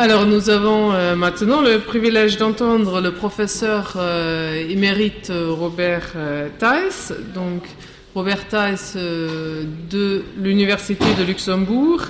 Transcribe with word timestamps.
Alors 0.00 0.24
nous 0.24 0.48
avons 0.48 0.94
euh, 0.94 1.14
maintenant 1.14 1.60
le 1.60 1.78
privilège 1.78 2.38
d'entendre 2.38 3.02
le 3.02 3.12
professeur 3.12 3.96
euh, 3.96 4.66
émérite 4.66 5.28
euh, 5.28 5.52
Robert 5.52 6.12
euh, 6.16 6.48
Thijs, 6.58 7.14
donc 7.34 7.64
Robert 8.14 8.46
euh, 8.54 9.64
de 9.90 10.24
l'Université 10.38 11.04
de 11.18 11.22
Luxembourg 11.22 12.00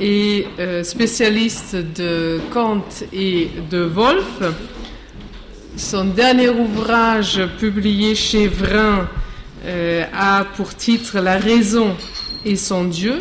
et 0.00 0.46
spécialiste 0.84 1.76
de 1.76 2.40
Kant 2.50 2.86
et 3.12 3.50
de 3.70 3.82
Wolff. 3.82 4.40
Son 5.76 6.06
dernier 6.06 6.48
ouvrage 6.48 7.42
publié 7.58 8.14
chez 8.14 8.46
Vrin 8.46 9.06
a 10.14 10.46
pour 10.56 10.74
titre 10.74 11.18
La 11.18 11.36
raison 11.36 11.94
et 12.46 12.56
son 12.56 12.84
Dieu, 12.84 13.20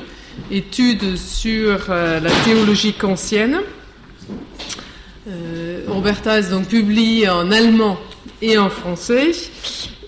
étude 0.50 1.18
sur 1.18 1.90
la 1.90 2.32
théologie 2.46 2.94
kantienne. 2.94 3.60
Euh, 5.28 5.82
Robert 5.88 6.22
Thijs 6.22 6.50
donc 6.50 6.68
publie 6.68 7.28
en 7.28 7.52
allemand 7.52 7.98
et 8.42 8.58
en 8.58 8.70
français 8.70 9.32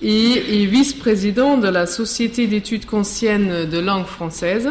et 0.02 0.63
est 0.63 0.66
vice-président 0.66 1.57
de 1.57 1.67
la 1.67 1.85
Société 1.85 2.48
d'études 2.48 2.85
kantiennes 2.85 3.66
de 3.66 3.79
langue 3.79 4.05
française. 4.05 4.70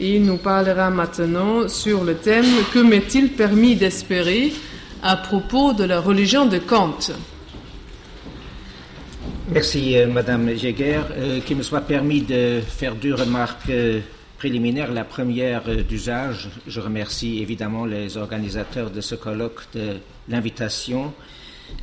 Il 0.00 0.24
nous 0.24 0.36
parlera 0.36 0.90
maintenant 0.90 1.68
sur 1.68 2.04
le 2.04 2.14
thème 2.14 2.46
Que 2.72 2.78
m'est-il 2.80 3.30
permis 3.30 3.76
d'espérer 3.76 4.52
à 5.02 5.16
propos 5.16 5.72
de 5.72 5.84
la 5.84 6.00
religion 6.00 6.46
de 6.46 6.58
Kant? 6.58 6.98
Merci, 9.50 9.96
euh, 9.96 10.06
Madame 10.08 10.54
Jäger. 10.56 11.00
Euh, 11.16 11.40
qu'il 11.40 11.56
me 11.56 11.62
soit 11.62 11.80
permis 11.80 12.22
de 12.22 12.60
faire 12.60 12.94
deux 12.94 13.14
remarques 13.14 13.70
préliminaires. 14.38 14.92
La 14.92 15.04
première 15.04 15.68
euh, 15.68 15.82
d'usage, 15.82 16.48
je 16.66 16.80
remercie 16.80 17.40
évidemment 17.40 17.84
les 17.84 18.16
organisateurs 18.16 18.90
de 18.90 19.00
ce 19.00 19.16
colloque 19.16 19.62
de 19.74 19.96
l'invitation 20.28 21.12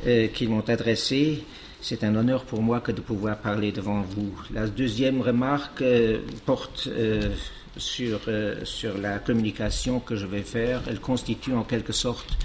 euh, 0.06 0.26
qu'ils 0.28 0.48
m'ont 0.48 0.68
adressée. 0.68 1.44
C'est 1.82 2.02
un 2.02 2.16
honneur 2.16 2.44
pour 2.44 2.62
moi 2.62 2.80
que 2.80 2.90
de 2.90 3.00
pouvoir 3.00 3.36
parler 3.36 3.70
devant 3.70 4.00
vous. 4.00 4.32
La 4.52 4.66
deuxième 4.66 5.20
remarque 5.20 5.82
euh, 5.82 6.18
porte 6.46 6.88
sur, 7.76 8.20
sur 8.64 8.96
la 8.96 9.18
communication 9.18 10.00
que 10.00 10.16
je 10.16 10.26
vais 10.26 10.40
faire. 10.40 10.80
Elle 10.88 10.98
constitue 10.98 11.52
en 11.52 11.62
quelque 11.62 11.92
sorte 11.92 12.38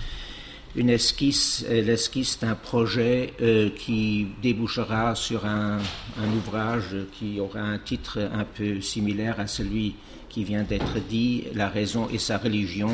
une 0.75 0.89
esquisse, 0.89 1.65
euh, 1.69 1.81
l'esquisse 1.81 2.39
d'un 2.39 2.55
projet 2.55 3.33
euh, 3.41 3.69
qui 3.69 4.27
débouchera 4.41 5.15
sur 5.15 5.45
un, 5.45 5.77
un 5.77 6.31
ouvrage 6.37 6.95
qui 7.13 7.39
aura 7.39 7.59
un 7.59 7.77
titre 7.77 8.19
un 8.33 8.45
peu 8.45 8.79
similaire 8.81 9.39
à 9.39 9.47
celui 9.47 9.95
qui 10.29 10.43
vient 10.45 10.63
d'être 10.63 10.99
dit, 11.09 11.43
La 11.53 11.67
raison 11.67 12.07
et 12.09 12.17
sa 12.17 12.37
religion, 12.37 12.89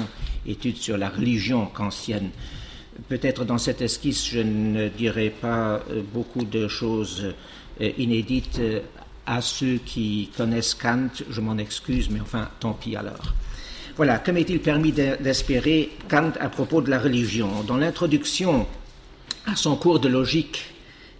étude 0.48 0.78
sur 0.78 0.98
la 0.98 1.09
religion 1.09 1.67
kantienne. 1.67 2.31
Peut-être 3.09 3.45
dans 3.45 3.59
cette 3.59 3.81
esquisse, 3.81 4.28
je 4.28 4.39
ne 4.39 4.89
dirai 4.89 5.30
pas 5.30 5.83
euh, 5.92 6.02
beaucoup 6.14 6.45
de 6.45 6.67
choses 6.67 7.36
inédites 7.80 8.59
à 9.28 9.39
ceux 9.39 9.78
qui 9.86 10.31
connaissent 10.36 10.73
Kant, 10.73 11.09
je 11.30 11.42
m'en 11.42 11.59
excuse, 11.59 12.09
mais 12.09 12.20
enfin, 12.20 12.50
tant 12.59 12.73
pis 12.73 12.95
alors. 12.95 13.36
Voilà, 13.98 14.20
que 14.20 14.31
m'est-il 14.31 14.59
permis 14.59 14.92
de- 14.92 15.16
d'espérer 15.22 15.90
Kant 16.09 16.31
à 16.40 16.50
propos 16.50 16.81
de 16.81 16.90
la 16.90 17.00
religion 17.00 17.64
Dans 17.64 17.78
l'introduction 17.78 18.67
à 19.45 19.56
son 19.56 19.76
cours 19.76 20.00
de 20.00 20.08
logique, 20.08 20.66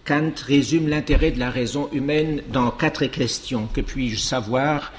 Kant 0.04 0.32
résume 0.46 0.88
l'intérêt 0.88 1.32
de 1.32 1.38
la 1.40 1.50
raison 1.50 1.88
humaine 1.92 2.42
dans 2.52 2.70
quatre 2.70 3.06
questions. 3.06 3.66
Que 3.72 3.80
puis-je 3.80 4.18
savoir? 4.18 4.92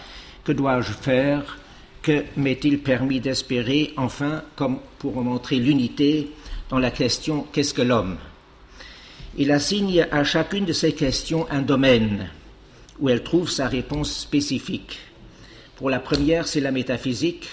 Que 0.44 0.52
dois-je 0.52 0.92
faire? 0.92 1.58
Que 2.02 2.24
m'est-il 2.38 2.80
permis 2.80 3.20
d'espérer? 3.20 3.94
Enfin, 3.98 4.44
comme 4.56 4.80
pour 5.00 5.22
montrer 5.24 5.56
l'unité, 5.58 6.32
dans 6.70 6.80
la 6.80 6.92
question 6.92 7.48
Qu'est-ce 7.54 7.74
que 7.74 7.82
l'homme? 7.82 8.18
Il 9.38 9.52
assigne 9.52 10.06
à 10.12 10.24
chacune 10.24 10.66
de 10.66 10.74
ces 10.74 10.94
questions 10.94 11.48
un 11.50 11.62
domaine 11.62 12.30
où 13.00 13.08
elle 13.10 13.24
trouve 13.24 13.50
sa 13.50 13.68
réponse 13.68 14.12
spécifique. 14.12 15.00
Pour 15.78 15.90
la 15.90 16.00
première, 16.00 16.46
c'est 16.48 16.60
la 16.60 16.72
métaphysique. 16.72 17.48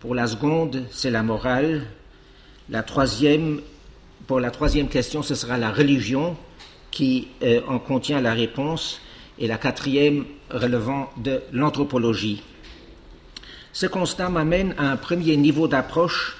Pour 0.00 0.14
la 0.14 0.28
seconde, 0.28 0.84
c'est 0.92 1.10
la 1.10 1.24
morale. 1.24 1.86
La 2.70 2.84
troisième, 2.84 3.60
pour 4.28 4.38
la 4.38 4.52
troisième 4.52 4.88
question, 4.88 5.22
ce 5.22 5.34
sera 5.34 5.58
la 5.58 5.72
religion 5.72 6.36
qui 6.92 7.28
euh, 7.42 7.60
en 7.66 7.80
contient 7.80 8.20
la 8.20 8.32
réponse. 8.32 9.00
Et 9.40 9.48
la 9.48 9.58
quatrième, 9.58 10.24
relevant 10.50 11.10
de 11.16 11.42
l'anthropologie. 11.52 12.42
Ce 13.72 13.86
constat 13.86 14.28
m'amène 14.28 14.74
à 14.78 14.90
un 14.90 14.96
premier 14.96 15.36
niveau 15.36 15.68
d'approche 15.68 16.36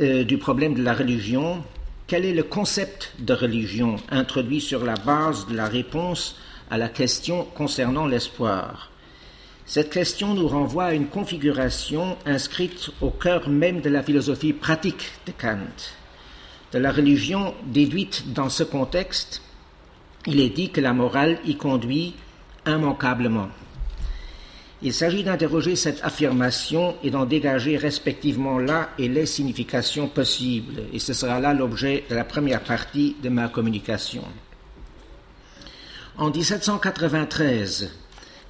euh, 0.00 0.24
du 0.24 0.38
problème 0.38 0.74
de 0.74 0.82
la 0.82 0.94
religion. 0.94 1.64
Quel 2.06 2.24
est 2.24 2.34
le 2.34 2.42
concept 2.42 3.14
de 3.18 3.34
religion 3.34 3.96
introduit 4.10 4.60
sur 4.60 4.84
la 4.84 4.94
base 4.94 5.46
de 5.46 5.56
la 5.56 5.66
réponse 5.66 6.36
à 6.70 6.78
la 6.78 6.88
question 6.88 7.44
concernant 7.54 8.06
l'espoir? 8.06 8.91
Cette 9.64 9.90
question 9.90 10.34
nous 10.34 10.48
renvoie 10.48 10.86
à 10.86 10.92
une 10.92 11.06
configuration 11.06 12.16
inscrite 12.26 12.90
au 13.00 13.10
cœur 13.10 13.48
même 13.48 13.80
de 13.80 13.88
la 13.88 14.02
philosophie 14.02 14.52
pratique 14.52 15.12
de 15.26 15.32
Kant. 15.32 15.58
De 16.72 16.78
la 16.78 16.90
religion 16.90 17.54
déduite 17.66 18.32
dans 18.32 18.48
ce 18.48 18.64
contexte, 18.64 19.42
il 20.26 20.40
est 20.40 20.50
dit 20.50 20.70
que 20.70 20.80
la 20.80 20.92
morale 20.92 21.38
y 21.44 21.56
conduit 21.56 22.14
immanquablement. 22.66 23.48
Il 24.84 24.92
s'agit 24.92 25.22
d'interroger 25.22 25.76
cette 25.76 26.02
affirmation 26.02 26.96
et 27.04 27.10
d'en 27.10 27.24
dégager 27.24 27.76
respectivement 27.76 28.58
la 28.58 28.90
et 28.98 29.08
les 29.08 29.26
significations 29.26 30.08
possibles, 30.08 30.82
et 30.92 30.98
ce 30.98 31.12
sera 31.12 31.38
là 31.38 31.54
l'objet 31.54 32.04
de 32.10 32.16
la 32.16 32.24
première 32.24 32.64
partie 32.64 33.16
de 33.22 33.28
ma 33.28 33.48
communication. 33.48 34.24
En 36.18 36.30
1793, 36.30 37.92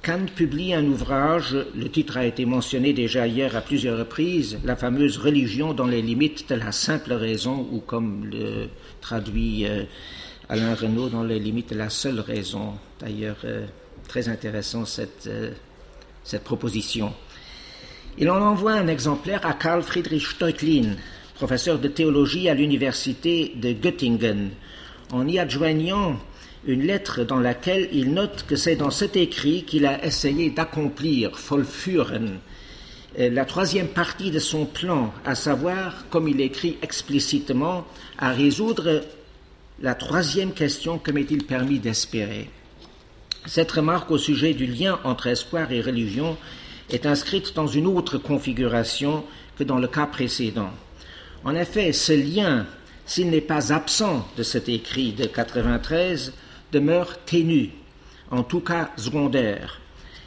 Kant 0.03 0.25
publie 0.35 0.73
un 0.73 0.83
ouvrage, 0.83 1.55
le 1.73 1.87
titre 1.87 2.17
a 2.17 2.25
été 2.25 2.45
mentionné 2.45 2.91
déjà 2.91 3.25
hier 3.25 3.55
à 3.55 3.61
plusieurs 3.61 3.97
reprises, 3.97 4.59
La 4.65 4.75
fameuse 4.75 5.17
religion 5.17 5.73
dans 5.73 5.87
les 5.87 6.01
limites 6.01 6.49
de 6.49 6.55
la 6.55 6.73
simple 6.73 7.13
raison, 7.13 7.65
ou 7.71 7.79
comme 7.79 8.25
le 8.25 8.67
traduit 8.99 9.65
euh, 9.65 9.83
Alain 10.49 10.75
Renaud, 10.75 11.07
dans 11.07 11.23
les 11.23 11.39
limites 11.39 11.69
de 11.69 11.77
la 11.77 11.89
seule 11.89 12.19
raison. 12.19 12.73
D'ailleurs, 12.99 13.37
euh, 13.45 13.65
très 14.09 14.27
intéressant 14.27 14.83
cette, 14.83 15.27
euh, 15.27 15.51
cette 16.25 16.43
proposition. 16.43 17.13
Il 18.17 18.29
en 18.29 18.41
envoie 18.41 18.73
un 18.73 18.89
exemplaire 18.89 19.45
à 19.45 19.53
Karl 19.53 19.83
Friedrich 19.83 20.27
Steucklin, 20.27 20.97
professeur 21.35 21.79
de 21.79 21.87
théologie 21.87 22.49
à 22.49 22.53
l'université 22.53 23.53
de 23.55 23.71
Göttingen, 23.71 24.49
en 25.13 25.25
y 25.29 25.39
adjoignant 25.39 26.19
une 26.65 26.83
lettre 26.83 27.23
dans 27.23 27.39
laquelle 27.39 27.89
il 27.91 28.13
note 28.13 28.45
que 28.47 28.55
c'est 28.55 28.75
dans 28.75 28.91
cet 28.91 29.15
écrit 29.15 29.63
qu'il 29.63 29.85
a 29.85 30.03
essayé 30.05 30.49
d'accomplir, 30.49 31.31
vollführen, 31.31 32.39
la 33.17 33.45
troisième 33.45 33.89
partie 33.89 34.31
de 34.31 34.39
son 34.39 34.65
plan, 34.65 35.13
à 35.23 35.35
savoir, 35.35 36.05
comme 36.09 36.27
il 36.27 36.41
écrit 36.41 36.77
explicitement, 36.81 37.85
à 38.17 38.31
résoudre 38.31 39.03
la 39.81 39.93
troisième 39.93 40.53
question 40.53 40.97
que 40.97 41.11
m'est-il 41.11 41.45
permis 41.45 41.79
d'espérer. 41.79 42.49
Cette 43.45 43.71
remarque 43.71 44.09
au 44.09 44.17
sujet 44.17 44.53
du 44.53 44.65
lien 44.65 44.99
entre 45.03 45.27
espoir 45.27 45.71
et 45.71 45.81
religion 45.81 46.37
est 46.89 47.05
inscrite 47.05 47.53
dans 47.55 47.67
une 47.67 47.87
autre 47.87 48.17
configuration 48.17 49.25
que 49.57 49.63
dans 49.63 49.79
le 49.79 49.87
cas 49.87 50.05
précédent. 50.05 50.71
En 51.43 51.53
effet, 51.53 51.91
ce 51.91 52.13
lien, 52.13 52.65
s'il 53.05 53.29
n'est 53.29 53.41
pas 53.41 53.73
absent 53.73 54.27
de 54.37 54.43
cet 54.43 54.69
écrit 54.69 55.11
de 55.11 55.25
93, 55.25 56.33
demeure 56.73 57.19
ténu, 57.23 57.69
en 58.31 58.43
tout 58.43 58.59
cas 58.59 58.89
secondaire. 58.97 59.79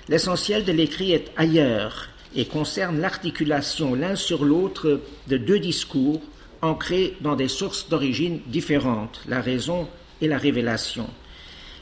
L'essentiel 0.08 0.64
de 0.64 0.72
l'écrit 0.72 1.12
est 1.12 1.32
ailleurs 1.36 2.08
et 2.34 2.46
concerne 2.46 3.00
l'articulation 3.00 3.94
l'un 3.94 4.14
sur 4.14 4.44
l'autre 4.44 5.00
de 5.26 5.36
deux 5.36 5.58
discours 5.58 6.22
ancrés 6.62 7.16
dans 7.20 7.34
des 7.34 7.48
sources 7.48 7.88
d'origine 7.88 8.40
différentes, 8.46 9.20
la 9.26 9.40
raison 9.40 9.88
et 10.20 10.28
la 10.28 10.38
révélation. 10.38 11.08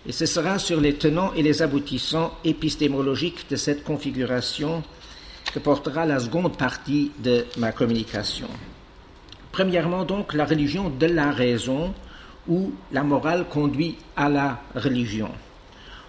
Et 0.06 0.12
ce 0.12 0.26
sera 0.26 0.58
sur 0.58 0.80
les 0.80 0.94
tenants 0.94 1.32
et 1.34 1.42
les 1.42 1.62
aboutissants 1.62 2.32
épistémologiques 2.44 3.48
de 3.50 3.56
cette 3.56 3.84
configuration 3.84 4.82
que 5.52 5.58
portera 5.58 6.06
la 6.06 6.18
seconde 6.20 6.56
partie 6.56 7.10
de 7.22 7.44
ma 7.58 7.72
communication. 7.72 8.48
Premièrement 9.52 10.04
donc 10.04 10.32
la 10.32 10.46
religion 10.46 10.90
de 10.90 11.06
la 11.06 11.30
raison 11.30 11.94
où 12.48 12.72
la 12.92 13.02
morale 13.02 13.46
conduit 13.48 13.96
à 14.16 14.28
la 14.28 14.60
religion. 14.74 15.30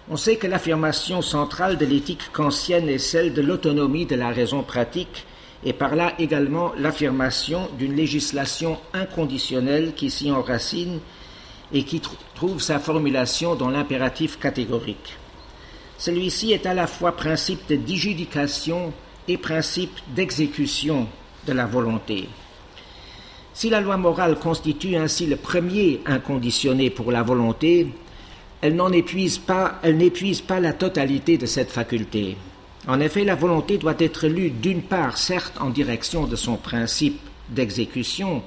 On 0.08 0.16
sait 0.16 0.36
que 0.36 0.46
l'affirmation 0.46 1.20
centrale 1.20 1.78
de 1.78 1.86
l'éthique 1.86 2.30
kantienne 2.32 2.88
est 2.88 2.98
celle 2.98 3.34
de 3.34 3.42
l'autonomie 3.42 4.06
de 4.06 4.14
la 4.14 4.28
raison 4.28 4.62
pratique 4.62 5.26
et 5.64 5.72
par 5.72 5.96
là 5.96 6.12
également 6.18 6.72
l'affirmation 6.78 7.68
d'une 7.76 7.96
législation 7.96 8.78
inconditionnelle 8.92 9.94
qui 9.94 10.10
s'y 10.10 10.30
enracine 10.30 11.00
et 11.72 11.82
qui 11.82 12.00
tr 12.00 12.14
trouve 12.34 12.60
sa 12.60 12.78
formulation 12.78 13.56
dans 13.56 13.70
l'impératif 13.70 14.38
catégorique. 14.38 15.16
Celui-ci 15.98 16.52
est 16.52 16.66
à 16.66 16.74
la 16.74 16.86
fois 16.86 17.16
principe 17.16 17.66
de 17.68 17.76
dijudication 17.76 18.92
et 19.26 19.38
principe 19.38 19.98
d'exécution 20.14 21.08
de 21.46 21.52
la 21.52 21.66
volonté. 21.66 22.28
Si 23.56 23.70
la 23.70 23.80
loi 23.80 23.96
morale 23.96 24.38
constitue 24.38 24.96
ainsi 24.96 25.24
le 25.24 25.36
premier 25.36 26.02
inconditionné 26.04 26.90
pour 26.90 27.10
la 27.10 27.22
volonté, 27.22 27.86
elle 28.60 28.76
n'en 28.76 28.92
épuise 28.92 29.38
pas, 29.38 29.80
n'épuise 29.82 30.42
pas 30.42 30.60
la 30.60 30.74
totalité 30.74 31.38
de 31.38 31.46
cette 31.46 31.70
faculté. 31.70 32.36
En 32.86 33.00
effet, 33.00 33.24
la 33.24 33.34
volonté 33.34 33.78
doit 33.78 33.94
être 33.98 34.28
lue 34.28 34.50
d'une 34.50 34.82
part, 34.82 35.16
certes, 35.16 35.56
en 35.58 35.70
direction 35.70 36.26
de 36.26 36.36
son 36.36 36.56
principe 36.58 37.18
d'exécution, 37.48 38.42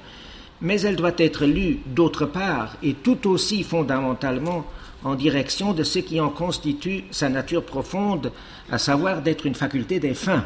mais 0.60 0.80
elle 0.82 0.94
doit 0.94 1.18
être 1.18 1.44
lue 1.44 1.80
d'autre 1.86 2.24
part 2.24 2.76
et 2.80 2.94
tout 2.94 3.28
aussi 3.28 3.64
fondamentalement 3.64 4.64
en 5.02 5.16
direction 5.16 5.72
de 5.72 5.82
ce 5.82 5.98
qui 5.98 6.20
en 6.20 6.28
constitue 6.28 7.02
sa 7.10 7.28
nature 7.28 7.64
profonde, 7.64 8.30
à 8.70 8.78
savoir 8.78 9.22
d'être 9.22 9.44
une 9.44 9.56
faculté 9.56 9.98
des 9.98 10.14
fins. 10.14 10.44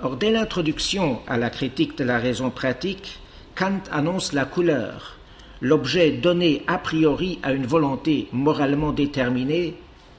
Or, 0.00 0.16
dès 0.16 0.30
l'introduction 0.30 1.20
à 1.26 1.36
la 1.36 1.50
critique 1.50 1.98
de 1.98 2.04
la 2.04 2.18
raison 2.18 2.48
pratique, 2.48 3.18
Kant 3.56 3.80
annonce 3.90 4.34
la 4.34 4.44
couleur, 4.44 5.16
l'objet 5.62 6.12
donné 6.12 6.62
a 6.66 6.76
priori 6.76 7.38
à 7.42 7.54
une 7.54 7.66
volonté 7.66 8.28
moralement 8.30 8.92
déterminée, 8.92 9.76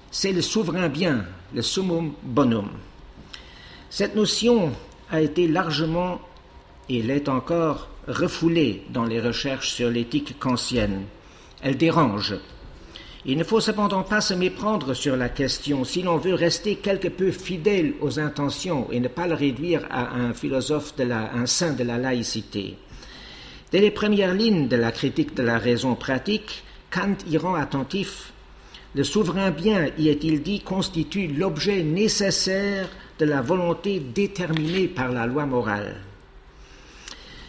c'est 0.09 0.31
le 0.31 0.41
souverain 0.41 0.89
bien, 0.89 1.23
le 1.53 1.61
summum 1.61 2.13
bonum. 2.23 2.67
Cette 3.91 4.15
notion 4.15 4.71
a 5.11 5.21
été 5.21 5.47
largement, 5.47 6.19
et 6.89 7.03
l'est 7.03 7.29
encore, 7.29 7.89
refoulée 8.07 8.81
dans 8.89 9.05
les 9.05 9.21
recherches 9.21 9.69
sur 9.69 9.91
l'éthique 9.91 10.39
kantienne. 10.39 11.03
Elle 11.61 11.77
dérange. 11.77 12.33
Il 13.23 13.37
ne 13.37 13.43
faut 13.43 13.59
cependant 13.59 14.01
pas 14.01 14.21
se 14.21 14.33
méprendre 14.33 14.95
sur 14.95 15.15
la 15.15 15.29
question 15.29 15.83
si 15.83 16.01
l'on 16.01 16.17
veut 16.17 16.33
rester 16.33 16.77
quelque 16.77 17.09
peu 17.09 17.29
fidèle 17.29 17.93
aux 18.01 18.19
intentions 18.19 18.87
et 18.91 18.99
ne 18.99 19.09
pas 19.09 19.27
le 19.27 19.35
réduire 19.35 19.85
à 19.91 20.15
un 20.15 20.33
philosophe 20.33 20.95
de 20.95 21.03
la, 21.03 21.33
un 21.35 21.45
saint 21.45 21.73
de 21.73 21.83
la 21.83 21.99
laïcité. 21.99 22.77
Dès 23.69 23.81
les 23.81 23.91
premières 23.91 24.33
lignes 24.33 24.69
de 24.69 24.77
la 24.77 24.93
critique 24.93 25.35
de 25.35 25.43
la 25.43 25.57
raison 25.57 25.95
pratique, 25.95 26.63
Kant 26.89 27.17
y 27.29 27.37
rend 27.37 27.55
attentif. 27.55 28.31
Le 28.95 29.03
souverain 29.03 29.51
bien, 29.51 29.89
y 29.97 30.07
est-il 30.07 30.41
dit, 30.41 30.61
constitue 30.61 31.27
l'objet 31.27 31.83
nécessaire 31.83 32.87
de 33.19 33.25
la 33.25 33.41
volonté 33.41 33.99
déterminée 33.99 34.87
par 34.87 35.11
la 35.11 35.27
loi 35.27 35.45
morale. 35.45 35.97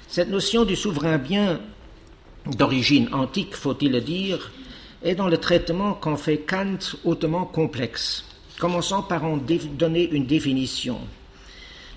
Cette 0.08 0.30
notion 0.30 0.64
du 0.64 0.74
souverain 0.74 1.18
bien, 1.18 1.60
d'origine 2.46 3.08
antique, 3.12 3.54
faut-il 3.54 3.92
le 3.92 4.00
dire, 4.00 4.50
est 5.04 5.14
dans 5.14 5.28
le 5.28 5.38
traitement 5.38 5.94
qu'en 5.94 6.16
fait 6.16 6.38
Kant 6.38 6.78
hautement 7.04 7.44
complexe, 7.44 8.24
commençant 8.58 9.02
par 9.02 9.24
en 9.24 9.36
donner 9.36 10.10
une 10.10 10.26
définition. 10.26 10.98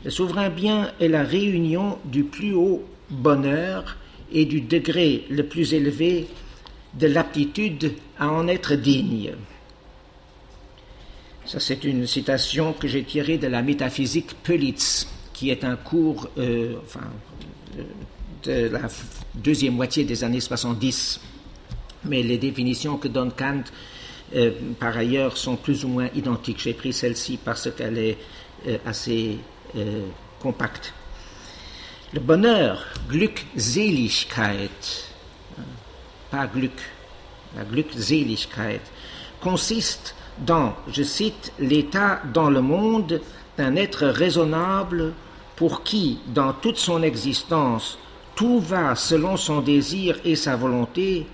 Le 0.06 0.12
souverain 0.12 0.50
bien 0.50 0.92
est 1.00 1.08
la 1.08 1.24
réunion 1.24 1.98
du 2.06 2.24
plus 2.24 2.54
haut 2.54 2.84
bonheur 3.10 3.98
et 4.32 4.46
du 4.46 4.62
degré 4.62 5.26
le 5.30 5.46
plus 5.46 5.74
élevé 5.74 6.28
de 6.94 7.08
l'aptitude 7.08 7.94
à 8.20 8.30
en 8.30 8.48
être 8.48 8.76
digne. 8.76 9.34
Ça, 11.46 11.60
c'est 11.60 11.84
une 11.84 12.06
citation 12.06 12.74
que 12.74 12.88
j'ai 12.88 13.04
tirée 13.04 13.38
de 13.38 13.48
la 13.48 13.62
métaphysique 13.62 14.36
Pelitz, 14.44 15.08
qui 15.34 15.50
est 15.50 15.64
un 15.64 15.76
cours 15.76 16.30
euh, 16.38 16.76
enfin, 16.84 17.08
de 18.44 18.68
la 18.68 18.88
deuxième 19.36 19.74
moitié 19.74 20.04
des 20.04 20.24
années 20.24 20.40
70. 20.40 21.20
Mais 22.06 22.24
les 22.24 22.38
définitions 22.38 22.98
que 22.98 23.08
donne 23.08 23.32
Kant, 23.32 23.64
euh, 24.36 24.52
par 24.80 24.96
ailleurs, 24.98 25.38
sont 25.38 25.56
plus 25.56 25.84
ou 25.84 25.90
moins 25.90 26.10
identiques. 26.16 26.60
J'ai 26.60 26.74
pris 26.74 26.94
celle-ci 26.94 27.40
parce 27.44 27.70
qu'elle 27.72 27.98
est 27.98 28.18
euh, 28.68 28.78
assez 28.86 29.38
compacte. 30.40 30.94
Le 32.14 32.20
bonheur, 32.20 32.84
Glückseligkeit, 33.10 35.08
pas 36.30 36.46
Glück, 36.46 36.78
la 37.56 37.64
Glückseligkeit, 37.64 38.82
consiste 39.40 40.14
dans, 40.38 40.74
je 40.92 41.04
cite, 41.04 41.54
l'état 41.58 42.20
dans 42.34 42.50
le 42.50 42.60
monde 42.60 43.22
d'un 43.58 43.78
être 43.78 44.08
raisonnable 44.08 45.14
pour 45.56 45.84
qui, 45.84 46.20
dans 46.28 46.52
toute 46.52 46.76
son 46.76 47.02
existence, 47.02 47.98
tout 48.36 48.60
va 48.60 48.94
selon 48.96 49.38
son 49.38 49.62
désir 49.62 50.20
et 50.26 50.36
sa 50.36 50.58
volonté, 50.58 51.26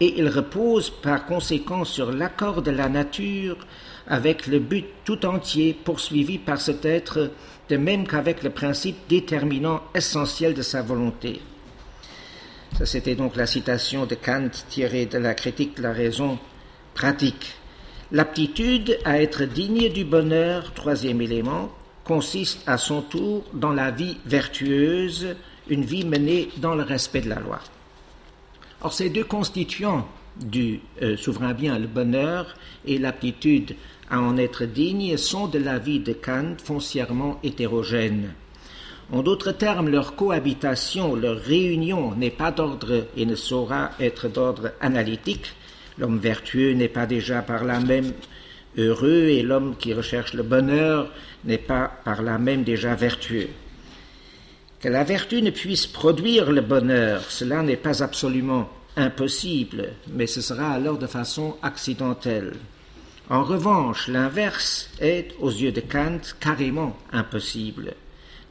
et 0.00 0.14
il 0.18 0.30
repose 0.30 0.88
par 0.88 1.26
conséquent 1.26 1.84
sur 1.84 2.10
l'accord 2.10 2.62
de 2.62 2.70
la 2.70 2.88
nature 2.88 3.58
avec 4.06 4.46
le 4.46 4.60
but 4.60 4.86
tout 5.04 5.26
entier 5.26 5.74
poursuivi 5.74 6.38
par 6.38 6.58
cet 6.58 6.86
être 6.86 7.30
de 7.72 7.78
même 7.78 8.06
qu'avec 8.06 8.42
le 8.42 8.50
principe 8.50 8.98
déterminant 9.08 9.80
essentiel 9.94 10.52
de 10.52 10.60
sa 10.60 10.82
volonté. 10.82 11.40
Ça, 12.76 12.84
c'était 12.84 13.14
donc 13.14 13.34
la 13.34 13.46
citation 13.46 14.04
de 14.04 14.14
Kant 14.14 14.50
tirée 14.68 15.06
de 15.06 15.16
la 15.16 15.32
critique 15.32 15.78
de 15.78 15.82
la 15.82 15.94
raison 15.94 16.38
pratique. 16.92 17.54
L'aptitude 18.10 18.98
à 19.06 19.22
être 19.22 19.44
digne 19.44 19.88
du 19.88 20.04
bonheur, 20.04 20.74
troisième 20.74 21.22
élément, 21.22 21.72
consiste 22.04 22.60
à 22.66 22.76
son 22.76 23.00
tour 23.00 23.42
dans 23.54 23.72
la 23.72 23.90
vie 23.90 24.18
vertueuse, 24.26 25.34
une 25.66 25.86
vie 25.86 26.04
menée 26.04 26.50
dans 26.58 26.74
le 26.74 26.82
respect 26.82 27.22
de 27.22 27.30
la 27.30 27.40
loi. 27.40 27.60
Or, 28.82 28.92
ces 28.92 29.08
deux 29.08 29.24
constituants 29.24 30.06
du 30.36 30.80
euh, 31.00 31.16
souverain 31.16 31.54
bien, 31.54 31.78
le 31.78 31.86
bonheur 31.86 32.54
et 32.84 32.98
l'aptitude 32.98 33.76
à 34.12 34.20
en 34.20 34.36
être 34.36 34.66
digne 34.66 35.16
sont 35.16 35.48
de 35.48 35.58
l'avis 35.58 35.98
de 35.98 36.12
Kant 36.12 36.56
foncièrement 36.62 37.40
hétérogènes. 37.42 38.34
En 39.10 39.22
d'autres 39.22 39.52
termes, 39.52 39.88
leur 39.88 40.16
cohabitation, 40.16 41.16
leur 41.16 41.38
réunion 41.38 42.14
n'est 42.14 42.30
pas 42.30 42.52
d'ordre 42.52 43.06
et 43.16 43.24
ne 43.24 43.34
saura 43.34 43.90
être 43.98 44.28
d'ordre 44.28 44.72
analytique. 44.82 45.54
L'homme 45.98 46.18
vertueux 46.18 46.74
n'est 46.74 46.88
pas 46.88 47.06
déjà 47.06 47.40
par 47.40 47.64
là 47.64 47.80
même 47.80 48.12
heureux 48.76 49.28
et 49.28 49.42
l'homme 49.42 49.76
qui 49.78 49.94
recherche 49.94 50.34
le 50.34 50.42
bonheur 50.42 51.10
n'est 51.44 51.56
pas 51.56 51.90
par 52.04 52.20
là 52.20 52.36
même 52.36 52.64
déjà 52.64 52.94
vertueux. 52.94 53.48
Que 54.78 54.88
la 54.88 55.04
vertu 55.04 55.40
ne 55.40 55.50
puisse 55.50 55.86
produire 55.86 56.52
le 56.52 56.60
bonheur, 56.60 57.22
cela 57.30 57.62
n'est 57.62 57.76
pas 57.76 58.02
absolument 58.02 58.68
impossible, 58.96 59.94
mais 60.08 60.26
ce 60.26 60.42
sera 60.42 60.70
alors 60.70 60.98
de 60.98 61.06
façon 61.06 61.56
accidentelle. 61.62 62.52
En 63.30 63.44
revanche, 63.44 64.08
l'inverse 64.08 64.90
est, 65.00 65.34
aux 65.40 65.50
yeux 65.50 65.72
de 65.72 65.80
Kant, 65.80 66.20
carrément 66.40 66.96
impossible, 67.12 67.94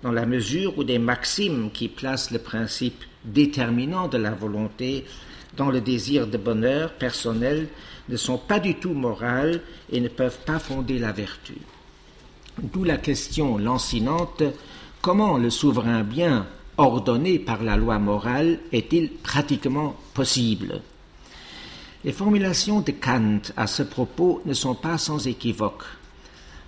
dans 0.01 0.11
la 0.11 0.25
mesure 0.25 0.77
où 0.77 0.83
des 0.83 0.99
maximes 0.99 1.71
qui 1.71 1.87
placent 1.87 2.31
le 2.31 2.39
principe 2.39 3.03
déterminant 3.25 4.07
de 4.07 4.17
la 4.17 4.31
volonté 4.31 5.05
dans 5.57 5.69
le 5.69 5.81
désir 5.81 6.27
de 6.27 6.37
bonheur 6.37 6.93
personnel 6.93 7.67
ne 8.09 8.17
sont 8.17 8.37
pas 8.37 8.59
du 8.59 8.75
tout 8.75 8.93
morales 8.93 9.61
et 9.91 9.99
ne 9.99 10.07
peuvent 10.07 10.39
pas 10.45 10.59
fonder 10.59 10.97
la 10.97 11.11
vertu. 11.11 11.55
D'où 12.61 12.83
la 12.83 12.97
question 12.97 13.57
lancinante 13.57 14.43
comment 15.01 15.37
le 15.37 15.49
souverain 15.49 16.03
bien 16.03 16.47
ordonné 16.77 17.39
par 17.39 17.63
la 17.63 17.75
loi 17.75 17.99
morale 17.99 18.59
est-il 18.71 19.09
pratiquement 19.09 19.95
possible? 20.13 20.81
Les 22.03 22.11
formulations 22.11 22.81
de 22.81 22.91
Kant 22.91 23.41
à 23.55 23.67
ce 23.67 23.83
propos 23.83 24.41
ne 24.45 24.53
sont 24.53 24.73
pas 24.73 24.97
sans 24.97 25.27
équivoque. 25.27 25.83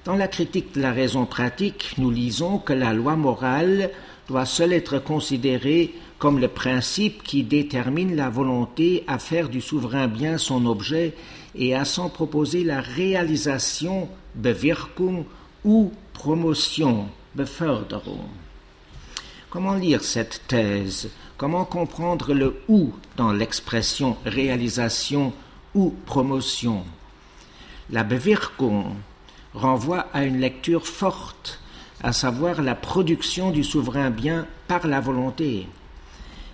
Dans 0.06 0.16
la 0.16 0.28
critique 0.28 0.76
de 0.76 0.82
la 0.82 0.92
raison 0.92 1.26
pratique, 1.26 1.96
nous 1.98 2.12
lisons 2.12 2.60
que 2.60 2.74
la 2.74 2.94
loi 2.94 3.16
morale 3.16 3.90
doit 4.28 4.46
seule 4.46 4.74
être 4.74 5.00
considérée 5.00 5.96
comme 6.20 6.40
le 6.40 6.48
principe 6.48 7.24
qui 7.24 7.44
détermine 7.44 8.16
la 8.16 8.30
volonté 8.30 9.04
à 9.08 9.18
faire 9.18 9.50
du 9.50 9.60
souverain 9.60 10.08
bien 10.08 10.38
son 10.38 10.66
objet 10.66 11.14
et 11.56 11.76
à 11.76 11.84
s'en 11.84 12.10
proposer 12.10 12.64
la 12.64 12.82
réalisation, 12.82 14.10
Bewirkung 14.36 15.26
ou 15.66 15.92
promotion, 16.14 17.08
Beförderung. 17.36 18.30
Comment 19.50 19.76
lire 19.76 20.04
cette 20.04 20.42
thèse? 20.48 21.10
Comment 21.44 21.66
comprendre 21.66 22.34
le 22.34 22.62
ou 22.70 22.94
dans 23.18 23.34
l'expression 23.34 24.16
réalisation 24.24 25.34
ou 25.76 25.94
promotion? 26.06 26.86
La 27.90 28.06
Bewirkung 28.06 28.86
renvoie 29.54 30.08
à 30.14 30.24
une 30.24 30.40
lecture 30.40 30.88
forte, 30.88 31.60
à 32.02 32.14
savoir 32.14 32.62
la 32.62 32.76
production 32.76 33.52
du 33.52 33.66
souverain 33.66 34.10
bien 34.10 34.48
par 34.70 34.88
la 34.88 35.02
volonté. 35.02 35.68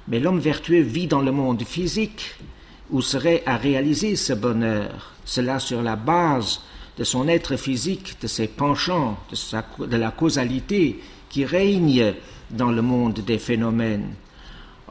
Mais 0.08 0.19
l'homme 0.19 0.39
vertueux 0.39 0.81
vit 0.81 1.05
dans 1.05 1.22
le 1.22 1.31
monde 1.31 1.62
physique, 1.62 2.38
où 2.89 3.03
serait 3.03 3.43
à 3.46 3.58
réaliser 3.58 4.15
ce 4.15 4.34
bonheur, 4.34 5.13
cela 5.24 5.60
sur 5.60 5.84
la 5.84 5.98
base 5.98 6.62
de 6.98 7.03
son 7.03 7.27
être 7.27 7.58
physique, 7.58 8.17
de 8.24 8.27
ses 8.27 8.48
penchants, 8.48 9.19
de, 9.29 9.86
de 9.86 9.98
la 9.98 10.10
causalité 10.10 11.00
qui 11.29 11.46
règne 11.46 12.15
dans 12.50 12.72
le 12.72 12.81
monde 12.81 13.19
des 13.19 13.38
phénomènes. 13.38 14.15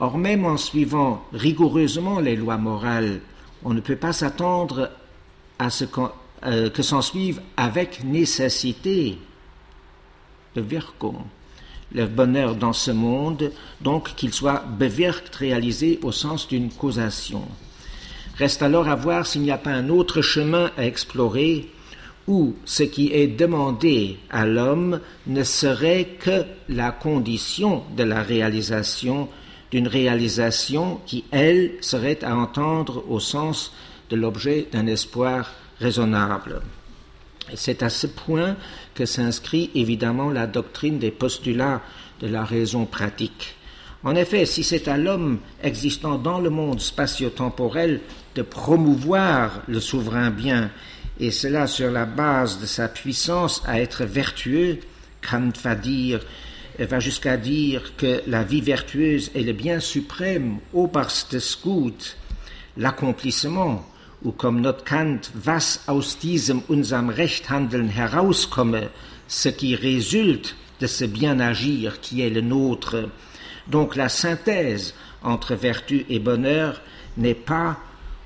Or, 0.01 0.17
même 0.17 0.45
en 0.45 0.57
suivant 0.57 1.25
rigoureusement 1.33 2.21
les 2.21 2.37
lois 2.37 2.57
morales, 2.57 3.21
on 3.65 3.75
ne 3.75 3.81
peut 3.81 3.97
pas 3.97 4.13
s'attendre 4.13 4.91
à 5.59 5.71
ce 5.71 5.85
euh, 6.45 6.71
que 6.71 6.83
s'en 6.83 7.03
suive 7.03 7.41
avec 7.57 8.05
nécessité 8.05 9.19
le 10.55 10.65
le 11.93 12.07
bonheur 12.07 12.55
dans 12.55 12.73
ce 12.73 12.91
monde, 12.91 13.51
donc 13.81 14.15
qu'il 14.15 14.33
soit 14.33 14.65
bewirkt, 14.79 15.35
réalisé 15.35 15.99
au 16.03 16.13
sens 16.13 16.47
d'une 16.49 16.71
causation. 16.71 17.43
Reste 18.37 18.63
alors 18.63 18.89
à 18.89 18.95
voir 18.95 19.27
s'il 19.27 19.43
n'y 19.43 19.51
a 19.51 19.59
pas 19.59 19.71
un 19.71 19.89
autre 19.89 20.23
chemin 20.23 20.71
à 20.77 20.85
explorer 20.85 21.69
où 22.27 22.55
ce 22.65 22.83
qui 22.83 23.13
est 23.13 23.27
demandé 23.27 24.19
à 24.31 24.47
l'homme 24.47 25.01
ne 25.27 25.43
serait 25.43 26.17
que 26.21 26.45
la 26.69 26.93
condition 26.93 27.83
de 27.97 28.05
la 28.05 28.23
réalisation 28.23 29.29
d'une 29.71 29.89
réalisation 29.89 31.01
qui, 31.07 31.25
elle, 31.31 31.73
serait 31.81 32.25
à 32.25 32.37
entendre 32.37 33.05
au 33.09 33.21
sens 33.21 33.73
de 34.11 34.17
l'objet 34.17 34.69
d'un 34.73 34.87
espoir 34.87 35.53
raisonnable. 35.81 36.63
C'est 37.55 37.83
à 37.83 37.89
ce 37.89 38.07
point 38.07 38.57
que 38.95 39.07
s'inscrit 39.07 39.71
évidemment 39.75 40.31
la 40.31 40.47
doctrine 40.47 40.99
des 40.99 41.11
postulats 41.11 41.83
de 42.21 42.29
la 42.29 42.45
raison 42.45 42.85
pratique. 42.85 43.55
En 44.05 44.15
effet, 44.15 44.47
si 44.47 44.63
c'est 44.63 44.89
à 44.89 44.97
l'homme 44.97 45.41
existant 45.63 46.19
dans 46.19 46.41
le 46.41 46.51
monde 46.51 46.81
spatio-temporel 46.81 48.01
de 48.35 48.43
promouvoir 48.43 49.63
le 49.67 49.81
souverain 49.81 50.31
bien, 50.31 50.71
et 51.21 51.33
cela 51.33 51.67
sur 51.67 51.91
la 51.91 52.07
base 52.07 52.61
de 52.61 52.67
sa 52.67 52.89
puissance 52.89 53.63
à 53.67 53.81
être 53.81 54.05
vertueux, 54.05 54.79
Kant 55.29 55.51
va 55.65 55.75
dire, 55.75 56.21
va 56.87 57.01
jusqu'à 57.01 57.37
dire 57.37 57.97
que 57.97 58.23
la 58.27 58.45
vie 58.45 58.61
vertueuse 58.61 59.31
est 59.35 59.43
le 59.43 59.53
bien 59.53 59.81
suprême, 59.81 60.59
oberstes 60.73 61.37
l'accomplissement, 62.77 63.85
ou 64.23 64.33
comme 64.33 64.61
notre 64.61 64.85
Kant, 64.85 65.21
was 65.47 65.81
aus 65.87 66.17
diesem 66.21 66.63
unserem 66.71 67.11
Rechthandeln 67.11 67.91
herauskomme, 67.91 68.89
ce 69.29 69.49
qui 69.49 69.75
résulte 69.75 70.57
de 70.81 70.87
ce 70.87 71.05
bien 71.05 71.41
agir 71.41 72.01
qui 72.01 72.23
est 72.23 72.31
le 72.31 72.41
nôtre. 72.41 73.09
Donc 73.69 73.97
la 73.97 74.09
synthèse 74.09 74.95
entre 75.23 75.55
vertu 75.55 76.07
et 76.09 76.19
bonheur 76.19 76.81
n'est 77.17 77.35
pas 77.35 77.79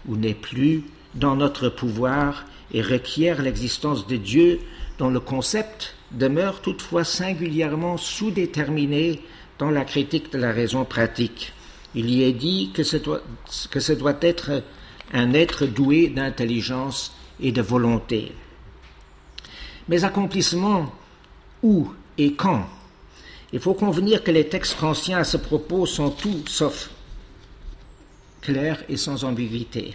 ou 0.07 0.17
n'est 0.17 0.35
plus 0.35 0.85
dans 1.15 1.37
notre 1.37 1.69
pouvoir 1.69 2.45
et 2.73 2.83
requiert 2.83 3.43
l'existence 3.43 4.07
de 4.07 4.17
Dieu 4.17 4.61
dont 4.99 5.11
le 5.11 5.21
concept 5.21 5.95
demeure 6.13 6.61
toutefois 6.61 7.05
singulièrement 7.05 7.97
sous-déterminé 7.97 9.21
dans 9.59 9.71
la 9.71 9.85
critique 9.85 10.33
de 10.33 10.39
la 10.39 10.53
raison 10.53 10.85
pratique. 10.85 11.53
Il 11.95 12.11
y 12.11 12.23
est 12.23 12.33
dit 12.33 12.71
que 12.73 12.83
ce 12.83 12.97
doit, 12.97 14.19
être 14.21 14.63
un 15.13 15.35
être 15.35 15.67
doué 15.67 16.09
d'intelligence 16.09 17.15
et 17.41 17.53
de 17.53 17.63
volonté. 17.63 18.33
Mais 19.89 20.05
accomplissement, 20.05 20.93
où 21.63 21.93
et 22.19 22.35
quand? 22.35 22.67
Il 23.53 23.61
faut 23.61 23.75
convenir 23.75 24.25
que 24.25 24.31
les 24.31 24.49
textes 24.49 24.83
anciens 24.83 25.19
à 25.19 25.25
ce 25.25 25.37
propos 25.37 25.85
sont 25.85 26.11
tout 26.11 26.43
sauf 26.47 26.91
clairs 28.41 28.83
et 28.89 28.97
sans 28.97 29.25
ambiguïté. 29.25 29.95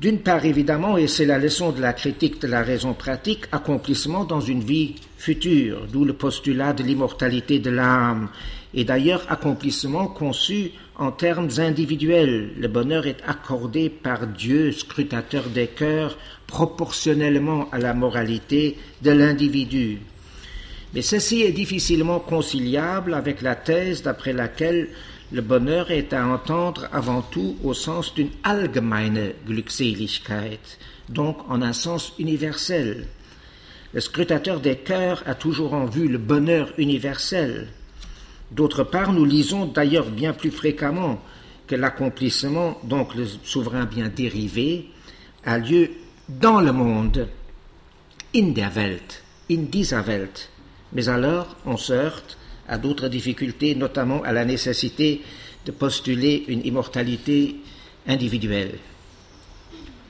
D'une 0.00 0.18
part, 0.18 0.44
évidemment, 0.44 0.98
et 0.98 1.06
c'est 1.06 1.24
la 1.24 1.38
leçon 1.38 1.72
de 1.72 1.80
la 1.80 1.94
critique 1.94 2.38
de 2.42 2.46
la 2.46 2.62
raison 2.62 2.92
pratique, 2.92 3.46
accomplissement 3.50 4.24
dans 4.24 4.42
une 4.42 4.62
vie 4.62 4.96
future, 5.16 5.86
d'où 5.90 6.04
le 6.04 6.12
postulat 6.12 6.74
de 6.74 6.82
l'immortalité 6.82 7.60
de 7.60 7.70
l'âme, 7.70 8.28
et 8.74 8.84
d'ailleurs 8.84 9.24
accomplissement 9.30 10.06
conçu 10.08 10.72
en 10.96 11.12
termes 11.12 11.48
individuels. 11.56 12.50
Le 12.58 12.68
bonheur 12.68 13.06
est 13.06 13.22
accordé 13.26 13.88
par 13.88 14.26
Dieu, 14.26 14.70
scrutateur 14.70 15.44
des 15.48 15.68
cœurs, 15.68 16.18
proportionnellement 16.46 17.70
à 17.72 17.78
la 17.78 17.94
moralité 17.94 18.76
de 19.00 19.12
l'individu. 19.12 20.00
Mais 20.92 21.02
ceci 21.02 21.40
est 21.40 21.52
difficilement 21.52 22.20
conciliable 22.20 23.14
avec 23.14 23.40
la 23.40 23.54
thèse 23.54 24.02
d'après 24.02 24.34
laquelle 24.34 24.88
le 25.32 25.42
bonheur 25.42 25.90
est 25.90 26.12
à 26.12 26.26
entendre 26.26 26.88
avant 26.92 27.22
tout 27.22 27.56
au 27.64 27.74
sens 27.74 28.14
d'une 28.14 28.30
allgemeine 28.44 29.32
Glückseligkeit, 29.46 30.60
donc 31.08 31.38
en 31.48 31.62
un 31.62 31.72
sens 31.72 32.12
universel. 32.18 33.08
Le 33.92 34.00
scrutateur 34.00 34.60
des 34.60 34.76
cœurs 34.76 35.22
a 35.26 35.34
toujours 35.34 35.74
en 35.74 35.86
vue 35.86 36.08
le 36.08 36.18
bonheur 36.18 36.72
universel. 36.78 37.68
D'autre 38.52 38.84
part, 38.84 39.12
nous 39.12 39.24
lisons 39.24 39.66
d'ailleurs 39.66 40.10
bien 40.10 40.32
plus 40.32 40.50
fréquemment 40.50 41.20
que 41.66 41.74
l'accomplissement, 41.74 42.78
donc 42.84 43.14
le 43.16 43.26
souverain 43.42 43.86
bien 43.86 44.08
dérivé, 44.08 44.90
a 45.44 45.58
lieu 45.58 45.90
dans 46.28 46.60
le 46.60 46.72
monde, 46.72 47.28
in 48.34 48.52
der 48.52 48.70
Welt, 48.74 49.22
in 49.50 49.64
dieser 49.70 50.06
Welt. 50.06 50.50
Mais 50.92 51.08
alors, 51.08 51.56
on 51.64 51.76
se 51.76 51.92
heurte 51.92 52.35
à 52.68 52.78
d'autres 52.78 53.08
difficultés, 53.08 53.74
notamment 53.74 54.22
à 54.22 54.32
la 54.32 54.44
nécessité 54.44 55.22
de 55.64 55.72
postuler 55.72 56.44
une 56.48 56.64
immortalité 56.64 57.56
individuelle. 58.06 58.78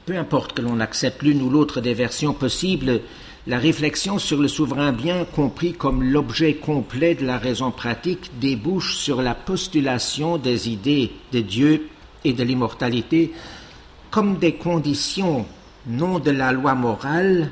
Peu 0.04 0.16
importe 0.16 0.52
que 0.52 0.62
l'on 0.62 0.80
accepte 0.80 1.22
l'une 1.22 1.42
ou 1.42 1.50
l'autre 1.50 1.80
des 1.80 1.94
versions 1.94 2.32
possibles, 2.32 3.00
la 3.46 3.58
réflexion 3.58 4.18
sur 4.18 4.40
le 4.40 4.48
souverain 4.48 4.92
bien 4.92 5.24
compris 5.24 5.72
comme 5.72 6.02
l'objet 6.02 6.54
complet 6.54 7.14
de 7.14 7.24
la 7.24 7.38
raison 7.38 7.70
pratique 7.70 8.30
débouche 8.40 8.96
sur 8.96 9.22
la 9.22 9.34
postulation 9.34 10.36
des 10.36 10.68
idées 10.68 11.12
de 11.32 11.40
Dieu 11.40 11.88
et 12.24 12.32
de 12.32 12.42
l'immortalité 12.42 13.32
comme 14.10 14.38
des 14.38 14.54
conditions 14.54 15.46
non 15.86 16.18
de 16.18 16.30
la 16.30 16.52
loi 16.52 16.74
morale, 16.74 17.50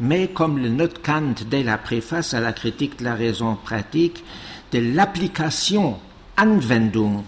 mais 0.00 0.28
comme 0.28 0.58
le 0.58 0.68
note 0.68 1.00
Kant 1.02 1.34
dès 1.48 1.62
la 1.62 1.78
préface 1.78 2.34
à 2.34 2.40
la 2.40 2.52
critique 2.52 2.98
de 2.98 3.04
la 3.04 3.14
raison 3.14 3.56
pratique, 3.56 4.24
de 4.72 4.78
l'application, 4.78 5.98
Anwendung, 6.36 7.22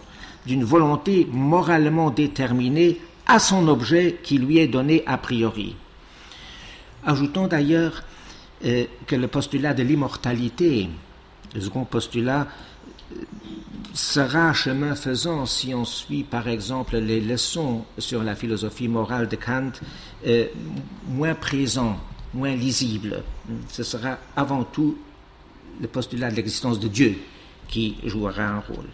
d'une 0.46 0.64
volonté 0.64 1.26
moralement 1.30 2.10
déterminée 2.10 3.00
à 3.26 3.38
son 3.38 3.68
objet 3.68 4.20
qui 4.22 4.38
lui 4.38 4.58
est 4.58 4.68
donné 4.68 5.02
a 5.06 5.18
priori. 5.18 5.76
Ajoutons 7.04 7.46
d'ailleurs 7.46 8.02
euh, 8.64 8.84
que 9.06 9.16
le 9.16 9.28
postulat 9.28 9.74
de 9.74 9.82
l'immortalité, 9.82 10.88
le 11.54 11.60
second 11.60 11.84
postulat, 11.84 12.48
sera 13.94 14.52
chemin 14.52 14.94
faisant 14.94 15.46
si 15.46 15.72
on 15.74 15.84
suit 15.84 16.24
par 16.24 16.48
exemple 16.48 16.96
les 16.96 17.20
leçons 17.20 17.84
sur 17.98 18.22
la 18.22 18.34
philosophie 18.34 18.88
morale 18.88 19.28
de 19.28 19.36
Kant 19.36 19.70
euh, 20.26 20.46
moins 21.08 21.34
présent 21.34 21.98
moins 22.34 22.54
lisible. 22.54 23.22
Ce 23.68 23.82
sera 23.82 24.18
avant 24.36 24.64
tout 24.64 24.96
le 25.80 25.88
postulat 25.88 26.30
de 26.30 26.36
l'existence 26.36 26.80
de 26.80 26.88
Dieu 26.88 27.18
qui 27.68 27.96
jouera 28.04 28.42
un 28.42 28.60
rôle. 28.60 28.88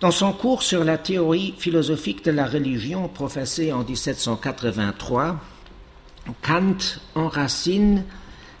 Dans 0.00 0.10
son 0.10 0.32
cours 0.32 0.62
sur 0.62 0.84
la 0.84 0.96
théorie 0.96 1.54
philosophique 1.58 2.24
de 2.24 2.30
la 2.30 2.46
religion 2.46 3.08
professé 3.08 3.72
en 3.72 3.82
1783, 3.82 5.40
Kant 6.42 6.76
enracine 7.14 8.04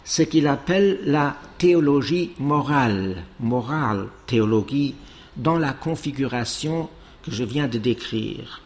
ce 0.04 0.22
qu'il 0.22 0.46
appelle 0.46 1.00
la 1.04 1.36
théologie 1.58 2.32
morale, 2.38 3.24
morale 3.40 4.08
théologie, 4.26 4.94
dans 5.36 5.58
la 5.58 5.72
configuration 5.72 6.88
que 7.22 7.30
je 7.30 7.44
viens 7.44 7.68
de 7.68 7.78
décrire. 7.78 8.62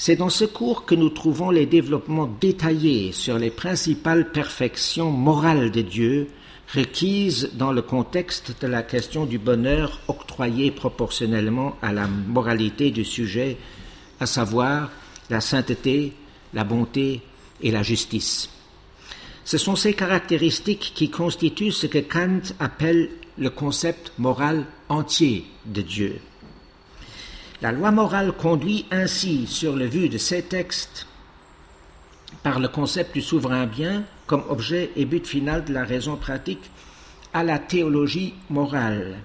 C'est 0.00 0.14
dans 0.14 0.28
ce 0.28 0.44
cours 0.44 0.84
que 0.84 0.94
nous 0.94 1.10
trouvons 1.10 1.50
les 1.50 1.66
développements 1.66 2.30
détaillés 2.40 3.10
sur 3.10 3.36
les 3.36 3.50
principales 3.50 4.30
perfections 4.30 5.10
morales 5.10 5.72
de 5.72 5.82
Dieu 5.82 6.28
requises 6.72 7.50
dans 7.54 7.72
le 7.72 7.82
contexte 7.82 8.54
de 8.60 8.68
la 8.68 8.84
question 8.84 9.26
du 9.26 9.38
bonheur 9.38 9.98
octroyé 10.06 10.70
proportionnellement 10.70 11.76
à 11.82 11.92
la 11.92 12.06
moralité 12.06 12.92
du 12.92 13.04
sujet, 13.04 13.56
à 14.20 14.26
savoir 14.26 14.92
la 15.30 15.40
sainteté, 15.40 16.12
la 16.54 16.62
bonté 16.62 17.20
et 17.60 17.72
la 17.72 17.82
justice. 17.82 18.50
Ce 19.44 19.58
sont 19.58 19.74
ces 19.74 19.94
caractéristiques 19.94 20.92
qui 20.94 21.10
constituent 21.10 21.72
ce 21.72 21.88
que 21.88 21.98
Kant 21.98 22.54
appelle 22.60 23.10
le 23.36 23.50
concept 23.50 24.12
moral 24.16 24.64
entier 24.88 25.44
de 25.66 25.82
Dieu. 25.82 26.20
La 27.60 27.72
loi 27.72 27.90
morale 27.90 28.30
conduit 28.30 28.86
ainsi, 28.92 29.48
sur 29.48 29.74
le 29.74 29.86
vu 29.86 30.08
de 30.08 30.16
ces 30.16 30.42
textes, 30.42 31.08
par 32.44 32.60
le 32.60 32.68
concept 32.68 33.14
du 33.14 33.20
souverain 33.20 33.66
bien 33.66 34.04
comme 34.26 34.44
objet 34.48 34.92
et 34.94 35.04
but 35.04 35.26
final 35.26 35.64
de 35.64 35.72
la 35.72 35.84
raison 35.84 36.16
pratique, 36.16 36.70
à 37.34 37.42
la 37.42 37.58
théologie 37.58 38.34
morale. 38.48 39.16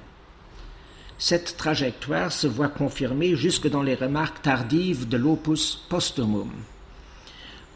Cette 1.20 1.58
trajectoire 1.58 2.32
se 2.32 2.48
voit 2.48 2.70
confirmée 2.70 3.36
jusque 3.36 3.70
dans 3.70 3.84
les 3.84 3.94
remarques 3.94 4.42
tardives 4.42 5.08
de 5.08 5.18
l'opus 5.18 5.76
posthumum. 5.88 6.50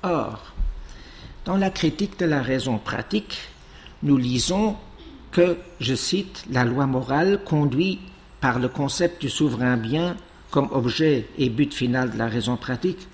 Or, 0.02 0.54
dans 1.46 1.58
la 1.58 1.70
critique 1.70 2.18
de 2.20 2.26
la 2.26 2.42
raison 2.42 2.80
pratique, 2.80 3.38
nous 4.02 4.18
lisons 4.18 4.76
que, 5.32 5.58
je 5.80 5.94
cite, 5.94 6.46
la 6.50 6.66
loi 6.66 6.88
morale 6.88 7.42
conduit 7.46 8.00
par 8.42 8.58
le 8.58 8.70
concept 8.70 9.22
du 9.22 9.30
souverain 9.30 9.78
bien 9.78 10.18
comme 10.52 10.70
objet 10.72 11.28
et 11.38 11.50
but 11.50 11.74
final 11.74 12.12
de 12.12 12.18
la 12.18 12.28
raison 12.28 12.58
pratique 12.58 13.08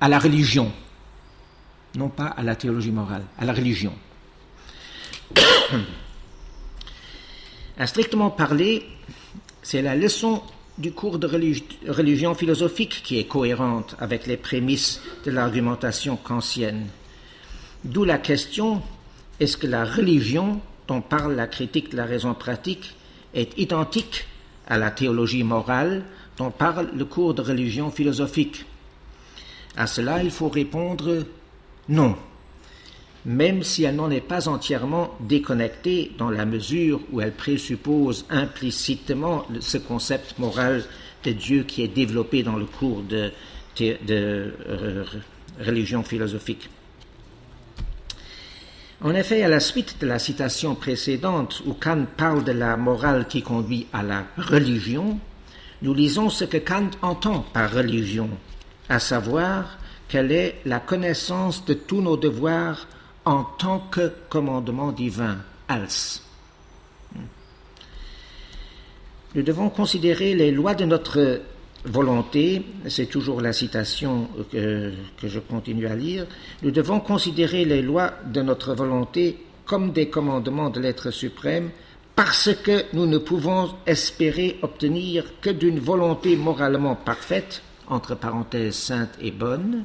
à 0.00 0.08
la 0.08 0.18
religion, 0.18 0.72
non 1.96 2.08
pas 2.08 2.26
à 2.26 2.42
la 2.42 2.56
théologie 2.56 2.92
morale, 2.92 3.24
à 3.38 3.44
la 3.44 3.52
religion. 3.52 3.92
À 7.78 7.86
strictement 7.86 8.28
parler, 8.28 8.84
c'est 9.62 9.80
la 9.80 9.96
leçon 9.96 10.42
du 10.76 10.92
cours 10.92 11.18
de 11.18 11.26
religion 11.88 12.34
philosophique 12.34 13.00
qui 13.02 13.18
est 13.18 13.24
cohérente 13.24 13.96
avec 13.98 14.26
les 14.26 14.36
prémices 14.36 15.00
de 15.24 15.30
l'argumentation 15.30 16.16
kantienne. 16.16 16.88
D'où 17.84 18.04
la 18.04 18.18
question 18.18 18.82
est-ce 19.40 19.56
que 19.56 19.66
la 19.66 19.86
religion 19.86 20.60
dont 20.88 21.00
parle 21.00 21.34
la 21.34 21.46
critique 21.46 21.92
de 21.92 21.96
la 21.96 22.04
raison 22.04 22.34
pratique 22.34 22.94
est 23.32 23.56
identique 23.58 24.26
à 24.68 24.76
la 24.76 24.90
théologie 24.90 25.44
morale 25.44 26.04
dont 26.40 26.50
parle 26.50 26.88
le 26.96 27.04
cours 27.04 27.34
de 27.34 27.42
religion 27.42 27.90
philosophique 27.90 28.64
À 29.76 29.86
cela, 29.86 30.22
il 30.22 30.30
faut 30.30 30.48
répondre 30.48 31.26
non, 31.90 32.16
même 33.26 33.62
si 33.62 33.84
elle 33.84 33.96
n'en 33.96 34.10
est 34.10 34.22
pas 34.22 34.48
entièrement 34.48 35.14
déconnectée 35.20 36.12
dans 36.16 36.30
la 36.30 36.46
mesure 36.46 37.02
où 37.12 37.20
elle 37.20 37.32
présuppose 37.32 38.24
implicitement 38.30 39.44
ce 39.60 39.76
concept 39.76 40.38
moral 40.38 40.82
de 41.24 41.32
Dieu 41.32 41.64
qui 41.64 41.82
est 41.82 41.88
développé 41.88 42.42
dans 42.42 42.56
le 42.56 42.64
cours 42.64 43.02
de, 43.02 43.30
euh, 43.82 45.04
religion 45.60 46.02
philosophique. 46.02 46.70
En 49.02 49.14
effet, 49.14 49.42
à 49.42 49.48
la 49.48 49.60
suite 49.60 49.96
de 50.00 50.06
la 50.06 50.18
citation 50.18 50.74
précédente 50.74 51.62
où 51.66 51.74
Kant 51.74 52.06
parle 52.16 52.44
de 52.44 52.52
la 52.52 52.78
morale 52.78 53.26
qui 53.28 53.42
conduit 53.42 53.86
à 53.92 54.02
la 54.02 54.24
religion, 54.38 55.18
nous 55.82 55.94
lisons 55.94 56.30
ce 56.30 56.44
que 56.44 56.58
Kant 56.58 56.90
entend 57.02 57.40
par 57.52 57.72
religion, 57.72 58.28
à 58.88 58.98
savoir 58.98 59.78
quelle 60.08 60.32
est 60.32 60.56
la 60.64 60.80
connaissance 60.80 61.64
de 61.64 61.74
tous 61.74 62.02
nos 62.02 62.16
devoirs 62.16 62.86
en 63.24 63.44
tant 63.44 63.80
que 63.90 64.12
commandement 64.28 64.92
divin, 64.92 65.38
als. 65.68 66.22
Nous 69.34 69.42
devons 69.42 69.70
considérer 69.70 70.34
les 70.34 70.50
lois 70.50 70.74
de 70.74 70.84
notre 70.84 71.40
volonté, 71.84 72.62
c'est 72.88 73.06
toujours 73.06 73.40
la 73.40 73.52
citation 73.52 74.28
que, 74.50 74.92
que, 75.16 75.28
je 75.28 75.38
continue 75.38 75.86
à 75.86 75.94
lire, 75.94 76.26
nous 76.62 76.72
devons 76.72 77.00
considérer 77.00 77.64
les 77.64 77.80
lois 77.80 78.12
de 78.26 78.42
notre 78.42 78.74
volonté 78.74 79.38
comme 79.64 79.92
des 79.92 80.08
commandements 80.08 80.68
de 80.68 80.80
l'être 80.80 81.10
suprême 81.10 81.70
parce 82.22 82.50
que 82.52 82.84
nous 82.92 83.06
ne 83.06 83.16
pouvons 83.16 83.70
espérer 83.86 84.58
obtenir 84.60 85.24
que 85.40 85.48
d'une 85.48 85.80
volonté 85.80 86.36
moralement 86.36 86.94
parfaite, 86.94 87.62
entre 87.88 88.14
parenthèses 88.14 88.74
sainte 88.74 89.16
et 89.22 89.30
bonne, 89.30 89.84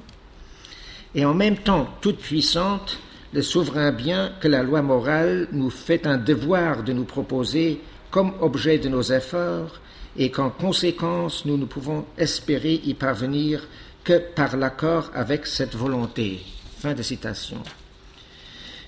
et 1.15 1.23
en 1.23 1.33
même 1.33 1.55
temps 1.55 1.87
toute 2.01 2.17
puissante, 2.17 2.99
le 3.31 3.41
souverain 3.41 3.93
bien 3.93 4.33
que 4.41 4.49
la 4.49 4.63
loi 4.63 4.81
morale 4.81 5.47
nous 5.53 5.69
fait 5.69 6.05
un 6.05 6.17
devoir 6.17 6.83
de 6.83 6.91
nous 6.91 7.05
proposer 7.05 7.79
comme 8.11 8.33
objet 8.41 8.79
de 8.79 8.89
nos 8.89 9.13
efforts 9.13 9.79
et 10.17 10.29
qu'en 10.29 10.49
conséquence 10.49 11.45
nous 11.45 11.55
ne 11.55 11.63
pouvons 11.63 12.05
espérer 12.17 12.81
y 12.83 12.95
parvenir 12.95 13.65
que 14.03 14.17
par 14.17 14.57
l'accord 14.57 15.09
avec 15.13 15.45
cette 15.45 15.75
volonté. 15.75 16.41
Fin 16.79 16.95
de 16.95 17.01
citation. 17.01 17.63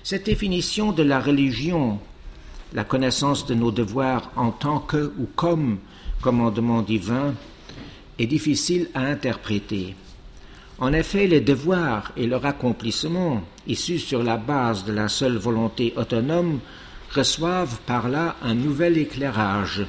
Cette 0.02 0.26
définition 0.26 0.92
de 0.92 1.02
la 1.02 1.18
religion, 1.18 1.98
la 2.72 2.84
connaissance 2.84 3.46
de 3.46 3.54
nos 3.54 3.70
devoirs 3.70 4.30
en 4.36 4.50
tant 4.50 4.80
que 4.80 5.12
ou 5.18 5.28
comme 5.34 5.78
commandement 6.20 6.82
divin, 6.82 7.34
est 8.18 8.26
difficile 8.26 8.88
à 8.94 9.02
interpréter. 9.02 9.94
En 10.80 10.92
effet, 10.92 11.26
les 11.26 11.40
devoirs 11.40 12.12
et 12.16 12.26
leur 12.26 12.46
accomplissement, 12.46 13.42
issus 13.66 13.98
sur 13.98 14.22
la 14.22 14.36
base 14.36 14.84
de 14.84 14.92
la 14.92 15.08
seule 15.08 15.36
volonté 15.36 15.92
autonome, 15.96 16.60
reçoivent 17.10 17.80
par 17.86 18.08
là 18.08 18.36
un 18.42 18.54
nouvel 18.54 18.98
éclairage. 18.98 19.84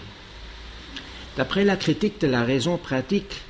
D'après 1.37 1.63
la 1.63 1.75
critique 1.75 2.19
de 2.21 2.27
la 2.27 2.43
raison 2.43 2.77
pratique, 2.77 3.41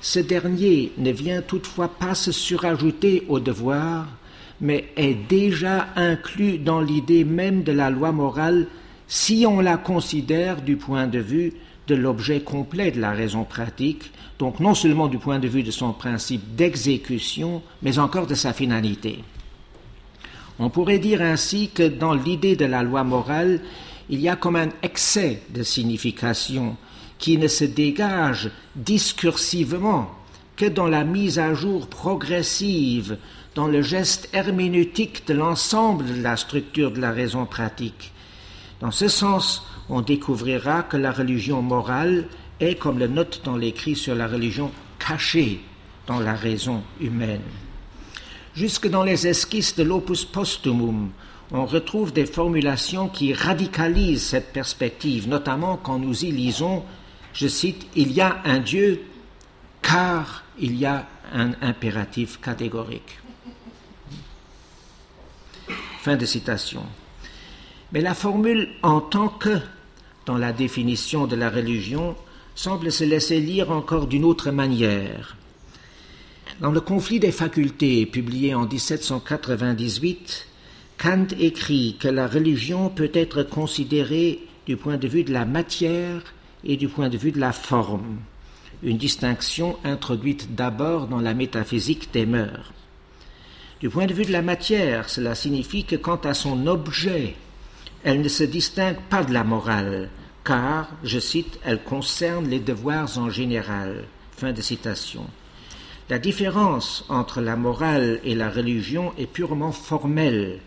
ce 0.00 0.18
dernier 0.18 0.92
ne 0.98 1.10
vient 1.10 1.42
toutefois 1.42 1.88
pas 1.88 2.14
se 2.14 2.32
surajouter 2.32 3.24
au 3.28 3.40
devoir, 3.40 4.06
mais 4.60 4.88
est 4.96 5.14
déjà 5.14 5.88
inclus 5.96 6.58
dans 6.58 6.80
l'idée 6.80 7.24
même 7.24 7.62
de 7.62 7.72
la 7.72 7.90
loi 7.90 8.12
morale 8.12 8.66
si 9.06 9.46
on 9.46 9.60
la 9.60 9.76
considère 9.76 10.60
du 10.60 10.76
point 10.76 11.06
de 11.06 11.18
vue 11.18 11.54
de 11.86 11.94
l'objet 11.94 12.40
complet 12.40 12.90
de 12.90 13.00
la 13.00 13.12
raison 13.12 13.44
pratique, 13.44 14.10
donc 14.38 14.60
non 14.60 14.74
seulement 14.74 15.08
du 15.08 15.18
point 15.18 15.38
de 15.38 15.48
vue 15.48 15.62
de 15.62 15.70
son 15.70 15.92
principe 15.92 16.54
d'exécution, 16.54 17.62
mais 17.82 17.98
encore 17.98 18.26
de 18.26 18.34
sa 18.34 18.52
finalité. 18.52 19.24
On 20.58 20.70
pourrait 20.70 20.98
dire 20.98 21.22
ainsi 21.22 21.70
que 21.70 21.88
dans 21.88 22.14
l'idée 22.14 22.56
de 22.56 22.66
la 22.66 22.82
loi 22.82 23.04
morale, 23.04 23.60
il 24.10 24.20
y 24.20 24.28
a 24.28 24.36
comme 24.36 24.56
un 24.56 24.68
excès 24.82 25.42
de 25.50 25.62
signification 25.62 26.76
qui 27.18 27.38
ne 27.38 27.48
se 27.48 27.64
dégage 27.64 28.50
discursivement 28.76 30.10
que 30.56 30.66
dans 30.66 30.86
la 30.86 31.04
mise 31.04 31.38
à 31.38 31.54
jour 31.54 31.86
progressive, 31.86 33.16
dans 33.58 33.66
le 33.66 33.82
geste 33.82 34.28
herméneutique 34.32 35.26
de 35.26 35.34
l'ensemble 35.34 36.06
de 36.06 36.22
la 36.22 36.36
structure 36.36 36.92
de 36.92 37.00
la 37.00 37.10
raison 37.10 37.44
pratique. 37.44 38.12
Dans 38.78 38.92
ce 38.92 39.08
sens, 39.08 39.66
on 39.88 40.00
découvrira 40.00 40.84
que 40.84 40.96
la 40.96 41.10
religion 41.10 41.60
morale 41.60 42.28
est, 42.60 42.76
comme 42.76 43.00
le 43.00 43.08
note 43.08 43.40
dans 43.44 43.56
l'écrit 43.56 43.96
sur 43.96 44.14
la 44.14 44.28
religion, 44.28 44.70
cachée 45.00 45.60
dans 46.06 46.20
la 46.20 46.34
raison 46.34 46.84
humaine. 47.00 47.42
Jusque 48.54 48.88
dans 48.88 49.02
les 49.02 49.26
esquisses 49.26 49.74
de 49.74 49.82
l'opus 49.82 50.24
posthumum, 50.24 51.10
on 51.50 51.66
retrouve 51.66 52.12
des 52.12 52.26
formulations 52.26 53.08
qui 53.08 53.34
radicalisent 53.34 54.22
cette 54.22 54.52
perspective, 54.52 55.28
notamment 55.28 55.76
quand 55.78 55.98
nous 55.98 56.24
y 56.24 56.30
lisons 56.30 56.84
je 57.32 57.48
cite, 57.48 57.88
Il 57.96 58.12
y 58.12 58.20
a 58.20 58.36
un 58.44 58.60
Dieu 58.60 59.02
car 59.82 60.44
il 60.60 60.76
y 60.76 60.86
a 60.86 61.08
un 61.32 61.54
impératif 61.60 62.40
catégorique. 62.40 63.18
De 66.16 66.24
citation. 66.24 66.84
Mais 67.92 68.00
la 68.00 68.14
formule 68.14 68.70
en 68.82 69.02
tant 69.02 69.28
que 69.28 69.58
dans 70.24 70.38
la 70.38 70.54
définition 70.54 71.26
de 71.26 71.36
la 71.36 71.50
religion 71.50 72.16
semble 72.54 72.90
se 72.90 73.04
laisser 73.04 73.40
lire 73.40 73.70
encore 73.70 74.06
d'une 74.06 74.24
autre 74.24 74.50
manière. 74.50 75.36
Dans 76.60 76.70
le 76.70 76.80
conflit 76.80 77.20
des 77.20 77.30
facultés, 77.30 78.06
publié 78.06 78.54
en 78.54 78.66
1798, 78.66 80.46
Kant 80.96 81.26
écrit 81.38 81.96
que 82.00 82.08
la 82.08 82.26
religion 82.26 82.88
peut 82.88 83.10
être 83.12 83.42
considérée 83.42 84.40
du 84.66 84.78
point 84.78 84.96
de 84.96 85.08
vue 85.08 85.24
de 85.24 85.32
la 85.32 85.44
matière 85.44 86.22
et 86.64 86.78
du 86.78 86.88
point 86.88 87.10
de 87.10 87.18
vue 87.18 87.32
de 87.32 87.40
la 87.40 87.52
forme, 87.52 88.16
une 88.82 88.96
distinction 88.96 89.76
introduite 89.84 90.54
d'abord 90.54 91.06
dans 91.06 91.20
la 91.20 91.34
métaphysique 91.34 92.12
des 92.14 92.24
mœurs. 92.24 92.72
Du 93.80 93.88
point 93.90 94.06
de 94.06 94.12
vue 94.14 94.24
de 94.24 94.32
la 94.32 94.42
matière, 94.42 95.08
cela 95.08 95.36
signifie 95.36 95.84
que 95.84 95.94
quant 95.94 96.16
à 96.16 96.34
son 96.34 96.66
objet, 96.66 97.36
elle 98.02 98.20
ne 98.20 98.28
se 98.28 98.42
distingue 98.42 98.98
pas 99.08 99.22
de 99.22 99.32
la 99.32 99.44
morale, 99.44 100.10
car, 100.42 100.88
je 101.04 101.20
cite, 101.20 101.60
elle 101.64 101.84
concerne 101.84 102.48
les 102.48 102.58
devoirs 102.58 103.16
en 103.18 103.30
général. 103.30 104.06
Fin 104.36 104.52
de 104.52 104.62
citation. 104.62 105.28
La 106.10 106.18
différence 106.18 107.04
entre 107.08 107.40
la 107.40 107.54
morale 107.54 108.18
et 108.24 108.34
la 108.34 108.50
religion 108.50 109.12
est 109.16 109.26
purement 109.26 109.70
formelle, 109.70 110.58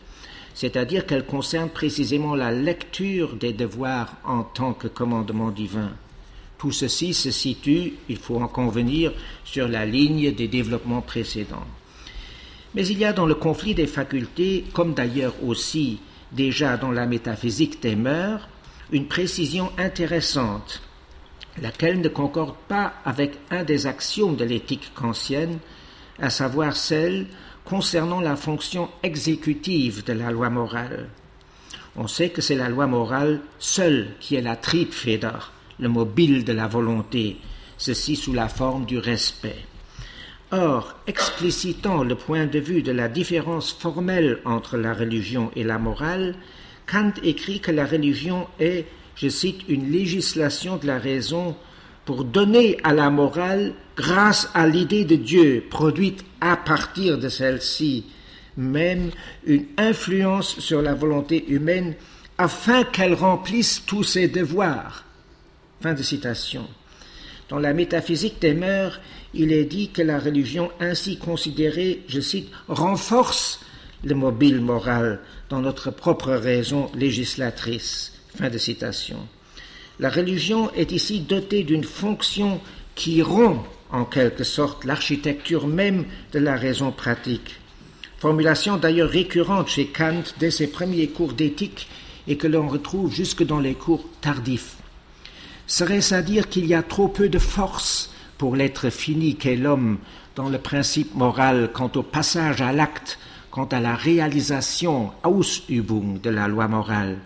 c'est-à-dire 0.54 1.06
qu'elle 1.06 1.26
concerne 1.26 1.70
précisément 1.70 2.36
la 2.36 2.54
lecture 2.54 3.36
des 3.36 3.52
devoirs 3.52 4.16
en 4.24 4.44
tant 4.44 4.72
que 4.72 4.88
commandement 4.88 5.52
divin. 5.52 5.92
Tout 6.58 6.72
ceci 6.72 7.14
se 7.14 7.32
situe, 7.32 7.94
il 8.08 8.18
faut 8.18 8.40
en 8.40 8.48
convenir, 8.48 9.12
sur 9.44 9.68
la 9.68 9.86
ligne 9.86 10.34
des 10.34 10.48
développements 10.48 11.02
précédents. 11.02 11.68
Mais 12.74 12.88
il 12.88 12.98
y 13.00 13.06
a 13.06 13.14
dans 13.14 13.26
le 13.26 13.36
conflit 13.36 13.76
des 13.76 13.88
facultés, 13.88 14.66
comme 14.74 14.94
d'ailleurs 14.94 15.36
aussi 15.44 16.00
déjà 16.32 16.78
dans 16.78 16.92
la 16.92 17.06
métaphysique 17.06 17.82
des 17.82 17.96
mœurs, 17.96 18.48
une 18.92 19.08
précision 19.08 19.72
intéressante, 19.78 20.82
laquelle 21.62 22.02
ne 22.02 22.08
concorde 22.08 22.56
pas 22.68 22.94
avec 23.04 23.34
un 23.50 23.64
des 23.64 23.88
axiomes 23.88 24.36
de 24.36 24.46
l'éthique 24.46 24.94
kantienne, 24.94 25.60
à 26.20 26.30
savoir 26.30 26.76
celle 26.76 27.28
concernant 27.66 28.22
la 28.22 28.36
fonction 28.36 28.90
exécutive 29.04 30.04
de 30.04 30.14
la 30.14 30.32
loi 30.32 30.50
morale. 30.50 31.10
On 31.96 32.08
sait 32.08 32.30
que 32.30 32.42
c'est 32.42 32.56
la 32.56 32.70
loi 32.70 32.88
morale 32.88 33.42
seule 33.60 34.16
qui 34.20 34.36
est 34.36 34.42
la 34.42 34.56
triebfeder, 34.56 35.40
le 35.80 35.90
mobile 35.90 36.46
de 36.46 36.54
la 36.54 36.68
volonté, 36.68 37.38
ceci 37.78 38.16
sous 38.16 38.34
la 38.34 38.48
forme 38.48 38.86
du 38.86 38.98
respect. 38.98 39.66
Or, 40.52 40.96
explicitant 41.08 42.04
le 42.04 42.16
point 42.16 42.46
de 42.46 42.60
vue 42.60 42.82
de 42.82 42.92
la 42.92 43.08
différence 43.08 43.72
formelle 43.72 44.40
entre 44.44 44.76
la 44.76 44.94
religion 44.94 45.50
et 45.56 45.64
la 45.64 45.78
morale, 45.78 46.36
Kant 46.92 47.14
écrit 47.24 47.62
que 47.62 47.72
la 47.72 47.86
religion 47.86 48.48
est, 48.60 48.86
je 49.16 49.30
cite, 49.30 49.62
une 49.70 49.90
législation 49.90 50.76
de 50.76 50.88
la 50.88 51.00
raison 51.00 51.56
pour 52.04 52.26
donner 52.26 52.78
à 52.84 52.94
la 52.94 53.10
morale, 53.10 53.74
grâce 53.96 54.50
à 54.54 54.68
l'idée 54.68 55.06
de 55.06 55.16
Dieu 55.16 55.64
produite 55.70 56.26
à 56.42 56.58
partir 56.58 57.18
de 57.18 57.30
celle-ci, 57.30 58.06
même 58.58 59.12
une 59.46 59.68
influence 59.78 60.60
sur 60.60 60.82
la 60.82 60.94
volonté 60.94 61.48
humaine 61.48 61.94
afin 62.38 62.84
qu'elle 62.84 63.14
remplisse 63.14 63.84
tous 63.86 64.04
ses 64.04 64.28
devoirs. 64.28 65.06
Fin 65.80 65.94
de 65.94 66.04
citation. 66.04 66.68
Dans 67.48 67.60
la 67.60 67.74
métaphysique 67.74 68.42
des 68.42 68.54
mœurs, 68.54 69.00
il 69.34 69.52
est 69.52 69.66
dit 69.66 69.90
que 69.90 70.02
la 70.02 70.20
religion 70.20 70.72
ainsi 70.80 71.18
considérée, 71.18 72.04
je 72.08 72.20
cite, 72.20 72.50
renforce 72.68 73.60
le 74.04 74.16
mobile 74.16 74.62
moral 74.62 75.20
dans 75.50 75.60
notre 75.60 75.92
propre 75.92 76.32
raison 76.32 76.90
législatrice. 76.96 78.14
Fin 78.36 78.50
de 78.50 78.58
citation. 78.58 79.18
La 80.00 80.10
religion 80.10 80.72
est 80.74 80.92
ici 80.92 81.20
dotée 81.20 81.64
d'une 81.64 81.84
fonction 81.84 82.60
qui 82.96 83.22
rompt 83.22 83.66
en 83.92 84.06
quelque 84.06 84.44
sorte 84.44 84.86
l'architecture 84.86 85.68
même 85.68 86.06
de 86.32 86.40
la 86.40 86.56
raison 86.56 86.92
pratique. 86.92 87.60
Formulation 88.18 88.78
d'ailleurs 88.78 89.10
récurrente 89.10 89.68
chez 89.68 89.88
Kant 89.88 90.24
dès 90.40 90.52
ses 90.52 90.68
premiers 90.68 91.08
cours 91.08 91.34
d'éthique 91.34 91.88
et 92.28 92.38
que 92.38 92.48
l'on 92.48 92.68
retrouve 92.68 93.14
jusque 93.14 93.44
dans 93.44 93.60
les 93.60 93.74
cours 93.74 94.06
tardifs. 94.22 94.76
Serait-ce 95.68 96.14
à 96.14 96.22
dire 96.22 96.50
qu'il 96.50 96.66
y 96.66 96.74
a 96.74 96.84
trop 96.84 97.08
peu 97.08 97.30
de 97.30 97.40
force 97.40 98.11
pour 98.42 98.56
l'être 98.56 98.90
fini 98.90 99.36
qu'est 99.36 99.56
l'homme 99.56 100.00
dans 100.36 100.50
le 100.50 100.58
principe 100.58 101.14
moral 101.14 101.70
quant 101.72 101.92
au 101.94 102.02
passage 102.02 102.60
à 102.60 102.74
l'acte, 102.74 103.20
quant 103.52 103.66
à 103.66 103.80
la 103.80 103.96
réalisation 103.96 105.12
Ausübung 105.24 106.20
de 106.20 106.32
la 106.32 106.48
loi 106.48 106.68
morale. 106.68 107.20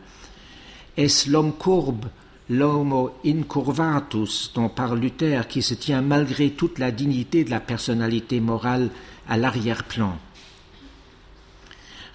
Est-ce 0.97 1.29
l'homme 1.29 1.53
courbe, 1.53 2.07
l'homo 2.49 3.15
incurvatus 3.25 4.51
dont 4.53 4.67
parle 4.67 4.99
Luther 4.99 5.47
qui 5.47 5.61
se 5.61 5.73
tient 5.73 6.01
malgré 6.01 6.49
toute 6.49 6.79
la 6.79 6.91
dignité 6.91 7.45
de 7.45 7.49
la 7.49 7.61
personnalité 7.61 8.41
morale 8.41 8.89
à 9.29 9.37
l'arrière-plan? 9.37 10.17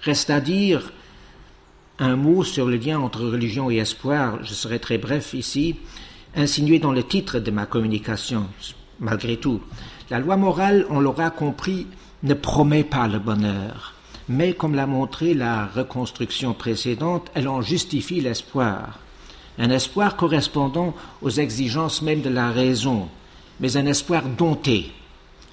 Reste 0.03 0.29
à 0.29 0.41
dire 0.41 0.93
un 1.97 2.15
mot 2.15 2.43
sur 2.43 2.67
le 2.67 2.75
lien 2.75 2.99
entre 2.99 3.25
religion 3.25 3.71
et 3.71 3.77
espoir, 3.77 4.43
je 4.43 4.53
serai 4.53 4.77
très 4.77 4.99
bref 4.99 5.33
ici 5.33 5.77
insinué 6.35 6.77
dans 6.77 6.91
le 6.91 7.03
titre 7.03 7.39
de 7.39 7.49
ma 7.49 7.65
communication, 7.65 8.45
malgré 9.01 9.35
tout. 9.35 9.59
La 10.09 10.19
loi 10.19 10.37
morale, 10.37 10.85
on 10.89 11.01
l'aura 11.01 11.31
compris, 11.31 11.87
ne 12.23 12.33
promet 12.33 12.83
pas 12.83 13.07
le 13.07 13.19
bonheur, 13.19 13.95
mais 14.29 14.53
comme 14.53 14.75
l'a 14.75 14.87
montré 14.87 15.33
la 15.33 15.65
reconstruction 15.65 16.53
précédente, 16.53 17.29
elle 17.33 17.49
en 17.49 17.61
justifie 17.61 18.21
l'espoir. 18.21 18.99
Un 19.57 19.71
espoir 19.71 20.15
correspondant 20.15 20.95
aux 21.21 21.29
exigences 21.29 22.01
même 22.01 22.21
de 22.21 22.29
la 22.29 22.51
raison, 22.51 23.09
mais 23.59 23.75
un 23.75 23.85
espoir 23.85 24.23
dompté, 24.23 24.91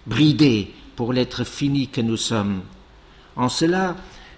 bridé 0.07 0.73
pour 0.95 1.13
l'être 1.13 1.45
fini 1.45 1.89
que 1.89 2.01
nous 2.01 2.17
sommes. 2.17 2.61
En 3.35 3.49
cela, 3.49 3.97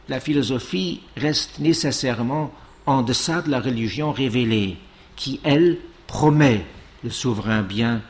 la 0.09 0.21
philosophie 0.21 1.01
reste 1.17 1.59
nécessairement 1.59 2.53
en 2.87 3.03
deçà 3.03 3.43
de 3.43 3.51
la 3.51 3.61
religion 3.61 4.13
révélée, 4.13 4.77
qui, 5.17 5.41
elle, 5.45 5.79
promet 6.07 6.65
le 7.05 7.11
souverain 7.11 7.63
bien 7.63 8.03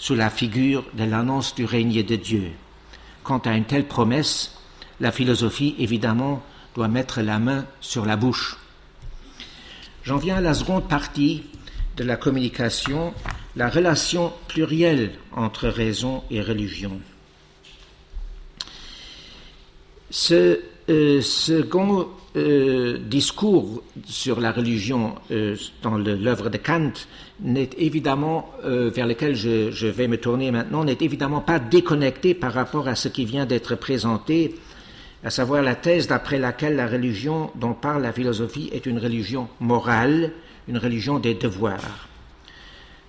sous 0.00 0.14
la 0.14 0.30
figure 0.30 0.84
de 0.94 1.04
l'annonce 1.04 1.54
du 1.54 1.66
règne 1.66 2.02
de 2.02 2.16
Dieu. 2.16 2.50
Quant 3.22 3.38
à 3.38 3.52
une 3.52 3.66
telle 3.66 3.86
promesse, 3.86 4.56
la 4.98 5.12
philosophie, 5.12 5.76
évidemment, 5.78 6.42
doit 6.74 6.88
mettre 6.88 7.20
la 7.20 7.38
main 7.38 7.66
sur 7.82 8.06
la 8.06 8.16
bouche. 8.16 8.56
J'en 10.02 10.16
viens 10.16 10.36
à 10.36 10.40
la 10.40 10.54
seconde 10.54 10.88
partie 10.88 11.44
de 11.98 12.04
la 12.04 12.16
communication, 12.16 13.12
la 13.56 13.68
relation 13.68 14.32
plurielle 14.48 15.12
entre 15.32 15.68
raison 15.68 16.24
et 16.30 16.40
religion. 16.40 16.98
Ce 20.08 20.60
euh, 20.90 21.20
second 21.20 22.08
euh, 22.36 22.98
discours 22.98 23.82
sur 24.04 24.40
la 24.40 24.50
religion 24.50 25.14
euh, 25.30 25.56
dans 25.82 25.96
l'œuvre 25.96 26.50
de 26.50 26.58
Kant 26.58 26.92
n'est 27.40 27.70
évidemment, 27.78 28.50
vers 28.62 29.06
lequel 29.06 29.34
je, 29.34 29.70
je, 29.70 29.86
vais 29.86 30.08
me 30.08 30.18
tourner 30.18 30.50
maintenant, 30.50 30.84
n'est 30.84 30.98
évidemment 31.00 31.40
pas 31.40 31.58
déconnecté 31.58 32.34
par 32.34 32.52
rapport 32.52 32.86
à 32.86 32.94
ce 32.94 33.08
qui 33.08 33.24
vient 33.24 33.46
d'être 33.46 33.76
présenté, 33.76 34.56
à 35.24 35.30
savoir 35.30 35.62
la 35.62 35.74
thèse 35.74 36.06
d'après 36.06 36.38
laquelle 36.38 36.76
la 36.76 36.86
religion 36.86 37.50
dont 37.54 37.72
parle 37.72 38.02
la 38.02 38.12
philosophie 38.12 38.68
est 38.74 38.84
une 38.84 38.98
religion 38.98 39.48
morale, 39.58 40.32
une 40.68 40.76
religion 40.76 41.18
des 41.18 41.32
devoirs. 41.32 42.08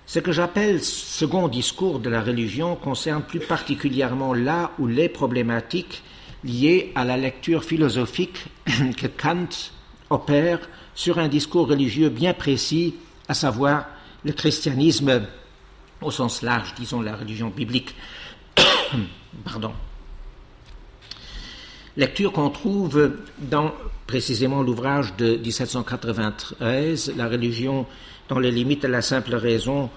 Ce 0.06 0.18
que 0.18 0.32
j'appelle 0.32 0.82
second 0.82 1.48
discours 1.48 1.98
de 1.98 2.08
la 2.08 2.22
religion 2.22 2.74
concerne 2.74 3.22
plus 3.22 3.40
particulièrement 3.40 4.32
là 4.32 4.72
où 4.78 4.86
les 4.86 5.10
problématiques 5.10 6.02
lié 6.44 6.92
à 6.94 7.04
la 7.04 7.16
lecture 7.16 7.64
philosophique 7.64 8.46
que 8.96 9.06
Kant 9.06 9.48
opère 10.10 10.60
sur 10.94 11.18
un 11.18 11.28
discours 11.28 11.68
religieux 11.68 12.08
bien 12.08 12.34
précis, 12.34 12.94
à 13.28 13.34
savoir 13.34 13.86
le 14.24 14.32
christianisme 14.32 15.22
au 16.00 16.10
sens 16.10 16.42
large, 16.42 16.74
disons 16.74 17.00
la 17.00 17.16
religion 17.16 17.48
biblique. 17.48 17.94
Pardon. 19.44 19.72
Lecture 21.96 22.32
qu'on 22.32 22.50
trouve 22.50 23.12
dans 23.38 23.72
précisément 24.06 24.62
l'ouvrage 24.62 25.14
de 25.16 25.36
1793, 25.36 27.14
La 27.16 27.28
religion 27.28 27.86
dans 28.28 28.38
les 28.38 28.50
limites 28.50 28.82
de 28.82 28.88
la 28.88 29.02
simple 29.02 29.34
raison, 29.34 29.90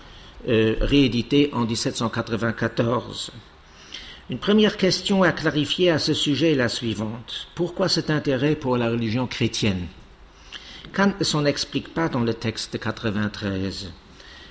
euh, 0.47 0.75
réédité 0.81 1.49
en 1.53 1.65
1794. 1.65 3.31
Une 4.27 4.39
première 4.39 4.77
question 4.77 5.21
à 5.21 5.31
clarifier 5.31 5.91
à 5.91 5.99
ce 5.99 6.15
sujet 6.15 6.53
est 6.53 6.55
la 6.55 6.67
suivante. 6.67 7.47
Pourquoi 7.53 7.87
cet 7.87 8.09
intérêt 8.09 8.55
pour 8.55 8.75
la 8.75 8.89
religion 8.89 9.27
chrétienne? 9.27 9.85
Kant 10.95 11.13
ne 11.19 11.23
s'en 11.23 11.45
explique 11.45 11.93
pas 11.93 12.09
dans 12.09 12.21
le 12.21 12.33
texte 12.33 12.73
de 12.73 12.79
93. 12.79 13.91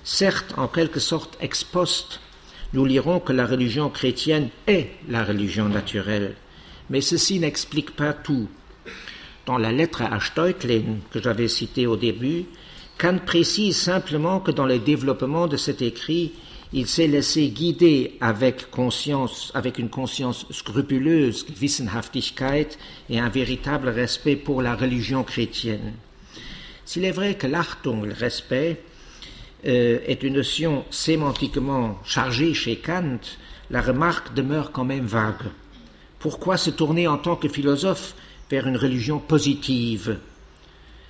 Certes, 0.04 0.54
en 0.56 0.68
quelque 0.68 1.00
sorte 1.00 1.36
ex 1.40 1.64
post, 1.64 2.20
nous 2.72 2.84
lirons 2.84 3.18
que 3.18 3.32
la 3.32 3.46
religion 3.46 3.90
chrétienne 3.90 4.50
est 4.68 4.90
la 5.08 5.24
religion 5.24 5.68
naturelle, 5.68 6.36
mais 6.88 7.00
ceci 7.00 7.40
n'explique 7.40 7.96
pas 7.96 8.12
tout. 8.12 8.48
Dans 9.44 9.58
la 9.58 9.72
lettre 9.72 10.02
à 10.02 10.20
Steutlin 10.20 10.98
que 11.10 11.20
j'avais 11.20 11.48
citée 11.48 11.88
au 11.88 11.96
début, 11.96 12.44
Kant 12.96 13.18
précise 13.26 13.76
simplement 13.76 14.38
que 14.38 14.52
dans 14.52 14.66
le 14.66 14.78
développement 14.78 15.48
de 15.48 15.56
cet 15.56 15.82
écrit, 15.82 16.32
il 16.76 16.88
s'est 16.88 17.06
laissé 17.06 17.48
guider 17.50 18.16
avec 18.20 18.68
conscience, 18.72 19.52
avec 19.54 19.78
une 19.78 19.88
conscience 19.88 20.44
scrupuleuse, 20.50 21.46
Wissenhaftigkeit 21.60 22.76
et 23.08 23.20
un 23.20 23.28
véritable 23.28 23.88
respect 23.88 24.34
pour 24.34 24.60
la 24.60 24.74
religion 24.74 25.22
chrétienne. 25.22 25.92
S'il 26.84 27.04
est 27.04 27.12
vrai 27.12 27.36
que 27.36 27.46
l'Achtung, 27.46 28.04
le 28.04 28.12
respect, 28.12 28.82
euh, 29.66 30.00
est 30.04 30.24
une 30.24 30.34
notion 30.34 30.84
sémantiquement 30.90 32.00
chargée 32.04 32.54
chez 32.54 32.76
Kant, 32.76 33.20
la 33.70 33.80
remarque 33.80 34.34
demeure 34.34 34.72
quand 34.72 34.84
même 34.84 35.06
vague. 35.06 35.52
Pourquoi 36.18 36.56
se 36.56 36.70
tourner 36.70 37.06
en 37.06 37.18
tant 37.18 37.36
que 37.36 37.48
philosophe 37.48 38.16
vers 38.50 38.66
une 38.66 38.76
religion 38.76 39.20
positive? 39.20 40.18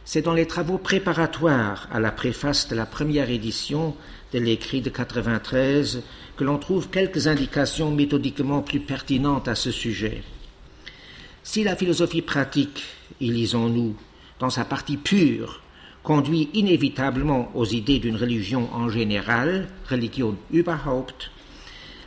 C'est 0.05 0.21
dans 0.21 0.35
les 0.35 0.47
travaux 0.47 0.77
préparatoires 0.77 1.89
à 1.91 1.99
la 2.01 2.13
préface 2.13 2.69
de 2.69 2.77
la 2.77 2.85
première 2.85 3.31
édition 3.31 3.97
de 4.35 4.41
l'écrit 4.41 4.81
de 4.81 4.91
93 4.91 6.03
que 6.37 6.43
l'on 6.45 6.59
trouve 6.59 6.91
quelques 6.91 7.29
indications 7.29 7.93
méthodiquement 7.93 8.63
plus 8.63 8.81
pertinentes 8.81 9.47
à 9.47 9.55
ce 9.55 9.71
sujet. 9.71 10.23
Si 11.45 11.63
la 11.63 11.77
philosophie 11.77 12.23
pratique, 12.23 12.83
y 13.21 13.31
lisons-nous, 13.31 13.95
dans 14.41 14.51
sa 14.51 14.65
partie 14.65 14.97
pure, 14.97 15.63
conduit 16.03 16.51
inévitablement 16.53 17.53
aux 17.55 17.65
idées 17.65 18.01
d'une 18.01 18.17
religion 18.17 18.69
en 18.75 18.89
général, 18.89 19.69
religion 19.89 20.37
überhaupt, 20.53 21.31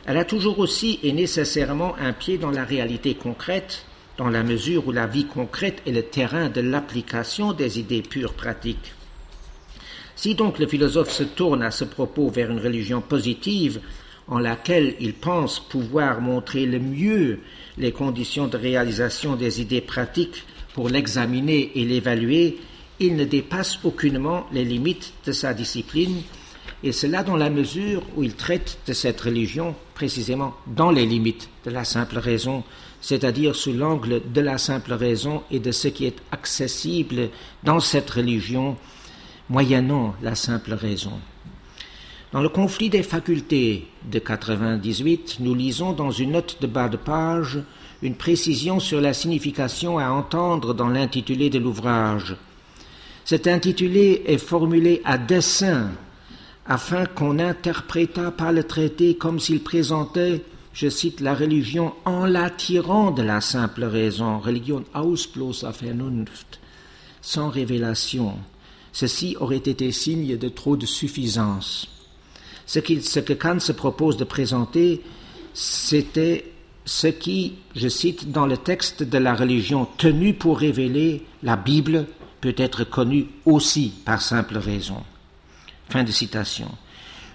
elle 0.04 0.18
a 0.18 0.24
toujours 0.24 0.58
aussi 0.58 1.00
et 1.02 1.12
nécessairement 1.12 1.96
un 1.96 2.12
pied 2.12 2.36
dans 2.36 2.50
la 2.50 2.64
réalité 2.64 3.14
concrète, 3.14 3.86
dans 4.18 4.28
la 4.28 4.42
mesure 4.42 4.86
où 4.86 4.92
la 4.92 5.06
vie 5.06 5.26
concrète 5.26 5.82
est 5.86 5.92
le 5.92 6.02
terrain 6.02 6.50
de 6.50 6.60
l'application 6.60 7.52
des 7.54 7.78
idées 7.78 8.02
pures 8.02 8.34
pratiques. 8.34 8.92
Si 10.18 10.34
donc 10.34 10.58
le 10.58 10.66
philosophe 10.66 11.12
se 11.12 11.22
tourne 11.22 11.62
à 11.62 11.70
ce 11.70 11.84
propos 11.84 12.28
vers 12.28 12.50
une 12.50 12.58
religion 12.58 13.00
positive, 13.00 13.78
en 14.26 14.40
laquelle 14.40 14.96
il 14.98 15.14
pense 15.14 15.60
pouvoir 15.60 16.20
montrer 16.20 16.66
le 16.66 16.80
mieux 16.80 17.38
les 17.76 17.92
conditions 17.92 18.48
de 18.48 18.56
réalisation 18.56 19.36
des 19.36 19.60
idées 19.60 19.80
pratiques 19.80 20.44
pour 20.74 20.88
l'examiner 20.88 21.70
et 21.76 21.84
l'évaluer, 21.84 22.58
il 22.98 23.14
ne 23.14 23.24
dépasse 23.24 23.78
aucunement 23.84 24.48
les 24.50 24.64
limites 24.64 25.12
de 25.24 25.30
sa 25.30 25.54
discipline, 25.54 26.22
et 26.82 26.90
cela 26.90 27.22
dans 27.22 27.36
la 27.36 27.48
mesure 27.48 28.02
où 28.16 28.24
il 28.24 28.34
traite 28.34 28.80
de 28.88 28.94
cette 28.94 29.20
religion 29.20 29.76
précisément 29.94 30.54
dans 30.66 30.90
les 30.90 31.06
limites 31.06 31.48
de 31.64 31.70
la 31.70 31.84
simple 31.84 32.18
raison, 32.18 32.64
c'est-à-dire 33.00 33.54
sous 33.54 33.72
l'angle 33.72 34.20
de 34.32 34.40
la 34.40 34.58
simple 34.58 34.94
raison 34.94 35.44
et 35.52 35.60
de 35.60 35.70
ce 35.70 35.86
qui 35.86 36.06
est 36.06 36.18
accessible 36.32 37.30
dans 37.62 37.78
cette 37.78 38.10
religion 38.10 38.76
moyennant 39.48 40.14
la 40.22 40.34
simple 40.34 40.74
raison. 40.74 41.12
Dans 42.32 42.42
le 42.42 42.50
conflit 42.50 42.90
des 42.90 43.02
facultés 43.02 43.88
de 44.10 44.18
98, 44.18 45.38
nous 45.40 45.54
lisons 45.54 45.92
dans 45.92 46.10
une 46.10 46.32
note 46.32 46.58
de 46.60 46.66
bas 46.66 46.88
de 46.88 46.98
page 46.98 47.58
une 48.02 48.14
précision 48.14 48.80
sur 48.80 49.00
la 49.00 49.14
signification 49.14 49.98
à 49.98 50.10
entendre 50.10 50.74
dans 50.74 50.88
l'intitulé 50.88 51.48
de 51.48 51.58
l'ouvrage. 51.58 52.36
Cet 53.24 53.46
intitulé 53.46 54.22
est 54.26 54.38
formulé 54.38 55.00
à 55.04 55.16
dessein 55.16 55.90
afin 56.66 57.06
qu'on 57.06 57.38
interprétât 57.38 58.30
pas 58.30 58.52
le 58.52 58.62
traité 58.62 59.16
comme 59.16 59.40
s'il 59.40 59.62
présentait, 59.62 60.44
je 60.74 60.88
cite, 60.90 61.20
la 61.20 61.34
religion 61.34 61.94
en 62.04 62.26
la 62.26 62.50
tirant 62.50 63.10
de 63.10 63.22
la 63.22 63.40
simple 63.40 63.84
raison, 63.84 64.38
religion 64.38 64.84
aus 64.94 65.26
bloßer 65.34 65.72
Vernunft, 65.72 66.60
sans 67.22 67.48
révélation. 67.48 68.34
Ceci 68.98 69.36
aurait 69.38 69.58
été 69.58 69.92
signe 69.92 70.36
de 70.36 70.48
trop 70.48 70.76
de 70.76 70.84
suffisance. 70.84 71.86
Ce, 72.66 72.80
que 72.80 73.32
Kant 73.32 73.60
se 73.60 73.70
propose 73.70 74.16
de 74.16 74.24
présenter, 74.24 75.02
c'était 75.54 76.50
ce 76.84 77.06
qui, 77.06 77.52
je 77.76 77.86
cite, 77.86 78.32
dans 78.32 78.44
le 78.44 78.56
texte 78.56 79.04
de 79.04 79.18
la 79.18 79.36
religion 79.36 79.86
tenue 79.98 80.34
pour 80.34 80.58
révéler 80.58 81.24
la 81.44 81.54
Bible 81.54 82.06
peut 82.40 82.56
être 82.56 82.82
connue 82.82 83.26
aussi 83.46 83.92
par 84.04 84.20
simple 84.20 84.58
raison. 84.58 85.04
Fin 85.88 86.02
de 86.02 86.10
citation. 86.10 86.68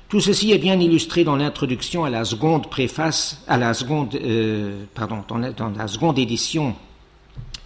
Tout 0.09 0.19
ceci 0.19 0.51
est 0.51 0.57
bien 0.57 0.77
illustré 0.77 1.23
dans 1.23 1.37
l'introduction 1.37 2.03
à 2.03 2.09
la 2.09 2.25
seconde 2.25 2.69
préface, 2.69 3.41
à 3.47 3.57
la 3.57 3.73
seconde, 3.73 4.15
euh, 4.15 4.83
pardon, 4.93 5.23
dans 5.29 5.69
la, 5.69 5.87
seconde 5.87 6.19
édition, 6.19 6.75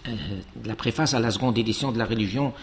euh, 0.06 0.12
la 0.64 0.76
préface 0.76 1.14
à 1.14 1.18
la 1.18 1.32
seconde 1.32 1.58
édition 1.58 1.90
de 1.90 1.98
la 1.98 2.04
religion 2.04 2.54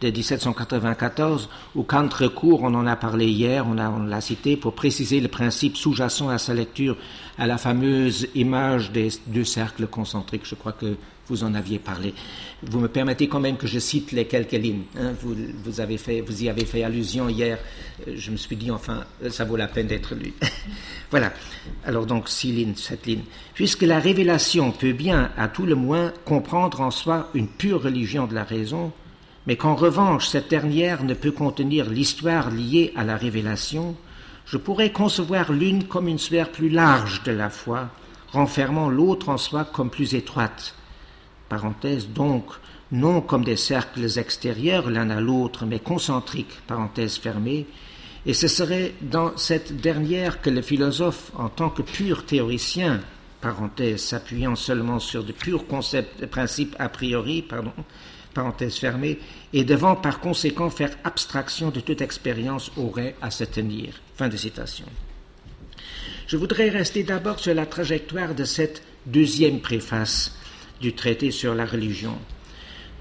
de 0.00 0.10
1794, 0.10 1.48
où 1.74 1.82
Kant 1.82 2.08
recourt, 2.08 2.62
on 2.62 2.74
en 2.74 2.86
a 2.86 2.96
parlé 2.96 3.26
hier, 3.26 3.66
on 3.66 3.74
l'a 3.74 4.20
cité, 4.20 4.56
pour 4.56 4.74
préciser 4.74 5.20
le 5.20 5.28
principe 5.28 5.76
sous-jacent 5.76 6.28
à 6.28 6.38
sa 6.38 6.54
lecture, 6.54 6.96
à 7.36 7.46
la 7.46 7.58
fameuse 7.58 8.28
image 8.34 8.92
des 8.92 9.08
deux 9.26 9.44
cercles 9.44 9.86
concentriques. 9.86 10.46
Je 10.46 10.54
crois 10.54 10.72
que 10.72 10.96
vous 11.28 11.44
en 11.44 11.54
aviez 11.54 11.78
parlé. 11.78 12.14
Vous 12.62 12.80
me 12.80 12.88
permettez 12.88 13.28
quand 13.28 13.40
même 13.40 13.56
que 13.56 13.66
je 13.66 13.78
cite 13.78 14.12
les 14.12 14.26
quelques 14.26 14.52
lignes. 14.52 14.84
Hein. 14.98 15.12
vous, 15.20 15.34
vous, 15.62 15.80
avez 15.80 15.98
fait, 15.98 16.20
vous 16.20 16.42
y 16.42 16.48
avez 16.48 16.64
fait 16.64 16.82
allusion 16.82 17.28
hier. 17.28 17.58
Euh, 18.06 18.14
je 18.16 18.30
me 18.30 18.36
suis 18.36 18.56
dit, 18.56 18.70
enfin, 18.70 19.04
ça 19.30 19.44
vaut 19.44 19.56
la 19.56 19.68
peine 19.68 19.86
d'être 19.86 20.14
lu. 20.14 20.32
voilà. 21.10 21.32
Alors 21.84 22.06
donc, 22.06 22.28
six 22.28 22.52
lignes, 22.52 22.76
sept 22.76 23.06
lignes. 23.06 23.24
Puisque 23.54 23.82
la 23.82 23.98
révélation 23.98 24.72
peut 24.72 24.92
bien, 24.92 25.30
à 25.36 25.48
tout 25.48 25.66
le 25.66 25.74
moins, 25.74 26.12
comprendre 26.24 26.80
en 26.80 26.90
soi 26.90 27.28
une 27.34 27.48
pure 27.48 27.82
religion 27.82 28.26
de 28.26 28.34
la 28.34 28.44
raison, 28.44 28.92
mais 29.46 29.56
qu'en 29.56 29.74
revanche 29.74 30.28
cette 30.28 30.50
dernière 30.50 31.04
ne 31.04 31.14
peut 31.14 31.32
contenir 31.32 31.88
l'histoire 31.88 32.50
liée 32.50 32.92
à 32.96 33.04
la 33.04 33.16
révélation, 33.16 33.96
je 34.46 34.56
pourrais 34.56 34.92
concevoir 34.92 35.52
l'une 35.52 35.84
comme 35.84 36.08
une 36.08 36.18
sphère 36.18 36.50
plus 36.50 36.70
large 36.70 37.22
de 37.22 37.32
la 37.32 37.50
foi, 37.50 37.90
renfermant 38.32 38.88
l'autre 38.88 39.28
en 39.28 39.36
soi 39.36 39.64
comme 39.64 39.90
plus 39.90 40.14
étroite. 40.14 40.74
Parenthèse 41.48 42.08
donc, 42.08 42.44
non 42.90 43.20
comme 43.20 43.44
des 43.44 43.56
cercles 43.56 44.18
extérieurs 44.18 44.90
l'un 44.90 45.10
à 45.10 45.20
l'autre, 45.20 45.66
mais 45.66 45.78
concentriques, 45.78 46.60
parenthèse 46.66 47.18
fermée, 47.18 47.66
et 48.26 48.34
ce 48.34 48.48
serait 48.48 48.94
dans 49.00 49.36
cette 49.36 49.80
dernière 49.80 50.40
que 50.40 50.50
le 50.50 50.62
philosophe, 50.62 51.30
en 51.36 51.48
tant 51.48 51.70
que 51.70 51.82
pur 51.82 52.24
théoricien, 52.24 53.00
parenthèse 53.40 54.02
s'appuyant 54.02 54.56
seulement 54.56 54.98
sur 54.98 55.24
de 55.24 55.32
purs 55.32 55.66
concepts, 55.66 56.26
principes 56.26 56.76
a 56.78 56.88
priori, 56.88 57.42
pardon, 57.42 57.72
parenthèse 58.34 58.76
fermée, 58.76 59.18
et 59.52 59.64
devant 59.64 59.96
par 59.96 60.20
conséquent 60.20 60.70
faire 60.70 60.96
abstraction 61.04 61.70
de 61.70 61.80
toute 61.80 62.00
expérience 62.00 62.70
aurait 62.76 63.16
à 63.22 63.30
se 63.30 63.44
tenir. 63.44 63.94
Fin 64.16 64.28
de 64.28 64.36
citation. 64.36 64.86
Je 66.26 66.36
voudrais 66.36 66.68
rester 66.68 67.04
d'abord 67.04 67.38
sur 67.38 67.54
la 67.54 67.66
trajectoire 67.66 68.34
de 68.34 68.44
cette 68.44 68.82
deuxième 69.06 69.60
préface 69.60 70.36
du 70.80 70.92
traité 70.92 71.30
sur 71.30 71.54
la 71.54 71.64
religion. 71.64 72.18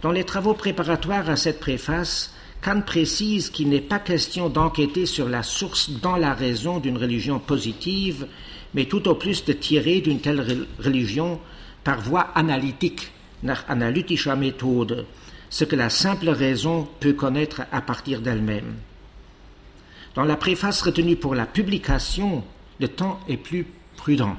Dans 0.02 0.12
les 0.12 0.24
travaux 0.24 0.54
préparatoires 0.54 1.30
à 1.30 1.36
cette 1.36 1.60
préface, 1.60 2.34
Kant 2.62 2.82
précise 2.82 3.50
qu'il 3.50 3.70
n'est 3.70 3.82
pas 3.82 4.00
question 4.00 4.50
d'enquêter 4.50 5.06
sur 5.06 5.30
la 5.30 5.44
source 5.44 5.90
dans 5.90 6.16
la 6.16 6.34
raison 6.34 6.80
d'une 6.80 6.98
religion 6.98 7.40
positive, 7.40 8.28
mais 8.74 8.86
tout 8.86 9.08
au 9.08 9.16
plus 9.16 9.46
de 9.46 9.54
tirer 9.54 10.02
d'une 10.02 10.20
telle 10.22 10.66
religion 10.80 11.40
par 11.84 12.02
voie 12.02 12.32
analytique, 12.36 13.12
nach 13.44 13.66
analytischer 13.68 14.36
méthode, 14.36 15.06
ce 15.50 15.64
que 15.64 15.76
la 15.76 15.90
simple 15.90 16.30
raison 16.30 16.88
peut 17.00 17.14
connaître 17.14 17.62
à 17.72 17.82
partir 17.82 18.22
d'elle-même. 18.22 18.76
Dans 20.16 20.26
la 20.26 20.36
préface 20.36 20.82
retenue 20.82 21.16
pour 21.16 21.36
la 21.36 21.46
publication, 21.46 22.44
le 22.80 22.88
temps 22.88 23.20
est 23.28 23.38
plus 23.38 23.68
prudent. 23.96 24.36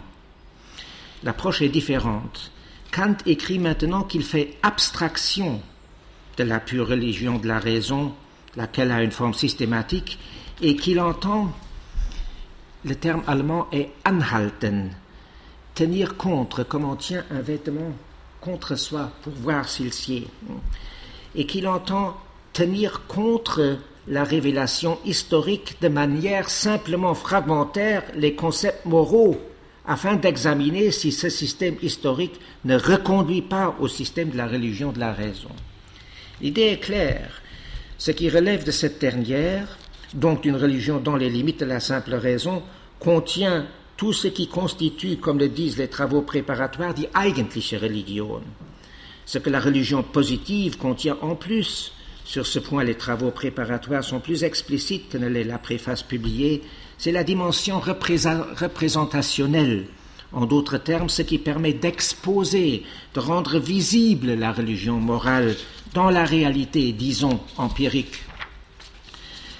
L'approche 1.23 1.63
est 1.63 1.69
différente. 1.69 2.51
Kant 2.91 3.17
écrit 3.27 3.59
maintenant 3.59 4.03
qu'il 4.03 4.23
fait 4.23 4.57
abstraction 4.63 5.61
de 6.37 6.45
la 6.45 6.61
pure 6.61 6.89
religion 6.89 7.39
de 7.39 7.49
la 7.49 7.59
raison, 7.59 8.15
laquelle 8.57 8.91
a 8.91 9.03
une 9.03 9.11
forme 9.11 9.35
systématique, 9.35 10.19
et 10.61 10.77
qu'il 10.77 11.01
entend, 11.01 11.53
le 12.85 12.95
terme 12.95 13.23
allemand 13.27 13.69
est 13.73 13.91
anhalten, 14.05 14.91
tenir 15.75 16.17
contre 16.17 16.65
comme 16.65 16.85
on 16.85 16.97
tient 16.97 17.25
un 17.31 17.41
vêtement 17.41 17.93
contre 18.49 18.77
soi 18.77 19.11
pour 19.23 19.35
voir 19.35 19.69
s'il 19.69 19.93
sied 19.93 20.27
et 21.35 21.45
qu'il 21.45 21.69
entend 21.69 22.17
tenir 22.55 23.07
contre 23.07 23.77
la 24.07 24.25
révélation 24.25 24.99
historique 25.05 25.77
de 25.83 25.89
manière 25.89 26.49
simplement 26.49 27.13
fragmentaire 27.13 28.05
les 28.15 28.35
concepts 28.35 28.87
moraux 28.87 29.37
afin 29.87 30.17
d'examiner 30.17 30.91
si 30.91 31.13
ce 31.13 31.29
système 31.29 31.77
historique 31.83 32.41
ne 32.65 32.79
reconduit 32.79 33.43
pas 33.43 33.77
au 33.81 33.87
système 33.87 34.31
de 34.31 34.39
la 34.39 34.47
religion 34.47 34.93
de 34.93 34.99
la 34.99 35.13
raison. 35.13 35.51
L'idée 36.41 36.73
est 36.73 36.81
claire. 36.81 37.43
Ce 37.99 38.13
qui 38.13 38.31
relève 38.31 38.65
de 38.65 38.71
cette 38.71 38.99
dernière, 38.99 39.77
donc 40.15 40.43
d'une 40.43 40.57
religion 40.57 41.01
dans 41.01 41.17
les 41.17 41.29
limites 41.29 41.61
de 41.61 41.67
la 41.67 41.81
simple 41.81 42.15
raison, 42.15 42.63
contient 42.99 43.67
tout 43.99 44.15
ce 44.15 44.29
qui 44.29 44.47
constitue, 44.47 45.17
comme 45.17 45.41
le 45.41 45.49
disent 45.49 45.77
les 45.77 45.89
travaux 45.89 46.23
préparatoires, 46.23 46.95
die 46.95 47.09
eigentliche 47.15 47.75
Religion, 47.75 48.41
ce 49.27 49.39
que 49.39 49.51
la 49.51 49.61
religion 49.61 50.05
positive 50.05 50.79
contient 50.79 51.19
en 51.21 51.35
plus. 51.35 51.93
Sur 52.25 52.47
ce 52.47 52.61
point, 52.61 52.85
les 52.85 52.95
travaux 52.95 53.33
préparatoires 53.33 54.05
sont 54.05 54.21
plus 54.21 54.45
explicites 54.45 55.09
que 55.09 55.19
ne 55.19 55.27
l'est 55.27 55.43
la 55.45 55.59
préface 55.59 56.05
publiée. 56.05 56.63
C'est 56.97 57.11
la 57.11 57.25
dimension 57.25 57.81
représentationnelle. 57.81 59.87
En 60.33 60.47
d'autres 60.47 60.79
termes, 60.79 61.09
ce 61.09 61.23
qui 61.23 61.39
permet 61.39 61.73
d'exposer, 61.73 62.85
de 63.15 63.21
rendre 63.21 63.59
visible 63.59 64.35
la 64.35 64.53
religion 64.53 65.01
morale 65.01 65.57
dans 65.95 66.11
la 66.11 66.25
réalité, 66.25 66.93
disons, 66.93 67.41
empirique. 67.57 68.23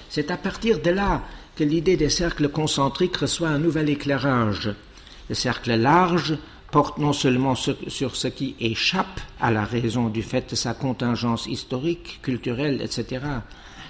C'est 0.09 0.31
à 0.31 0.37
partir 0.37 0.79
de 0.79 0.91
là 0.91 1.23
que 1.59 1.65
l'idée 1.65 1.97
des 1.97 2.09
cercles 2.09 2.47
concentriques 2.47 3.17
reçoit 3.17 3.49
un 3.49 3.59
nouvel 3.59 3.89
éclairage. 3.89 4.71
Le 5.27 5.35
cercle 5.35 5.75
large 5.75 6.37
porte 6.71 6.99
non 6.99 7.11
seulement 7.11 7.53
sur 7.53 8.15
ce 8.15 8.29
qui 8.29 8.55
échappe 8.61 9.19
à 9.41 9.51
la 9.51 9.65
raison 9.65 10.07
du 10.07 10.23
fait 10.23 10.49
de 10.49 10.55
sa 10.55 10.73
contingence 10.73 11.47
historique, 11.47 12.21
culturelle, 12.21 12.81
etc., 12.81 13.25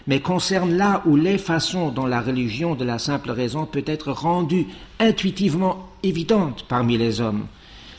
mais 0.07 0.19
concerne 0.19 0.77
là 0.77 1.03
où 1.05 1.15
les 1.15 1.37
façons 1.37 1.89
dont 1.91 2.07
la 2.07 2.21
religion 2.21 2.73
de 2.73 2.85
la 2.85 2.97
simple 2.97 3.29
raison 3.29 3.67
peut 3.67 3.83
être 3.85 4.13
rendue 4.13 4.65
intuitivement 4.99 5.91
évidente 6.01 6.65
parmi 6.67 6.97
les 6.97 7.21
hommes. 7.21 7.45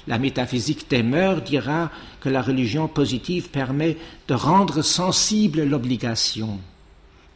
La 0.08 0.18
métaphysique 0.18 0.90
mœurs 1.04 1.44
dira 1.44 1.92
que 2.18 2.28
la 2.28 2.42
religion 2.42 2.88
positive 2.88 3.50
permet 3.50 3.98
de 4.26 4.34
rendre 4.34 4.82
sensible 4.82 5.62
l'obligation. 5.62 6.58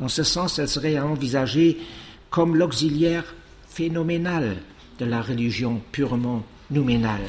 Dans 0.01 0.09
ce 0.09 0.25
sens, 0.25 0.59
elle 0.59 0.69
serait 0.69 0.97
à 0.97 1.07
envisager 1.07 1.79
comme 2.35 2.57
l'auxiliaire 2.57 3.33
phénoménal 3.69 4.57
de 4.99 5.05
la 5.05 5.23
religion 5.23 5.81
purement 5.93 6.43
nouménal. 6.69 7.21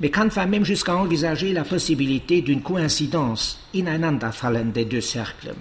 Mais 0.00 0.10
Kant 0.10 0.28
va 0.28 0.44
même 0.44 0.66
jusqu'à 0.66 0.94
envisager 0.94 1.54
la 1.54 1.64
possibilité 1.64 2.42
d'une 2.42 2.60
coïncidence 2.60 3.58
ineinanderfallen 3.72 4.70
des 4.70 4.84
deux 4.84 5.00
cercles. 5.00 5.54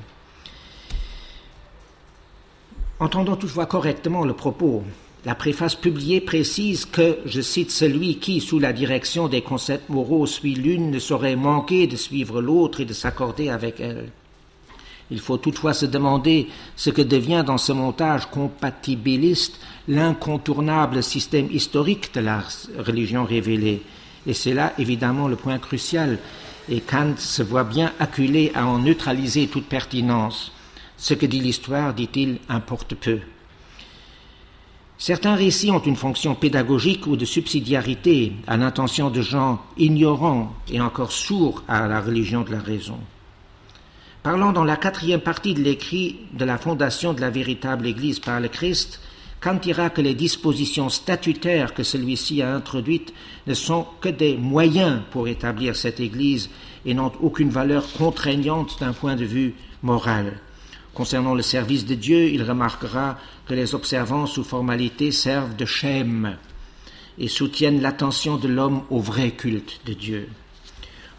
Entendons 2.99 3.37
toutefois 3.37 3.67
correctement 3.67 4.25
le 4.25 4.33
propos. 4.33 4.83
La 5.23 5.35
préface 5.35 5.75
publiée 5.75 6.19
précise 6.19 6.83
que, 6.83 7.19
je 7.25 7.39
cite, 7.39 7.71
celui 7.71 8.17
qui, 8.19 8.41
sous 8.41 8.59
la 8.59 8.73
direction 8.73 9.29
des 9.29 9.43
concepts 9.43 9.87
moraux, 9.87 10.25
suit 10.25 10.55
l'une 10.55 10.91
ne 10.91 10.99
saurait 10.99 11.37
manquer 11.37 11.87
de 11.87 11.95
suivre 11.95 12.41
l'autre 12.41 12.81
et 12.81 12.85
de 12.85 12.91
s'accorder 12.91 13.47
avec 13.47 13.79
elle. 13.79 14.11
Il 15.11 15.19
faut 15.19 15.37
toutefois 15.37 15.73
se 15.73 15.85
demander 15.85 16.47
ce 16.75 16.89
que 16.89 17.01
devient 17.01 17.43
dans 17.45 17.59
ce 17.59 17.71
montage 17.71 18.25
compatibiliste 18.25 19.59
l'incontournable 19.87 21.03
système 21.03 21.47
historique 21.51 22.13
de 22.15 22.21
la 22.21 22.43
religion 22.79 23.23
révélée. 23.23 23.83
Et 24.25 24.33
c'est 24.33 24.53
là 24.53 24.73
évidemment 24.79 25.27
le 25.27 25.35
point 25.35 25.59
crucial. 25.59 26.17
Et 26.69 26.81
Kant 26.81 27.13
se 27.17 27.43
voit 27.43 27.63
bien 27.63 27.93
acculé 27.99 28.51
à 28.55 28.65
en 28.65 28.79
neutraliser 28.79 29.47
toute 29.47 29.67
pertinence. 29.67 30.51
Ce 30.97 31.13
que 31.13 31.27
dit 31.27 31.39
l'histoire, 31.39 31.93
dit-il, 31.93 32.39
importe 32.49 32.95
peu. 32.95 33.19
Certains 34.97 35.35
récits 35.35 35.71
ont 35.71 35.79
une 35.79 35.97
fonction 35.97 36.33
pédagogique 36.33 37.05
ou 37.05 37.17
de 37.17 37.25
subsidiarité 37.25 38.31
à 38.47 38.57
l'intention 38.57 39.11
de 39.11 39.21
gens 39.21 39.61
ignorants 39.77 40.55
et 40.71 40.79
encore 40.81 41.11
sourds 41.11 41.63
à 41.67 41.87
la 41.87 42.01
religion 42.01 42.41
de 42.41 42.51
la 42.51 42.61
raison. 42.61 42.97
Parlant 44.25 44.53
dans 44.53 44.63
la 44.63 44.75
quatrième 44.75 45.21
partie 45.21 45.53
de 45.53 45.61
l'écrit 45.61 46.15
de 46.33 46.45
la 46.45 46.57
fondation 46.57 47.13
de 47.13 47.21
la 47.21 47.29
véritable 47.29 47.85
Église 47.85 48.17
par 48.17 48.39
le 48.39 48.47
Christ, 48.47 48.99
Kant 49.39 49.59
dira 49.61 49.91
que 49.91 50.01
les 50.01 50.15
dispositions 50.15 50.89
statutaires 50.89 51.75
que 51.75 51.83
celui-ci 51.83 52.41
a 52.41 52.55
introduites 52.55 53.13
ne 53.45 53.53
sont 53.53 53.85
que 54.01 54.09
des 54.09 54.35
moyens 54.35 55.01
pour 55.11 55.27
établir 55.27 55.75
cette 55.75 55.99
Église 55.99 56.49
et 56.87 56.95
n'ont 56.95 57.11
aucune 57.21 57.51
valeur 57.51 57.85
contraignante 57.99 58.79
d'un 58.79 58.93
point 58.93 59.15
de 59.15 59.25
vue 59.25 59.53
moral. 59.83 60.39
Concernant 60.95 61.35
le 61.35 61.43
service 61.43 61.85
de 61.85 61.93
Dieu, 61.93 62.29
il 62.29 62.41
remarquera 62.41 63.19
que 63.47 63.53
les 63.53 63.75
observances 63.75 64.39
ou 64.39 64.43
formalités 64.43 65.11
servent 65.11 65.55
de 65.55 65.65
schème 65.65 66.35
et 67.19 67.27
soutiennent 67.27 67.79
l'attention 67.79 68.37
de 68.37 68.47
l'homme 68.47 68.85
au 68.89 69.01
vrai 69.01 69.29
culte 69.29 69.81
de 69.85 69.93
Dieu. 69.93 70.29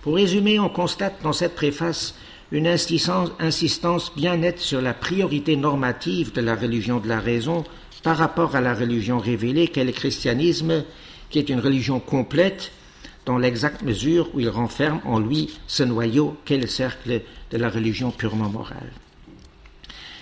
Pour 0.03 0.17
résumer, 0.17 0.59
on 0.59 0.69
constate 0.69 1.23
dans 1.23 1.33
cette 1.33 1.55
préface 1.55 2.17
une 2.53 2.67
insistance, 2.67 4.13
bien 4.15 4.37
nette 4.37 4.61
sur 4.61 4.81
la 4.81 4.95
priorité 4.95 5.57
normative 5.57 6.33
de 6.33 6.41
la 6.41 6.55
religion 6.55 7.01
de 7.01 7.09
la 7.09 7.21
raison 7.21 7.65
par 8.03 8.17
rapport 8.17 8.55
à 8.55 8.61
la 8.61 8.75
religion 8.75 9.19
révélée 9.19 9.69
qu'est 9.69 9.85
le 9.85 9.93
christianisme, 9.93 10.85
qui 11.31 11.39
est 11.41 11.49
une 11.49 11.61
religion 11.61 11.99
complète 11.99 12.71
dans 13.25 13.39
l'exacte 13.39 13.83
mesure 13.83 14.29
où 14.35 14.41
il 14.41 14.49
renferme 14.49 15.01
en 15.05 15.19
lui 15.19 15.51
ce 15.67 15.83
noyau 15.83 16.37
qu'est 16.45 16.59
le 16.59 16.69
cercle 16.69 17.23
de 17.51 17.59
la 17.59 17.69
religion 17.69 18.13
purement 18.13 18.49
morale. 18.49 18.93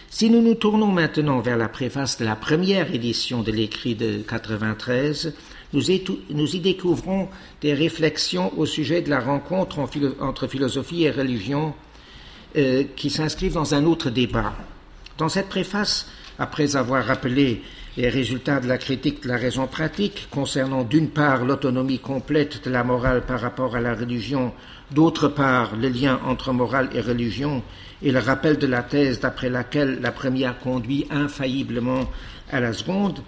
Si 0.09 0.31
nous 0.31 0.41
nous 0.41 0.55
tournons 0.55 0.93
maintenant 0.93 1.41
vers 1.41 1.59
la 1.59 1.69
préface 1.69 2.19
de 2.19 2.25
la 2.25 2.37
première 2.37 2.95
édition 2.95 3.43
de 3.43 3.51
l'écrit 3.51 3.97
de 3.97 4.23
93, 4.27 5.35
nous 5.73 5.91
y, 5.91 6.61
découvrons 6.61 7.29
des 7.61 7.75
réflexions 7.75 8.57
au 8.57 8.65
sujet 8.65 9.03
de 9.03 9.11
la 9.11 9.19
rencontre 9.19 9.81
entre 10.21 10.47
philosophie 10.47 11.03
et 11.03 11.11
religion 11.11 11.75
euh, 12.57 12.85
qui 12.97 13.11
s'inscrivent 13.11 13.55
dans 13.55 13.75
un 13.75 13.85
autre 13.85 14.11
débat. 14.11 14.55
Dans 15.19 15.29
cette 15.29 15.49
préface, 15.49 16.09
après 16.39 16.77
avoir 16.77 17.05
rappelé 17.05 17.63
les 17.97 18.09
résultats 18.09 18.61
de 18.61 18.67
la 18.67 18.79
critique 18.79 19.23
de 19.23 19.29
la 19.29 19.37
raison 19.37 19.67
pratique 19.67 20.29
concernant 20.31 20.83
d'une 20.83 21.11
part 21.11 21.45
l'autonomie 21.45 22.01
complète 22.01 22.65
de 22.65 22.71
la 22.71 22.83
morale 22.83 23.23
par 23.23 23.41
rapport 23.41 23.77
à 23.77 23.81
la 23.81 23.95
religion, 23.95 24.53
d'autre 24.91 25.29
part 25.29 25.77
le 25.77 25.89
lien 25.89 26.21
entre 26.25 26.53
morale 26.53 26.91
et 26.95 27.01
religion, 27.01 27.63
et 28.03 28.11
le 28.11 28.19
rappel 28.19 28.59
de 28.59 28.67
la 28.67 28.83
thèse 28.83 29.21
d'après 29.21 29.49
laquelle 29.49 30.01
la 30.01 30.13
première 30.13 30.59
conduit 30.59 31.07
infailliblement 31.11 32.11
à 32.51 32.61
la 32.61 32.73
seconde, 32.73 33.21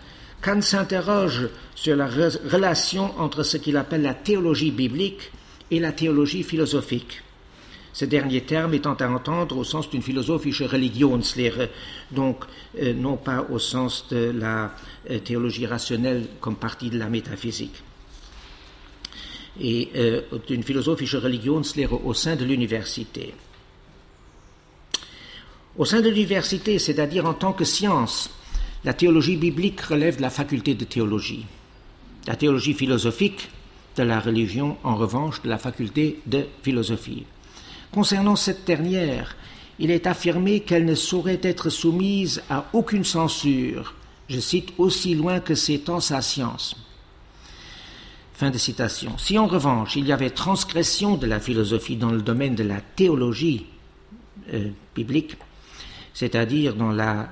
Kant 0.42 0.60
s'interroge 0.60 1.48
sur 1.74 1.96
la 1.96 2.06
relation 2.06 3.12
entre 3.18 3.42
ce 3.42 3.56
qu'il 3.56 3.76
appelle 3.76 4.02
la 4.02 4.14
théologie 4.14 4.70
biblique 4.70 5.32
et 5.70 5.80
la 5.80 5.92
théologie 5.92 6.42
philosophique 6.42 7.22
ce 7.96 8.04
dernier 8.04 8.42
terme 8.42 8.74
étant 8.74 8.92
à 8.92 9.08
entendre 9.08 9.56
au 9.56 9.64
sens 9.64 9.88
d'une 9.88 10.02
philosophische 10.02 10.60
Religionslehre, 10.60 11.70
donc 12.10 12.44
euh, 12.78 12.92
non 12.92 13.16
pas 13.16 13.46
au 13.50 13.58
sens 13.58 14.06
de 14.10 14.34
la 14.38 14.74
euh, 15.10 15.18
théologie 15.18 15.64
rationnelle 15.64 16.26
comme 16.38 16.56
partie 16.56 16.90
de 16.90 16.98
la 16.98 17.08
métaphysique. 17.08 17.82
Et 19.58 19.88
euh, 19.96 20.20
d'une 20.46 20.62
philosophische 20.62 21.14
Religionslehre 21.14 22.04
au 22.04 22.12
sein 22.12 22.36
de 22.36 22.44
l'université. 22.44 23.32
Au 25.78 25.86
sein 25.86 26.02
de 26.02 26.10
l'université, 26.10 26.78
c'est-à-dire 26.78 27.24
en 27.24 27.32
tant 27.32 27.54
que 27.54 27.64
science, 27.64 28.28
la 28.84 28.92
théologie 28.92 29.38
biblique 29.38 29.80
relève 29.80 30.18
de 30.18 30.22
la 30.22 30.28
faculté 30.28 30.74
de 30.74 30.84
théologie. 30.84 31.46
La 32.26 32.36
théologie 32.36 32.74
philosophique 32.74 33.48
de 33.96 34.02
la 34.02 34.20
religion, 34.20 34.76
en 34.84 34.96
revanche, 34.96 35.40
de 35.40 35.48
la 35.48 35.56
faculté 35.56 36.20
de 36.26 36.44
philosophie. 36.62 37.24
Concernant 37.92 38.36
cette 38.36 38.66
dernière, 38.66 39.36
il 39.78 39.90
est 39.90 40.06
affirmé 40.06 40.60
qu'elle 40.60 40.84
ne 40.84 40.94
saurait 40.94 41.40
être 41.42 41.70
soumise 41.70 42.42
à 42.48 42.66
aucune 42.72 43.04
censure, 43.04 43.94
je 44.28 44.40
cite, 44.40 44.72
aussi 44.78 45.14
loin 45.14 45.40
que 45.40 45.54
s'étend 45.54 46.00
sa 46.00 46.22
science. 46.22 46.76
Fin 48.34 48.50
de 48.50 48.58
citation. 48.58 49.16
Si 49.18 49.38
en 49.38 49.46
revanche 49.46 49.96
il 49.96 50.06
y 50.06 50.12
avait 50.12 50.30
transgression 50.30 51.16
de 51.16 51.26
la 51.26 51.40
philosophie 51.40 51.96
dans 51.96 52.10
le 52.10 52.20
domaine 52.20 52.54
de 52.54 52.64
la 52.64 52.80
théologie 52.80 53.66
euh, 54.52 54.68
biblique, 54.94 55.36
c'est-à-dire 56.12 56.74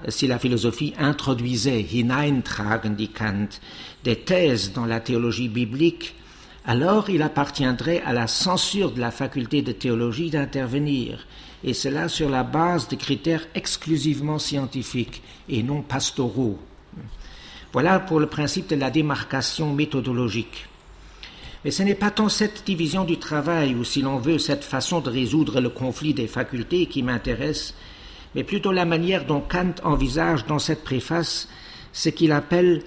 si 0.08 0.26
la 0.26 0.38
philosophie 0.38 0.92
introduisait, 0.98 1.80
hineintragen 1.80 2.94
die 2.94 3.08
Kant, 3.08 3.48
des 4.02 4.16
thèses 4.16 4.74
dans 4.74 4.84
la 4.84 5.00
théologie 5.00 5.48
biblique 5.48 6.14
alors 6.64 7.10
il 7.10 7.22
appartiendrait 7.22 8.02
à 8.04 8.12
la 8.12 8.26
censure 8.26 8.92
de 8.92 9.00
la 9.00 9.10
faculté 9.10 9.62
de 9.62 9.72
théologie 9.72 10.30
d'intervenir, 10.30 11.26
et 11.62 11.74
cela 11.74 12.08
sur 12.08 12.30
la 12.30 12.42
base 12.42 12.88
de 12.88 12.96
critères 12.96 13.46
exclusivement 13.54 14.38
scientifiques 14.38 15.22
et 15.48 15.62
non 15.62 15.82
pastoraux. 15.82 16.58
Voilà 17.72 17.98
pour 17.98 18.20
le 18.20 18.26
principe 18.26 18.68
de 18.68 18.76
la 18.76 18.90
démarcation 18.90 19.72
méthodologique. 19.72 20.68
Mais 21.64 21.70
ce 21.70 21.82
n'est 21.82 21.94
pas 21.94 22.10
tant 22.10 22.28
cette 22.28 22.64
division 22.66 23.04
du 23.04 23.18
travail, 23.18 23.74
ou 23.74 23.84
si 23.84 24.02
l'on 24.02 24.18
veut, 24.18 24.38
cette 24.38 24.64
façon 24.64 25.00
de 25.00 25.10
résoudre 25.10 25.60
le 25.60 25.70
conflit 25.70 26.14
des 26.14 26.26
facultés 26.26 26.86
qui 26.86 27.02
m'intéresse, 27.02 27.74
mais 28.34 28.44
plutôt 28.44 28.72
la 28.72 28.84
manière 28.84 29.24
dont 29.24 29.40
Kant 29.40 29.74
envisage 29.82 30.44
dans 30.46 30.58
cette 30.58 30.84
préface 30.84 31.48
ce 31.92 32.08
qu'il 32.10 32.32
appelle 32.32 32.82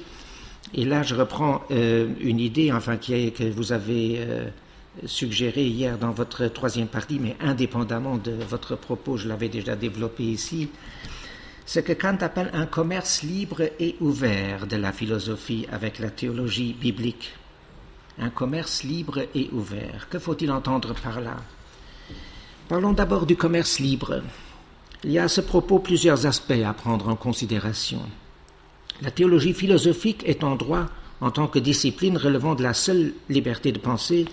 et 0.73 0.85
là, 0.85 1.03
je 1.03 1.15
reprends 1.15 1.63
euh, 1.71 2.09
une 2.19 2.39
idée, 2.39 2.71
enfin, 2.71 2.97
qui 2.97 3.31
que 3.31 3.43
vous 3.49 3.71
avez 3.71 4.17
euh, 4.19 4.49
suggérée 5.05 5.65
hier 5.65 5.97
dans 5.97 6.11
votre 6.11 6.47
troisième 6.47 6.87
partie, 6.87 7.19
mais 7.19 7.35
indépendamment 7.39 8.17
de 8.17 8.31
votre 8.31 8.75
propos, 8.75 9.17
je 9.17 9.27
l'avais 9.27 9.49
déjà 9.49 9.75
développé 9.75 10.23
ici. 10.23 10.69
Ce 11.65 11.79
que 11.79 11.93
Kant 11.93 12.17
appelle 12.21 12.49
un 12.53 12.65
commerce 12.65 13.23
libre 13.23 13.61
et 13.79 13.95
ouvert 13.99 14.67
de 14.67 14.77
la 14.77 14.91
philosophie 14.91 15.67
avec 15.71 15.99
la 15.99 16.09
théologie 16.09 16.73
biblique. 16.73 17.33
Un 18.19 18.29
commerce 18.29 18.83
libre 18.83 19.19
et 19.35 19.49
ouvert. 19.51 20.07
Que 20.09 20.17
faut-il 20.17 20.51
entendre 20.51 20.93
par 20.93 21.21
là? 21.21 21.35
Parlons 22.67 22.93
d'abord 22.93 23.25
du 23.25 23.35
commerce 23.35 23.79
libre. 23.79 24.21
Il 25.03 25.11
y 25.11 25.19
a 25.19 25.25
à 25.25 25.27
ce 25.27 25.41
propos 25.41 25.79
plusieurs 25.79 26.25
aspects 26.25 26.63
à 26.65 26.73
prendre 26.73 27.09
en 27.09 27.15
considération. 27.15 28.01
La 29.03 29.11
théologie 29.11 29.53
philosophique 29.53 30.23
est 30.25 30.43
en 30.43 30.55
droit, 30.55 30.87
en 31.21 31.29
tant 31.29 31.47
que 31.47 31.59
discipline 31.59 32.17
relevant 32.17 32.55
de 32.55 32.63
la 32.63 32.73
seule 32.73 33.13
liberté 33.29 33.71
de 33.71 33.77
penser, 33.77 34.25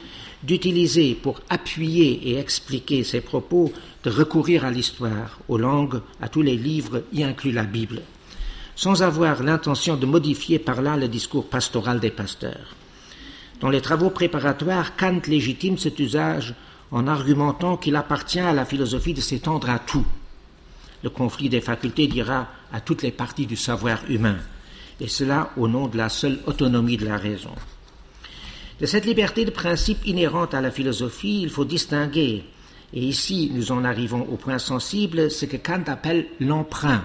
d'utiliser 0.42 1.14
pour 1.14 1.40
appuyer 1.50 2.30
et 2.30 2.38
expliquer 2.38 3.04
ses 3.04 3.20
propos, 3.20 3.72
de 4.04 4.10
recourir 4.10 4.64
à 4.64 4.70
l'histoire, 4.70 5.38
aux 5.48 5.58
langues, 5.58 6.00
à 6.20 6.28
tous 6.28 6.40
les 6.40 6.56
livres, 6.56 7.02
y 7.12 7.24
inclus 7.24 7.52
la 7.52 7.64
Bible, 7.64 8.00
sans 8.74 9.02
avoir 9.02 9.42
l'intention 9.42 9.96
de 9.96 10.06
modifier 10.06 10.58
par 10.58 10.80
là 10.80 10.96
le 10.96 11.08
discours 11.08 11.46
pastoral 11.46 12.00
des 12.00 12.10
pasteurs. 12.10 12.74
Dans 13.60 13.68
les 13.70 13.82
travaux 13.82 14.10
préparatoires, 14.10 14.96
Kant 14.96 15.20
légitime 15.26 15.76
cet 15.76 15.98
usage 15.98 16.54
en 16.90 17.06
argumentant 17.06 17.76
qu'il 17.76 17.96
appartient 17.96 18.40
à 18.40 18.54
la 18.54 18.64
philosophie 18.64 19.14
de 19.14 19.20
s'étendre 19.20 19.68
à 19.68 19.78
tout. 19.78 20.06
Le 21.02 21.10
conflit 21.10 21.50
des 21.50 21.60
facultés 21.60 22.06
dira 22.06 22.48
à 22.72 22.80
toutes 22.80 23.02
les 23.02 23.10
parties 23.10 23.46
du 23.46 23.56
savoir 23.56 24.00
humain 24.08 24.38
et 25.00 25.08
cela 25.08 25.50
au 25.56 25.68
nom 25.68 25.88
de 25.88 25.96
la 25.96 26.08
seule 26.08 26.40
autonomie 26.46 26.96
de 26.96 27.06
la 27.06 27.16
raison. 27.16 27.54
De 28.80 28.86
cette 28.86 29.06
liberté 29.06 29.44
de 29.44 29.50
principe 29.50 30.04
inhérente 30.04 30.54
à 30.54 30.60
la 30.60 30.70
philosophie, 30.70 31.42
il 31.42 31.50
faut 31.50 31.64
distinguer, 31.64 32.44
et 32.92 33.00
ici 33.00 33.50
nous 33.54 33.72
en 33.72 33.84
arrivons 33.84 34.22
au 34.22 34.36
point 34.36 34.58
sensible, 34.58 35.30
ce 35.30 35.46
que 35.46 35.56
Kant 35.56 35.84
appelle 35.86 36.26
l'emprunt. 36.40 37.04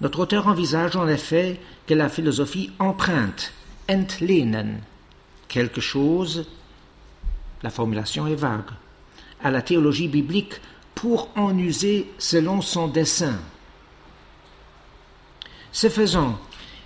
Notre 0.00 0.20
auteur 0.20 0.46
envisage 0.46 0.96
en 0.96 1.08
effet 1.08 1.60
que 1.86 1.94
la 1.94 2.08
philosophie 2.08 2.70
emprunte, 2.78 3.52
entlehnen, 3.88 4.80
quelque 5.48 5.80
chose, 5.80 6.46
la 7.62 7.70
formulation 7.70 8.26
est 8.26 8.34
vague, 8.34 8.70
à 9.42 9.50
la 9.50 9.62
théologie 9.62 10.08
biblique 10.08 10.60
pour 10.94 11.30
en 11.36 11.56
user 11.56 12.10
selon 12.18 12.60
son 12.60 12.88
dessein. 12.88 13.38
Ce 15.76 15.90
faisant, 15.90 16.38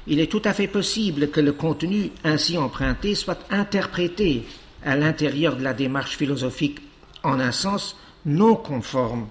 il 0.08 0.18
est 0.18 0.26
tout 0.26 0.42
à 0.44 0.52
fait 0.52 0.66
possible 0.66 1.30
que 1.30 1.38
le 1.38 1.52
contenu 1.52 2.10
ainsi 2.24 2.58
emprunté 2.58 3.14
soit 3.14 3.38
interprété 3.48 4.42
à 4.84 4.96
l'intérieur 4.96 5.54
de 5.54 5.62
la 5.62 5.74
démarche 5.74 6.16
philosophique 6.16 6.80
en 7.22 7.38
un 7.38 7.52
sens 7.52 7.96
non 8.26 8.56
conforme 8.56 9.28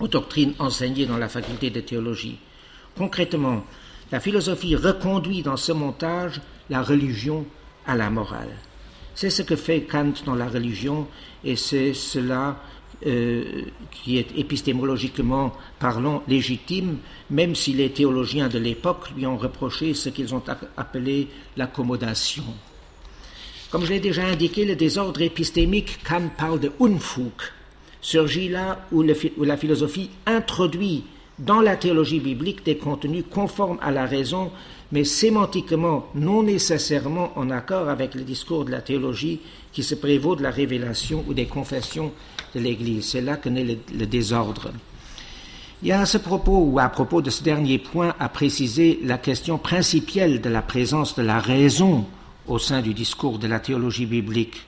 aux 0.00 0.08
doctrines 0.08 0.54
enseignées 0.58 1.06
dans 1.06 1.16
la 1.16 1.28
faculté 1.28 1.70
de 1.70 1.80
théologie. 1.80 2.40
Concrètement, 2.98 3.62
la 4.10 4.18
philosophie 4.18 4.74
reconduit 4.74 5.42
dans 5.42 5.56
ce 5.56 5.70
montage 5.70 6.40
la 6.68 6.82
religion 6.82 7.46
à 7.86 7.94
la 7.94 8.10
morale. 8.10 8.56
C'est 9.14 9.30
ce 9.30 9.42
que 9.42 9.54
fait 9.54 9.82
Kant 9.82 10.12
dans 10.24 10.34
la 10.34 10.48
religion 10.48 11.06
et 11.44 11.54
c'est 11.54 11.94
cela 11.94 12.56
euh, 13.04 13.64
qui 13.90 14.16
est 14.16 14.38
épistémologiquement 14.38 15.52
parlant 15.78 16.22
légitime, 16.28 16.96
même 17.28 17.54
si 17.54 17.74
les 17.74 17.90
théologiens 17.90 18.48
de 18.48 18.58
l'époque 18.58 19.10
lui 19.14 19.26
ont 19.26 19.36
reproché 19.36 19.92
ce 19.92 20.08
qu'ils 20.08 20.34
ont 20.34 20.42
appelé 20.78 21.28
l'accommodation. 21.58 22.44
Comme 23.70 23.84
je 23.84 23.92
l'ai 23.92 24.00
déjà 24.00 24.24
indiqué, 24.24 24.64
le 24.64 24.76
désordre 24.76 25.20
épistémique, 25.20 25.98
Kant 26.08 26.30
parle 26.38 26.60
de 26.60 26.72
Unfug, 26.80 27.32
surgit 28.00 28.48
là 28.48 28.86
où, 28.92 29.04
où 29.36 29.44
la 29.44 29.56
philosophie 29.58 30.08
introduit 30.24 31.04
dans 31.38 31.60
la 31.60 31.76
théologie 31.76 32.20
biblique 32.20 32.64
des 32.64 32.78
contenus 32.78 33.24
conformes 33.30 33.78
à 33.82 33.90
la 33.90 34.06
raison, 34.06 34.50
mais 34.92 35.04
sémantiquement 35.04 36.06
non 36.14 36.42
nécessairement 36.42 37.32
en 37.36 37.50
accord 37.50 37.88
avec 37.88 38.14
le 38.14 38.22
discours 38.22 38.64
de 38.64 38.70
la 38.70 38.80
théologie 38.80 39.40
qui 39.72 39.82
se 39.82 39.94
prévaut 39.94 40.36
de 40.36 40.42
la 40.42 40.50
révélation 40.50 41.24
ou 41.28 41.34
des 41.34 41.46
confessions 41.46 42.12
de 42.56 42.62
l'Église. 42.62 43.04
C'est 43.04 43.20
là 43.20 43.36
que 43.36 43.48
naît 43.48 43.64
le, 43.64 43.78
le, 43.94 44.06
désordre. 44.06 44.72
Il 45.82 45.88
y 45.88 45.92
a 45.92 46.00
à 46.00 46.06
ce 46.06 46.18
propos, 46.18 46.58
ou 46.58 46.78
à 46.78 46.88
propos 46.88 47.20
de 47.20 47.30
ce 47.30 47.42
dernier 47.42 47.78
point, 47.78 48.14
à 48.18 48.28
préciser 48.28 48.98
la 49.04 49.18
question 49.18 49.58
principielle 49.58 50.40
de 50.40 50.48
la 50.48 50.62
présence 50.62 51.14
de 51.14 51.22
la 51.22 51.38
raison 51.38 52.06
au 52.46 52.58
sein 52.58 52.80
du 52.80 52.94
discours 52.94 53.38
de 53.38 53.46
la 53.46 53.60
théologie 53.60 54.06
biblique. 54.06 54.62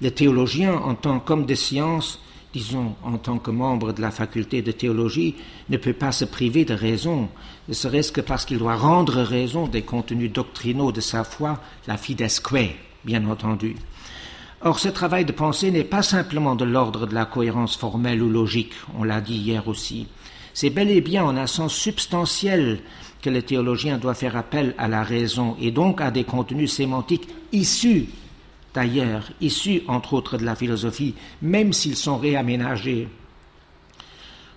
Les 0.00 0.10
théologiens, 0.10 0.74
en 0.74 0.94
tant 0.94 1.20
qu'hommes 1.20 1.46
de 1.46 1.54
science, 1.54 2.20
disons, 2.52 2.94
en 3.02 3.16
tant 3.16 3.38
que 3.38 3.50
membre 3.50 3.92
de 3.92 4.02
la 4.02 4.10
faculté 4.10 4.60
de 4.60 4.72
théologie, 4.72 5.36
ne 5.70 5.76
peut 5.78 5.92
pas 5.92 6.12
se 6.12 6.24
priver 6.24 6.64
de 6.64 6.74
raison, 6.74 7.28
ne 7.68 7.72
serait-ce 7.74 8.12
que 8.12 8.20
parce 8.20 8.44
qu'il 8.44 8.58
doit 8.58 8.76
rendre 8.76 9.22
raison 9.22 9.66
des 9.66 9.82
contenus 9.82 10.32
doctrinaux 10.32 10.92
de 10.92 11.00
sa 11.00 11.24
foi, 11.24 11.60
la 11.86 11.96
fidesque, 11.96 12.52
bien 13.04 13.24
entendu. 13.26 13.76
Or, 14.64 14.78
ce 14.78 14.88
travail 14.88 15.24
de 15.24 15.32
pensée 15.32 15.70
n'est 15.70 15.82
pas 15.82 16.02
simplement 16.02 16.54
de 16.54 16.64
l'ordre 16.64 17.06
de 17.06 17.14
la 17.14 17.24
cohérence 17.24 17.76
formelle 17.76 18.22
ou 18.22 18.30
logique, 18.30 18.72
on 18.96 19.02
l'a 19.02 19.20
dit 19.20 19.34
hier 19.34 19.66
aussi. 19.66 20.06
C'est 20.54 20.70
bel 20.70 20.90
et 20.90 21.00
bien 21.00 21.24
en 21.24 21.36
un 21.36 21.46
sens 21.46 21.74
substantiel 21.74 22.80
que 23.22 23.30
le 23.30 23.42
théologien 23.42 23.98
doit 23.98 24.14
faire 24.14 24.36
appel 24.36 24.74
à 24.78 24.86
la 24.86 25.02
raison 25.02 25.56
et 25.60 25.70
donc 25.70 26.00
à 26.00 26.10
des 26.10 26.24
contenus 26.24 26.72
sémantiques 26.72 27.28
issus 27.52 28.06
d'ailleurs, 28.74 29.30
issus 29.40 29.82
entre 29.88 30.14
autres 30.14 30.38
de 30.38 30.44
la 30.44 30.54
philosophie, 30.54 31.14
même 31.40 31.72
s'ils 31.72 31.96
sont 31.96 32.18
réaménagés. 32.18 33.08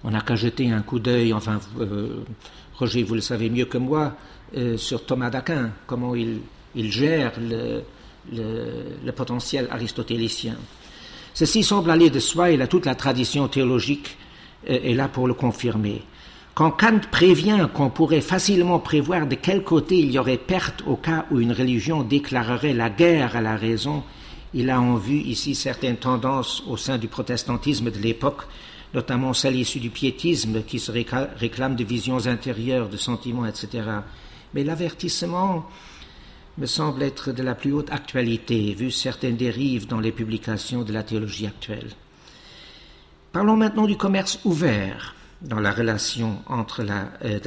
On 0.03 0.11
n'a 0.11 0.21
qu'à 0.21 0.35
jeter 0.35 0.71
un 0.71 0.81
coup 0.81 0.99
d'œil, 0.99 1.33
enfin, 1.33 1.59
euh, 1.79 2.23
Roger, 2.75 3.03
vous 3.03 3.15
le 3.15 3.21
savez 3.21 3.49
mieux 3.49 3.65
que 3.65 3.77
moi, 3.77 4.13
euh, 4.55 4.77
sur 4.77 5.05
Thomas 5.05 5.29
d'Aquin, 5.29 5.71
comment 5.87 6.15
il, 6.15 6.41
gère 6.75 7.33
le, 7.39 7.81
le, 8.33 9.11
potentiel 9.11 9.67
aristotélicien. 9.71 10.55
Ceci 11.33 11.63
semble 11.63 11.91
aller 11.91 12.09
de 12.09 12.19
soi 12.19 12.51
et 12.51 12.67
toute 12.67 12.85
la 12.85 12.95
tradition 12.95 13.47
théologique 13.47 14.17
est 14.65 14.95
là 14.95 15.07
pour 15.07 15.27
le 15.27 15.33
confirmer. 15.33 16.01
Quand 16.55 16.71
Kant 16.71 17.01
prévient 17.11 17.67
qu'on 17.73 17.89
pourrait 17.89 18.21
facilement 18.21 18.79
prévoir 18.79 19.27
de 19.27 19.35
quel 19.35 19.61
côté 19.61 19.99
il 19.99 20.11
y 20.11 20.17
aurait 20.17 20.37
perte 20.37 20.83
au 20.87 20.95
cas 20.95 21.25
où 21.29 21.41
une 21.41 21.51
religion 21.51 22.01
déclarerait 22.01 22.73
la 22.73 22.89
guerre 22.89 23.35
à 23.35 23.41
la 23.41 23.57
raison, 23.57 24.03
il 24.53 24.69
a 24.69 24.79
en 24.79 24.95
vue 24.95 25.19
ici 25.19 25.53
certaines 25.53 25.97
tendances 25.97 26.63
au 26.65 26.77
sein 26.77 26.97
du 26.97 27.09
protestantisme 27.09 27.91
de 27.91 27.99
l'époque, 27.99 28.43
notamment 28.93 29.33
celles 29.33 29.57
issues 29.57 29.81
du 29.81 29.89
piétisme 29.89 30.63
qui 30.63 30.79
se 30.79 30.93
réclament 30.93 31.75
de 31.75 31.83
visions 31.83 32.25
intérieures, 32.25 32.87
de 32.87 32.95
sentiments, 32.95 33.45
etc. 33.45 33.83
Mais 34.53 34.63
l'avertissement 34.63 35.65
me 36.57 36.65
semble 36.65 37.03
être 37.03 37.31
de 37.31 37.43
la 37.43 37.55
plus 37.55 37.73
haute 37.73 37.91
actualité, 37.91 38.73
vu 38.73 38.91
certaines 38.91 39.35
dérives 39.35 39.87
dans 39.87 39.99
les 39.99 40.11
publications 40.11 40.83
de 40.83 40.93
la 40.93 41.03
théologie 41.03 41.47
actuelle. 41.47 41.89
Parlons 43.33 43.57
maintenant 43.57 43.85
du 43.85 43.97
commerce 43.97 44.39
ouvert 44.45 45.15
dans 45.41 45.59
la 45.59 45.73
relation 45.73 46.37
entre 46.47 46.83
la, 46.83 47.09
euh, 47.25 47.39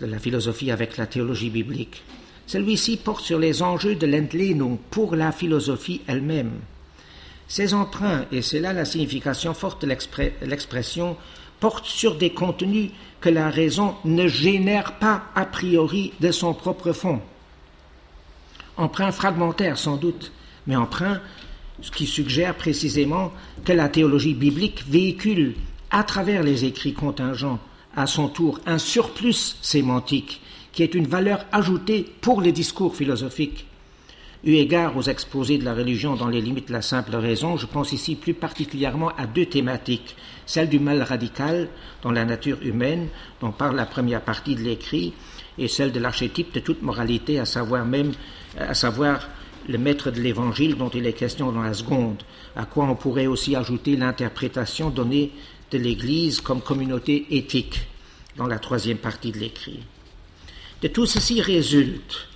de, 0.00 0.06
la, 0.06 0.18
philosophie 0.20 0.70
avec 0.70 0.96
la 0.96 1.06
théologie 1.06 1.50
biblique. 1.50 2.04
Celui-ci 2.46 2.96
porte 2.98 3.24
sur 3.24 3.40
les 3.40 3.62
enjeux 3.62 3.96
de 3.96 4.06
l'entlénung 4.06 4.78
pour 4.90 5.16
la 5.16 5.32
philosophie 5.32 6.02
elle-même. 6.06 6.52
Ces 7.48 7.74
emprunts, 7.74 8.24
et 8.30 8.42
c'est 8.42 8.60
là 8.60 8.72
la 8.72 8.84
signification 8.84 9.54
forte 9.54 9.82
de 9.82 9.88
l'expression, 10.46 11.16
portent 11.58 11.86
sur 11.86 12.16
des 12.16 12.30
contenus 12.30 12.90
que 13.20 13.28
la 13.28 13.50
raison 13.50 13.96
ne 14.04 14.28
génère 14.28 14.98
pas 14.98 15.24
a 15.34 15.44
priori 15.44 16.12
de 16.20 16.30
son 16.30 16.54
propre 16.54 16.92
fond. 16.92 17.20
Emprunt 18.76 19.12
fragmentaire 19.12 19.78
sans 19.78 19.96
doute, 19.96 20.32
mais 20.66 20.76
emprunt 20.76 21.20
qui 21.92 22.06
suggère 22.06 22.54
précisément 22.54 23.32
que 23.64 23.72
la 23.72 23.88
théologie 23.88 24.34
biblique 24.34 24.84
véhicule 24.88 25.54
à 25.90 26.02
travers 26.02 26.42
les 26.42 26.64
écrits 26.64 26.94
contingents, 26.94 27.58
à 27.94 28.06
son 28.06 28.28
tour, 28.28 28.60
un 28.66 28.78
surplus 28.78 29.56
sémantique 29.62 30.40
qui 30.72 30.82
est 30.82 30.94
une 30.94 31.06
valeur 31.06 31.46
ajoutée 31.52 32.06
pour 32.20 32.42
les 32.42 32.52
discours 32.52 32.94
philosophiques. 32.94 33.66
Eu 34.44 34.52
égard 34.52 34.96
aux 34.96 35.02
exposés 35.02 35.56
de 35.56 35.64
la 35.64 35.74
religion 35.74 36.14
dans 36.14 36.28
les 36.28 36.42
limites 36.42 36.68
de 36.68 36.72
la 36.74 36.82
simple 36.82 37.16
raison, 37.16 37.56
je 37.56 37.66
pense 37.66 37.92
ici 37.92 38.14
plus 38.14 38.34
particulièrement 38.34 39.08
à 39.16 39.26
deux 39.26 39.46
thématiques, 39.46 40.16
celle 40.44 40.68
du 40.68 40.78
mal 40.78 41.02
radical 41.02 41.68
dans 42.02 42.12
la 42.12 42.26
nature 42.26 42.58
humaine, 42.62 43.08
dont 43.40 43.52
parle 43.52 43.76
la 43.76 43.86
première 43.86 44.20
partie 44.20 44.54
de 44.54 44.60
l'écrit, 44.60 45.14
et 45.58 45.66
celle 45.66 45.92
de 45.92 45.98
l'archétype 45.98 46.52
de 46.52 46.60
toute 46.60 46.82
moralité, 46.82 47.38
à 47.38 47.46
savoir 47.46 47.86
même, 47.86 48.12
à 48.58 48.74
savoir 48.74 49.28
le 49.68 49.78
maître 49.78 50.10
de 50.10 50.20
l'évangile 50.20 50.76
dont 50.76 50.88
il 50.90 51.06
est 51.06 51.12
question 51.12 51.52
dans 51.52 51.62
la 51.62 51.74
seconde, 51.74 52.22
à 52.54 52.64
quoi 52.64 52.84
on 52.84 52.94
pourrait 52.94 53.26
aussi 53.26 53.56
ajouter 53.56 53.96
l'interprétation 53.96 54.90
donnée 54.90 55.32
de 55.70 55.78
l'Église 55.78 56.40
comme 56.40 56.60
communauté 56.60 57.26
éthique 57.30 57.80
dans 58.36 58.46
la 58.46 58.58
troisième 58.58 58.98
partie 58.98 59.32
de 59.32 59.38
l'écrit. 59.38 59.80
De 60.82 60.88
tout 60.88 61.06
ceci 61.06 61.40
résulte 61.40 62.28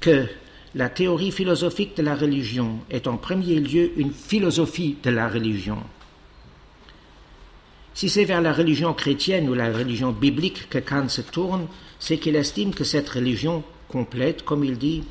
que 0.00 0.26
la 0.74 0.88
théorie 0.88 1.32
philosophique 1.32 1.96
de 1.96 2.02
la 2.02 2.14
religion 2.14 2.78
est 2.90 3.06
en 3.06 3.16
premier 3.16 3.58
lieu 3.58 3.90
une 3.96 4.12
philosophie 4.12 4.96
de 5.02 5.10
la 5.10 5.28
religion. 5.28 5.78
Si 7.94 8.08
c'est 8.08 8.24
vers 8.24 8.42
la 8.42 8.52
religion 8.52 8.94
chrétienne 8.94 9.48
ou 9.48 9.54
la 9.54 9.72
religion 9.72 10.12
biblique 10.12 10.68
que 10.68 10.78
Kant 10.78 11.08
se 11.08 11.22
tourne, 11.22 11.66
c'est 11.98 12.18
qu'il 12.18 12.36
estime 12.36 12.72
que 12.72 12.84
cette 12.84 13.08
religion 13.08 13.64
complète, 13.88 14.44
comme 14.44 14.62
il 14.62 14.78
dit, 14.78 15.02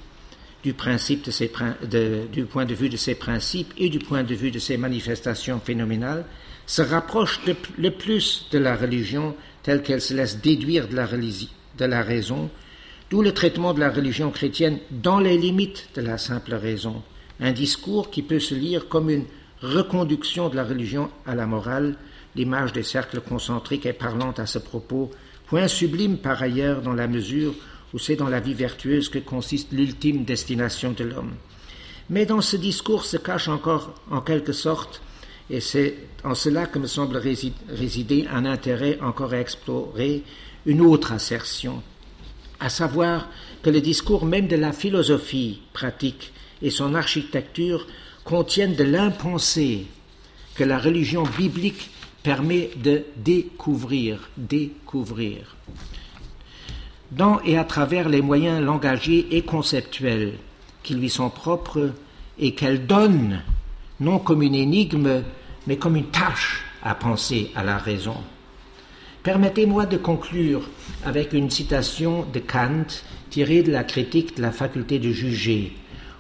du, 0.64 0.74
principe 0.74 1.26
de 1.26 2.28
du 2.28 2.46
point 2.46 2.66
de 2.66 2.74
vue 2.74 2.90
de 2.90 2.98
ses 2.98 3.16
principes 3.16 3.74
et 3.78 3.90
du 3.90 4.00
point 4.00 4.24
de 4.24 4.36
vue 4.36 4.52
de 4.52 4.60
ses 4.60 4.78
manifestations 4.78 5.60
phénoménales, 5.60 6.26
se 6.66 6.82
rapproche 6.82 7.40
le 7.78 7.92
plus 7.92 8.48
de 8.52 8.58
la 8.60 8.76
religion 8.76 9.36
telle 9.64 9.82
qu'elle 9.82 10.02
se 10.02 10.14
laisse 10.14 10.42
déduire 10.42 10.88
de 10.88 10.96
la, 10.96 11.08
de 11.08 11.86
la 11.86 12.04
raison, 12.04 12.50
d'où 13.10 13.22
le 13.22 13.34
traitement 13.34 13.74
de 13.74 13.80
la 13.80 13.90
religion 13.90 14.32
chrétienne 14.32 14.80
dans 14.92 15.20
les 15.20 15.38
limites 15.38 15.90
de 15.96 16.02
la 16.02 16.18
simple 16.18 16.56
raison, 16.56 17.04
un 17.40 17.52
discours 17.52 18.10
qui 18.10 18.22
peut 18.22 18.40
se 18.40 18.56
lire 18.56 18.88
comme 18.88 19.10
une 19.10 19.26
reconduction 19.62 20.50
de 20.50 20.56
la 20.56 20.64
religion 20.64 21.10
à 21.26 21.36
la 21.36 21.46
morale, 21.46 21.96
l'image 22.36 22.74
des 22.74 22.84
cercles 22.84 23.22
concentriques 23.22 23.86
est 23.86 23.94
parlante 23.94 24.40
à 24.40 24.46
ce 24.46 24.60
propos, 24.60 25.12
point 25.48 25.68
sublime 25.68 26.18
par 26.18 26.42
ailleurs 26.42 26.82
dans 26.82 26.94
la 26.94 27.08
mesure 27.08 27.54
où 27.54 27.77
c'est 27.96 28.16
dans 28.16 28.30
la 28.30 28.40
vie 28.40 28.54
vertueuse 28.54 29.10
que 29.10 29.20
consiste 29.20 29.72
l'ultime 29.72 30.26
destination 30.26 30.92
de 30.92 31.04
l'homme. 31.04 31.34
Mais 32.10 32.26
dans 32.26 32.42
ce 32.42 32.58
discours 32.58 33.06
se 33.06 33.18
cache 33.18 33.48
encore, 33.48 33.94
en 34.12 34.22
quelque 34.22 34.54
sorte, 34.54 35.02
et 35.50 35.62
c'est 35.62 35.96
en 36.24 36.36
cela 36.36 36.66
que 36.66 36.80
me 36.80 36.88
semble 36.88 37.18
résider 37.70 38.28
un 38.32 38.46
intérêt 38.46 39.00
encore 39.02 39.34
à 39.34 39.40
explorer, 39.40 40.24
une 40.66 40.82
autre 40.82 41.14
assertion, 41.14 41.82
à 42.60 42.70
savoir 42.70 43.30
que 43.62 43.70
le 43.70 43.82
discours 43.82 44.26
même 44.26 44.48
de 44.48 44.56
la 44.56 44.74
philosophie 44.74 45.62
pratique 45.74 46.34
et 46.62 46.70
son 46.70 46.96
architecture 46.96 47.88
contiennent 48.24 48.76
de 48.76 48.84
l'impensé 48.84 49.86
que 50.56 50.64
la 50.64 50.80
religion 50.80 51.24
biblique 51.24 51.92
permet 52.24 52.72
de 52.76 53.04
découvrir, 53.16 54.30
découvrir. 54.36 55.56
Dans 57.12 57.40
et 57.42 57.58
à 57.58 57.64
travers 57.64 58.10
les 58.10 58.22
moyens 58.22 58.62
langagiers 58.62 59.28
et 59.32 59.42
conceptuels 59.42 60.34
qui 60.84 60.94
lui 60.94 61.10
sont 61.10 61.30
propres 61.30 61.92
et 62.38 62.54
qu'elle 62.54 62.86
donne, 62.86 63.42
non 64.00 64.20
comme 64.20 64.42
une 64.42 64.56
énigme, 64.56 65.24
mais 65.68 65.78
comme 65.78 65.96
une 65.96 66.12
tâche 66.12 66.66
à 66.84 66.96
penser 66.96 67.52
à 67.56 67.64
la 67.64 67.78
raison. 67.78 68.18
Permettez-moi 69.24 69.86
de 69.86 69.98
conclure 69.98 70.70
avec 71.06 71.34
une 71.34 71.50
citation 71.50 72.26
de 72.32 72.40
Kant 72.40 72.88
tirée 73.30 73.64
de 73.64 73.72
la 73.72 73.84
critique 73.84 74.38
de 74.38 74.42
la 74.42 74.52
faculté 74.52 75.00
de 75.00 75.12
juger, 75.12 75.74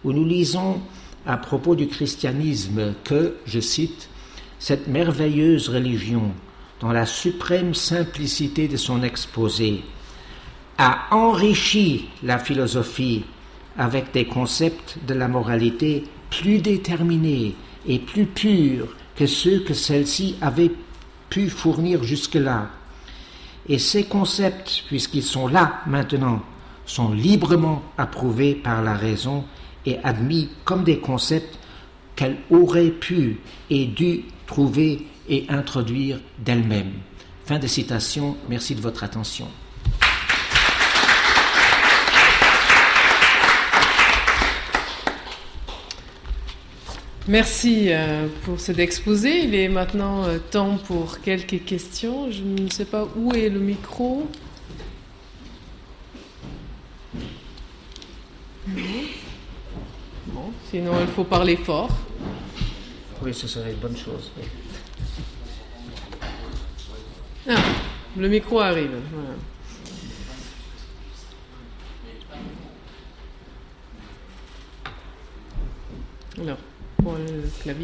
où 0.03 0.13
nous 0.13 0.25
lisons 0.25 0.81
à 1.25 1.37
propos 1.37 1.75
du 1.75 1.87
christianisme 1.87 2.93
que, 3.03 3.35
je 3.45 3.59
cite, 3.59 4.09
cette 4.59 4.87
merveilleuse 4.87 5.69
religion, 5.69 6.31
dans 6.79 6.91
la 6.91 7.05
suprême 7.05 7.73
simplicité 7.73 8.67
de 8.67 8.77
son 8.77 9.03
exposé, 9.03 9.83
a 10.77 11.07
enrichi 11.11 12.09
la 12.23 12.37
philosophie 12.37 13.23
avec 13.77 14.11
des 14.11 14.25
concepts 14.25 14.97
de 15.07 15.13
la 15.13 15.27
moralité 15.27 16.03
plus 16.29 16.59
déterminés 16.59 17.55
et 17.87 17.99
plus 17.99 18.25
purs 18.25 18.95
que 19.15 19.25
ceux 19.25 19.59
que 19.61 19.73
celle-ci 19.73 20.35
avait 20.41 20.71
pu 21.29 21.49
fournir 21.49 22.03
jusque-là. 22.03 22.69
Et 23.69 23.79
ces 23.79 24.05
concepts, 24.05 24.83
puisqu'ils 24.87 25.23
sont 25.23 25.47
là 25.47 25.81
maintenant, 25.87 26.41
sont 26.85 27.11
librement 27.11 27.83
approuvés 27.97 28.55
par 28.55 28.81
la 28.81 28.95
raison 28.95 29.43
et 29.85 29.97
admis 30.03 30.49
comme 30.63 30.83
des 30.83 30.99
concepts 30.99 31.57
qu'elle 32.15 32.37
aurait 32.49 32.91
pu 32.91 33.39
et 33.69 33.85
dû 33.85 34.23
trouver 34.45 35.05
et 35.27 35.45
introduire 35.49 36.19
d'elle-même. 36.39 36.91
Fin 37.45 37.59
de 37.59 37.67
citation, 37.67 38.37
merci 38.49 38.75
de 38.75 38.81
votre 38.81 39.03
attention. 39.03 39.47
Merci 47.27 47.87
euh, 47.89 48.27
pour 48.43 48.57
cet 48.57 48.79
exposé. 48.79 49.43
Il 49.43 49.53
est 49.53 49.67
maintenant 49.67 50.23
euh, 50.23 50.39
temps 50.39 50.77
pour 50.77 51.19
quelques 51.19 51.65
questions. 51.65 52.31
Je 52.31 52.41
ne 52.41 52.69
sais 52.69 52.85
pas 52.85 53.05
où 53.17 53.33
est 53.33 53.49
le 53.49 53.59
micro. 53.59 54.25
Bon, 60.27 60.51
sinon 60.69 60.93
il 61.01 61.07
faut 61.07 61.25
parler 61.25 61.57
fort. 61.57 61.89
Oui, 63.21 63.33
ce 63.33 63.47
serait 63.47 63.71
une 63.71 63.79
bonne 63.79 63.97
chose. 63.97 64.31
Ah, 67.49 67.55
le 68.15 68.29
micro 68.29 68.59
arrive. 68.61 68.91
Alors. 68.91 69.35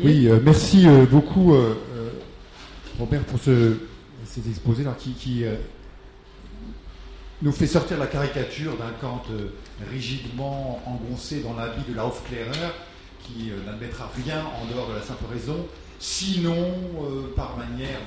Oui, 0.04 0.28
euh, 0.28 0.40
merci 0.44 0.88
euh, 0.88 1.06
beaucoup, 1.06 1.54
euh, 1.54 1.76
Robert, 3.00 3.24
pour 3.24 3.40
ce, 3.40 3.78
cet 4.26 4.48
exposé 4.48 4.84
là 4.84 4.96
qui, 4.98 5.44
nous 7.42 7.52
fait 7.52 7.68
sortir 7.68 7.98
la 7.98 8.08
caricature 8.08 8.78
d'un 8.78 8.92
Kant 9.02 9.24
rigidement 9.92 10.82
engoncé 10.86 11.42
dans 11.42 11.56
l'habit 11.56 11.84
de 11.90 11.96
la 11.96 12.10
qui 13.20 13.52
n'admettra 13.66 14.10
rien 14.16 14.44
en 14.62 14.74
dehors 14.74 14.88
de 14.90 14.94
la 14.96 15.02
simple 15.02 15.26
raison, 15.30 15.66
sinon 16.00 16.74
par 17.36 17.58
manière 17.58 18.00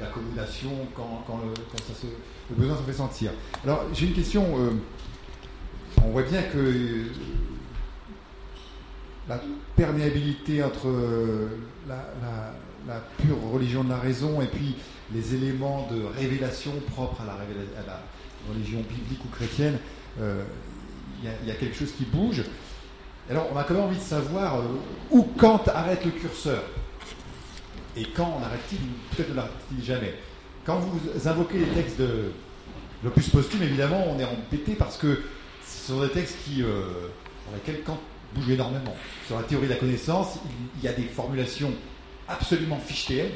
d'accommodation 0.00 0.70
quand, 0.96 1.40
le, 1.44 2.54
besoin 2.54 2.76
se 2.78 2.82
fait 2.82 2.94
sentir. 2.94 3.32
Alors 3.62 3.84
j'ai 3.92 4.06
une 4.06 4.14
question. 4.14 4.46
on 6.02 6.10
voit 6.10 6.22
bien 6.22 6.42
que 6.42 7.04
la 9.28 9.40
perméabilité 9.76 10.62
entre 10.62 10.88
euh, 10.88 11.48
la, 11.86 13.00
pure 13.18 13.36
religion 13.52 13.84
de 13.84 13.90
la 13.90 13.98
raison 13.98 14.40
et 14.40 14.46
puis 14.46 14.74
les 15.12 15.34
éléments 15.34 15.86
de 15.90 16.02
révélation 16.18 16.72
propres 16.92 17.22
à 17.22 17.26
la, 17.26 18.00
religion 18.48 18.78
biblique 18.78 19.22
ou 19.24 19.28
chrétienne, 19.28 19.78
euh, 20.20 20.42
il 21.22 21.48
y, 21.48 21.50
a 21.50 21.54
quelque 21.54 21.76
chose 21.76 21.92
qui 21.92 22.04
bouge. 22.04 22.44
Alors 23.28 23.48
on 23.52 23.58
a 23.58 23.64
quand 23.64 23.74
même 23.74 23.82
envie 23.82 23.98
de 23.98 24.02
savoir 24.02 24.60
euh, 24.60 24.62
où 25.10 25.24
Kant 25.36 25.62
arrête 25.66 26.04
le 26.04 26.12
curseur? 26.12 26.62
Et 27.96 28.04
quand 28.04 28.38
on 28.40 28.42
arrête-t-il, 28.42 28.78
peut-être 29.14 29.30
ne 29.30 29.34
l'arrête-t-il 29.34 29.84
jamais. 29.84 30.14
Quand 30.64 30.78
vous 30.78 31.28
invoquez 31.28 31.58
les 31.58 31.66
textes 31.66 31.98
de 31.98 32.30
l'opus 33.02 33.28
posthume, 33.28 33.62
évidemment, 33.62 34.06
on 34.08 34.18
est 34.18 34.24
embêté 34.24 34.74
parce 34.74 34.96
que 34.96 35.20
ce 35.66 35.88
sont 35.88 36.00
des 36.00 36.10
textes 36.10 36.36
qui, 36.44 36.62
pour 36.62 37.54
lesquels 37.54 37.82
Kant 37.82 37.98
bouge 38.34 38.50
énormément. 38.50 38.94
Sur 39.26 39.36
la 39.36 39.42
théorie 39.44 39.66
de 39.66 39.72
la 39.72 39.78
connaissance, 39.78 40.38
il 40.76 40.84
y 40.84 40.88
a 40.88 40.92
des 40.92 41.04
formulations 41.04 41.72
absolument 42.28 42.78
fichéennes 42.78 43.32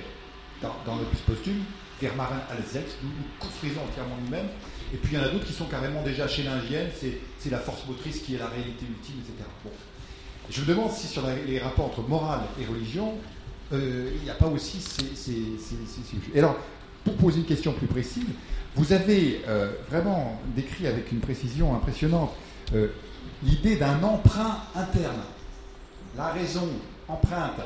dans, 0.61 0.74
dans 0.86 0.97
l'opus 0.97 1.20
posthume, 1.20 1.62
Vermarin 2.01 2.40
Alzelst, 2.51 2.97
nous, 3.03 3.09
nous 3.09 3.24
construisons 3.38 3.80
entièrement 3.88 4.16
nous-mêmes, 4.24 4.49
et 4.93 4.97
puis 4.97 5.14
il 5.14 5.18
y 5.18 5.22
en 5.22 5.24
a 5.24 5.28
d'autres 5.28 5.47
qui 5.47 5.53
sont 5.53 5.66
carrément 5.66 6.03
déjà 6.03 6.28
schellingiennes, 6.28 6.90
c'est 7.38 7.51
la 7.51 7.59
force 7.59 7.86
motrice 7.86 8.20
qui 8.20 8.34
est 8.34 8.38
la 8.38 8.49
réalité 8.49 8.84
ultime, 8.88 9.16
etc. 9.20 9.49
Bon. 9.64 9.70
Je 10.51 10.61
me 10.61 10.66
demande 10.66 10.90
si 10.90 11.07
sur 11.07 11.22
les 11.47 11.59
rapports 11.59 11.86
entre 11.86 12.03
morale 12.03 12.43
et 12.61 12.66
religion, 12.66 13.14
euh, 13.72 14.11
il 14.16 14.22
n'y 14.22 14.30
a 14.30 14.34
pas 14.34 14.49
aussi 14.49 14.80
ces, 14.80 15.14
ces, 15.14 15.34
Et 16.34 16.38
alors, 16.38 16.57
pour 17.05 17.14
poser 17.16 17.38
une 17.38 17.47
question 17.47 17.72
plus 17.72 17.86
précise, 17.86 18.26
vous 18.74 18.93
avez 18.93 19.40
euh, 19.49 19.72
vraiment 19.88 20.40
décrit 20.55 20.86
avec 20.86 21.12
une 21.12 21.20
précision 21.20 21.74
impressionnante 21.74 22.32
euh, 22.74 22.88
l'idée 23.43 23.77
d'un 23.77 24.03
emprunt 24.03 24.59
interne. 24.75 25.23
La 26.16 26.29
raison 26.29 26.68
emprunte 27.09 27.61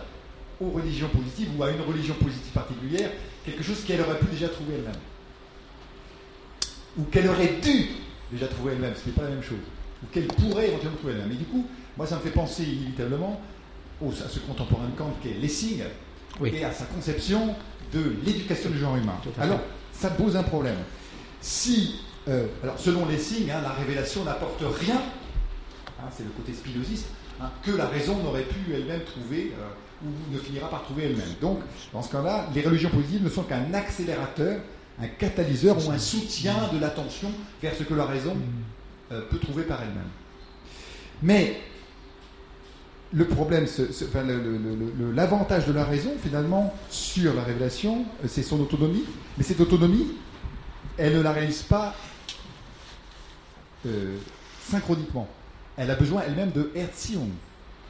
aux 0.60 0.70
religions 0.70 1.08
positives 1.08 1.48
ou 1.58 1.62
à 1.62 1.70
une 1.70 1.80
religion 1.82 2.14
positive 2.14 2.52
particulière 2.52 3.10
quelque 3.44 3.62
chose 3.62 3.84
qu'elle 3.84 4.00
aurait 4.00 4.18
pu 4.18 4.26
déjà 4.26 4.48
trouver 4.48 4.74
elle-même. 4.74 5.00
Ou 6.98 7.04
qu'elle 7.04 7.28
aurait 7.28 7.54
dû 7.62 7.88
déjà 8.32 8.48
trouver 8.48 8.72
elle-même, 8.72 8.94
ce 8.94 9.08
n'est 9.08 9.14
pas 9.14 9.22
la 9.22 9.30
même 9.30 9.42
chose. 9.42 9.58
Ou 10.02 10.06
qu'elle 10.12 10.26
pourrait 10.26 10.68
éventuellement 10.68 10.96
trouver 10.96 11.12
elle-même. 11.14 11.32
Et 11.32 11.36
du 11.36 11.44
coup, 11.44 11.66
moi, 11.96 12.06
ça 12.06 12.16
me 12.16 12.20
fait 12.20 12.30
penser 12.30 12.64
inévitablement 12.64 13.40
à 14.02 14.28
ce 14.28 14.38
contemporain 14.40 14.86
de 14.86 14.96
Kant 14.96 15.14
qui 15.22 15.28
est 15.28 15.34
Lessing 15.34 15.82
et 16.44 16.64
à 16.64 16.72
sa 16.72 16.84
conception 16.84 17.54
de 17.92 18.14
l'éducation 18.24 18.70
du 18.70 18.78
genre 18.78 18.96
humain. 18.96 19.18
Alors, 19.38 19.60
ça 19.92 20.10
pose 20.10 20.36
un 20.36 20.42
problème. 20.42 20.76
Si, 21.40 22.00
euh, 22.28 22.46
alors 22.62 22.78
selon 22.78 23.06
Lessing, 23.06 23.50
hein, 23.50 23.60
la 23.62 23.72
révélation 23.72 24.24
n'apporte 24.24 24.62
rien 24.80 25.00
Hein, 25.98 26.08
c'est 26.14 26.24
le 26.24 26.30
côté 26.30 26.52
spinoziste, 26.52 27.06
hein, 27.40 27.50
que 27.62 27.70
la 27.70 27.86
raison 27.86 28.22
n'aurait 28.22 28.42
pu 28.42 28.74
elle-même 28.74 29.02
trouver 29.04 29.54
euh, 29.58 30.06
ou 30.06 30.34
ne 30.34 30.38
finira 30.38 30.68
par 30.68 30.82
trouver 30.82 31.04
elle-même. 31.04 31.34
Donc, 31.40 31.60
dans 31.92 32.02
ce 32.02 32.12
cas-là, 32.12 32.48
les 32.54 32.60
religions 32.60 32.90
positives 32.90 33.24
ne 33.24 33.30
sont 33.30 33.44
qu'un 33.44 33.72
accélérateur, 33.72 34.60
un 35.00 35.08
catalyseur 35.08 35.76
ou 35.86 35.90
un 35.90 35.98
soutien 35.98 36.54
de 36.72 36.78
l'attention 36.78 37.30
vers 37.62 37.74
ce 37.74 37.82
que 37.82 37.94
la 37.94 38.04
raison 38.04 38.36
euh, 39.10 39.22
peut 39.30 39.38
trouver 39.38 39.64
par 39.64 39.80
elle-même. 39.82 40.10
Mais 41.22 41.62
le 43.14 43.26
problème, 43.26 43.64
l'avantage 45.14 45.66
de 45.66 45.72
la 45.72 45.84
raison, 45.84 46.12
finalement, 46.22 46.74
sur 46.90 47.32
la 47.32 47.42
révélation, 47.42 48.04
euh, 48.22 48.28
c'est 48.28 48.42
son 48.42 48.60
autonomie. 48.60 49.04
Mais 49.38 49.44
cette 49.44 49.60
autonomie, 49.60 50.08
elle 50.98 51.16
ne 51.16 51.22
la 51.22 51.32
réalise 51.32 51.62
pas 51.62 51.94
synchroniquement 54.60 55.28
elle 55.76 55.90
a 55.90 55.94
besoin 55.94 56.22
elle-même 56.26 56.52
de 56.52 56.70
Erziehung, 56.74 57.30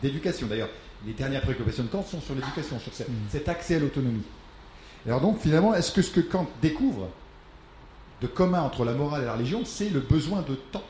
d'éducation. 0.02 0.46
D'ailleurs, 0.46 0.68
les 1.06 1.12
dernières 1.12 1.42
préoccupations 1.42 1.84
de 1.84 1.88
Kant 1.88 2.02
sont 2.02 2.20
sur 2.20 2.34
l'éducation, 2.34 2.78
sur 2.78 2.92
mm. 2.92 3.12
cet 3.30 3.48
accès 3.48 3.76
à 3.76 3.78
l'autonomie. 3.78 4.24
Alors 5.06 5.20
donc, 5.20 5.40
finalement, 5.40 5.74
est-ce 5.74 5.92
que 5.92 6.02
ce 6.02 6.10
que 6.10 6.20
Kant 6.20 6.48
découvre 6.60 7.08
de 8.20 8.26
commun 8.26 8.62
entre 8.62 8.84
la 8.84 8.92
morale 8.92 9.22
et 9.22 9.26
la 9.26 9.34
religion, 9.34 9.64
c'est 9.64 9.90
le 9.90 10.00
besoin 10.00 10.42
de 10.42 10.54
temps? 10.54 10.82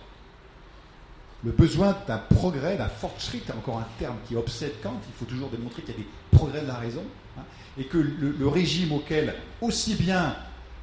Le 1.44 1.52
besoin 1.52 1.94
d'un 2.06 2.18
progrès, 2.18 2.76
d'un 2.76 2.88
fortschritt, 2.88 3.50
encore 3.50 3.78
un 3.78 3.86
terme 3.98 4.16
qui 4.26 4.36
obsède 4.36 4.72
Kant, 4.82 5.00
il 5.06 5.14
faut 5.18 5.26
toujours 5.26 5.50
démontrer 5.50 5.82
qu'il 5.82 5.94
y 5.94 5.98
a 5.98 6.00
des 6.00 6.08
progrès 6.32 6.62
de 6.62 6.66
la 6.66 6.76
raison, 6.76 7.04
hein, 7.38 7.42
et 7.78 7.84
que 7.84 7.98
le, 7.98 8.48
régime 8.48 8.92
auquel 8.92 9.34
aussi 9.60 9.94
bien 9.94 10.34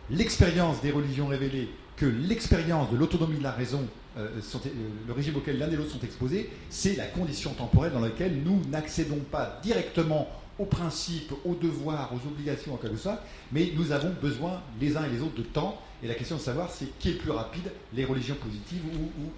l'expérience 0.09 0.79
des 0.81 0.91
religions 0.91 1.27
révélées 1.27 1.69
que 1.95 2.05
l'expérience 2.05 2.89
de 2.91 2.97
l'autonomie 2.97 3.37
de 3.37 3.43
la 3.43 3.51
raison 3.51 3.87
euh, 4.17 4.27
euh, 4.37 4.69
le 5.07 5.13
régime 5.13 5.35
auquel 5.37 5.57
l'un 5.57 5.69
et 5.71 5.75
l'autre 5.75 5.91
sont 5.91 6.03
exposés, 6.05 6.49
c'est 6.69 6.95
la 6.95 7.05
condition 7.05 7.51
temporelle 7.53 7.93
dans 7.93 7.99
laquelle 7.99 8.41
nous 8.43 8.61
n'accédons 8.69 9.19
pas 9.31 9.59
directement 9.63 10.27
aux 10.59 10.65
principes, 10.65 11.33
aux 11.45 11.55
devoirs, 11.55 12.11
aux 12.13 12.27
obligations 12.27 12.75
en 12.75 12.77
quelque 12.77 12.97
sorte, 12.97 13.19
mais 13.51 13.71
nous 13.75 13.91
avons 13.91 14.13
besoin 14.21 14.61
les 14.79 14.95
uns 14.95 15.03
et 15.05 15.09
les 15.09 15.21
autres 15.21 15.35
de 15.37 15.41
temps. 15.43 15.79
Et 16.03 16.07
la 16.07 16.13
question 16.13 16.35
de 16.35 16.41
savoir, 16.41 16.69
c'est 16.69 16.97
qui 16.99 17.09
est 17.09 17.13
plus 17.13 17.31
rapide, 17.31 17.71
les 17.93 18.05
religions 18.05 18.35
positives 18.35 18.81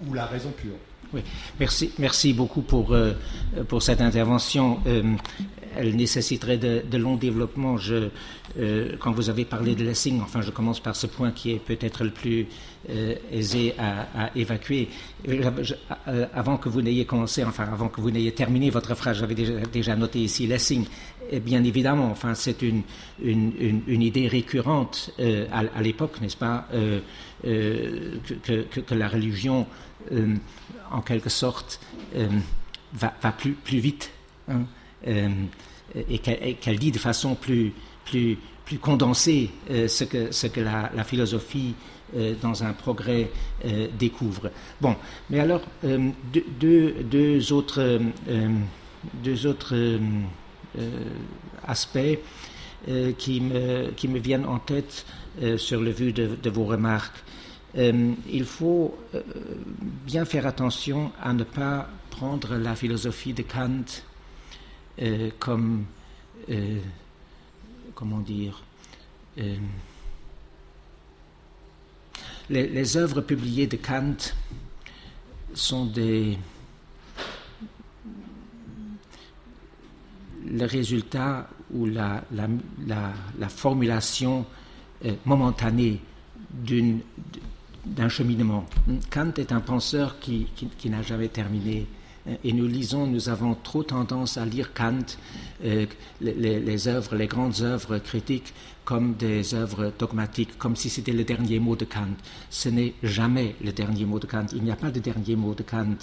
ou, 0.06 0.12
la 0.14 0.26
raison 0.26 0.50
pure. 0.50 0.74
Oui, 1.14 1.22
merci, 1.60 1.92
merci 1.98 2.32
beaucoup 2.34 2.60
pour, 2.60 2.92
euh, 2.92 3.12
pour 3.68 3.82
cette 3.82 4.00
intervention. 4.00 4.80
Elle 5.76 5.96
nécessiterait 5.96 6.58
de, 6.58 6.96
longs 6.96 7.16
développements. 7.16 7.76
Je, 7.76 8.08
quand 9.00 9.12
vous 9.12 9.30
avez 9.30 9.44
parlé 9.44 9.74
de 9.74 9.84
Lessing, 9.84 10.20
enfin, 10.22 10.40
je 10.40 10.50
commence 10.50 10.80
par 10.80 10.96
ce 10.96 11.06
point 11.06 11.30
qui 11.30 11.52
est 11.52 11.58
peut-être 11.58 12.04
le 12.04 12.10
plus 12.10 12.46
euh, 12.88 13.16
aisé 13.32 13.74
à, 13.78 14.30
évacuer. 14.36 14.88
Euh, 15.26 16.26
avant 16.32 16.56
que 16.56 16.68
vous 16.68 16.82
n'ayez 16.82 17.04
commencé, 17.04 17.42
enfin 17.42 17.64
avant 17.64 17.88
que 17.88 18.00
vous 18.00 18.12
n'ayez 18.12 18.30
terminé 18.30 18.70
votre 18.70 18.94
phrase, 18.94 19.18
j'avais 19.18 19.34
déjà, 19.34 19.96
noté 19.96 20.20
ici 20.20 20.46
Lessing. 20.46 20.86
Bien 21.42 21.64
évidemment, 21.64 22.08
enfin 22.12 22.34
c'est 22.34 22.62
une, 22.62 22.82
une, 23.20 24.02
idée 24.02 24.28
récurrente 24.28 25.10
euh, 25.18 25.46
à, 25.50 25.82
l'époque, 25.82 26.20
n'est-ce 26.20 26.36
pas, 26.36 26.68
que, 27.42 28.94
la 28.94 29.08
religion, 29.08 29.66
en 30.92 31.00
quelque 31.00 31.30
sorte, 31.30 31.80
va, 32.92 33.32
plus, 33.36 33.54
plus 33.54 33.78
vite. 33.78 34.12
Hein, 34.48 34.60
et 36.08 36.18
qu'elle 36.18 36.78
dit 36.78 36.92
de 36.92 36.98
façon 36.98 37.34
plus, 37.34 37.72
plus, 38.04 38.38
plus 38.64 38.78
condensée 38.78 39.50
ce 39.68 40.04
que, 40.04 40.30
ce 40.32 40.46
que 40.46 40.60
la, 40.60 41.04
philosophie 41.04 41.74
euh, 42.14 42.34
dans 42.40 42.62
un 42.62 42.72
progrès 42.72 43.32
euh, 43.64 43.88
découvre. 43.98 44.52
Bon, 44.80 44.94
mais 45.28 45.40
alors, 45.40 45.62
euh, 45.82 46.10
deux, 46.60 47.52
autres, 47.52 48.00
deux 49.24 49.46
autres 49.46 49.98
aspects 51.66 52.18
qui, 53.18 53.40
me, 53.40 53.90
qui 53.90 54.06
me 54.06 54.20
viennent 54.20 54.46
en 54.46 54.60
tête 54.60 55.04
sur 55.56 55.80
le 55.80 55.90
vu 55.90 56.12
de, 56.12 56.50
vos 56.50 56.64
remarques. 56.64 57.24
il 57.74 58.44
faut 58.44 58.96
bien 60.06 60.24
faire 60.24 60.46
attention 60.46 61.10
à 61.20 61.32
ne 61.32 61.42
pas 61.42 61.88
prendre 62.10 62.54
la 62.54 62.76
philosophie 62.76 63.32
de 63.32 63.42
Kant 63.42 63.84
comme, 65.38 65.84
comment 67.94 68.20
dire, 68.20 68.62
les, 72.48 72.68
les, 72.68 72.96
œuvres 72.96 73.20
publiées 73.20 73.66
de 73.66 73.76
Kant 73.76 74.16
sont 75.54 75.86
des 75.86 76.38
le 80.48 80.64
résultat 80.64 81.48
ou 81.72 81.86
la, 81.86 82.22
la, 82.32 82.48
la, 83.38 83.48
formulation 83.48 84.46
euh, 85.04 85.14
momentanée 85.24 86.00
d'un 87.84 88.08
cheminement. 88.08 88.64
Kant 89.10 89.32
est 89.36 89.50
un 89.52 89.60
penseur 89.60 90.20
qui, 90.20 90.46
qui 90.78 90.88
n'a 90.90 91.02
jamais 91.02 91.28
terminé 91.28 91.86
et 92.44 92.52
nous 92.52 92.66
lisons, 92.66 93.06
nous 93.06 93.28
avons 93.28 93.54
trop 93.54 93.82
tendance 93.82 94.36
à 94.36 94.44
lire 94.44 94.72
Kant, 94.74 94.98
euh, 95.64 95.86
les, 96.20 96.88
œuvres, 96.88 97.14
les 97.14 97.26
grandes 97.26 97.60
œuvres 97.62 97.98
critiques, 97.98 98.52
comme 98.84 99.14
des 99.14 99.54
œuvres 99.54 99.92
dogmatiques, 99.98 100.56
comme 100.58 100.76
si 100.76 100.88
c'était 100.88 101.12
le 101.12 101.24
dernier 101.24 101.58
mot 101.58 101.74
de 101.74 101.84
Kant. 101.84 102.14
Ce 102.50 102.68
n'est 102.68 102.94
jamais 103.02 103.56
le 103.64 103.72
dernier 103.72 104.04
mot 104.04 104.18
de 104.18 104.26
Kant. 104.26 104.46
Il 104.54 104.62
n'y 104.62 104.70
a 104.70 104.76
pas 104.76 104.90
de 104.90 105.00
dernier 105.00 105.34
mot 105.34 105.54
de 105.54 105.62
Kant. 105.62 105.96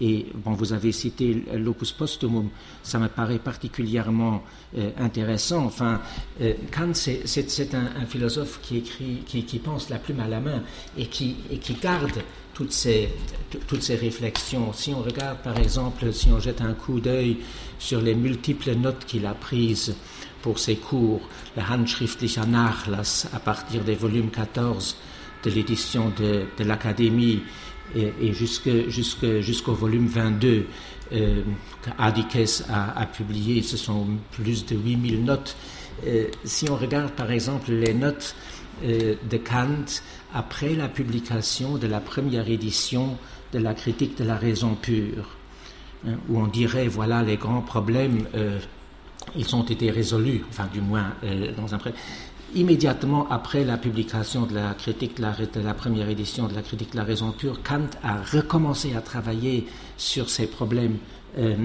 Et 0.00 0.26
bon, 0.34 0.52
vous 0.52 0.72
avez 0.72 0.92
cité 0.92 1.44
l'opus 1.54 1.92
posthumum, 1.92 2.50
ça 2.82 2.98
me 2.98 3.08
paraît 3.08 3.38
particulièrement 3.38 4.42
euh, 4.76 4.90
intéressant. 4.98 5.64
Enfin, 5.64 6.00
euh, 6.40 6.54
Kant, 6.74 6.92
c'est 6.94 7.74
un, 7.74 8.06
philosophe 8.06 8.60
qui 8.62 8.78
écrit, 8.78 9.22
qui, 9.26 9.58
pense 9.58 9.88
la 9.88 9.98
plume 9.98 10.20
à 10.20 10.28
la 10.28 10.40
main 10.40 10.62
et 10.96 11.06
qui 11.06 11.36
garde 11.82 12.22
toutes 12.56 12.72
ces, 12.72 13.10
toutes 13.68 13.82
ces 13.82 13.96
réflexions. 13.96 14.72
Si 14.72 14.94
on 14.94 15.02
regarde, 15.02 15.36
par 15.44 15.58
exemple, 15.58 16.10
si 16.10 16.28
on 16.30 16.40
jette 16.40 16.62
un 16.62 16.72
coup 16.72 17.00
d'œil 17.00 17.36
sur 17.78 18.00
les 18.00 18.14
multiples 18.14 18.74
notes 18.76 19.04
qu'il 19.06 19.26
a 19.26 19.34
prises 19.34 19.94
pour 20.40 20.58
ses 20.58 20.76
cours, 20.76 21.20
le 21.54 21.62
Handschriftlicher 21.62 22.46
Nachlass, 22.48 23.28
à 23.34 23.40
partir 23.40 23.84
des 23.84 23.94
volumes 23.94 24.30
14 24.30 24.96
de 25.44 25.50
l'édition 25.50 26.10
de, 26.18 26.46
de 26.56 26.64
l'Académie 26.64 27.42
et, 27.94 28.10
et 28.22 28.32
jusqu'au 28.32 29.74
volume 29.74 30.06
22 30.06 30.66
euh, 31.12 31.42
qu'Adikes 31.84 32.62
a, 32.70 33.04
publié, 33.04 33.62
ce 33.62 33.76
sont 33.76 34.06
plus 34.32 34.64
de 34.64 34.76
8000 34.76 35.24
notes. 35.24 35.56
Euh, 36.06 36.28
si 36.44 36.70
on 36.70 36.76
regarde 36.76 37.12
par 37.12 37.30
exemple 37.30 37.70
les 37.70 37.92
notes 37.92 38.34
de 38.82 39.36
Kant 39.38 40.02
après 40.34 40.74
la 40.74 40.88
publication 40.88 41.78
de 41.78 41.86
la 41.86 42.00
première 42.00 42.48
édition 42.48 43.16
de 43.52 43.58
la 43.58 43.74
critique 43.74 44.16
de 44.18 44.24
la 44.24 44.36
raison 44.36 44.74
pure, 44.74 45.36
hein, 46.06 46.14
où 46.28 46.38
on 46.38 46.46
dirait, 46.46 46.88
voilà, 46.88 47.22
les 47.22 47.36
grands 47.36 47.62
problèmes, 47.62 48.26
euh, 48.34 48.58
ils 49.34 49.56
ont 49.56 49.62
été 49.62 49.90
résolus, 49.90 50.44
enfin 50.50 50.68
du 50.72 50.80
moins 50.80 51.12
euh, 51.24 51.52
dans 51.56 51.74
un... 51.74 51.78
Immédiatement 52.54 53.26
après 53.28 53.64
la 53.64 53.76
publication 53.76 54.46
de 54.46 54.54
la 54.54 54.72
critique 54.74 55.16
de 55.16 55.22
la, 55.62 55.74
première 55.74 56.08
édition 56.08 56.46
de 56.46 56.54
la 56.54 56.62
critique 56.62 56.92
de 56.92 56.96
la 56.96 57.02
raison 57.02 57.32
pure, 57.32 57.60
Kant 57.62 57.88
a 58.04 58.22
recommencé 58.22 58.94
à 58.94 59.00
travailler 59.00 59.66
sur 59.96 60.30
ces 60.30 60.46
problèmes. 60.46 60.98
Euh, 61.38 61.56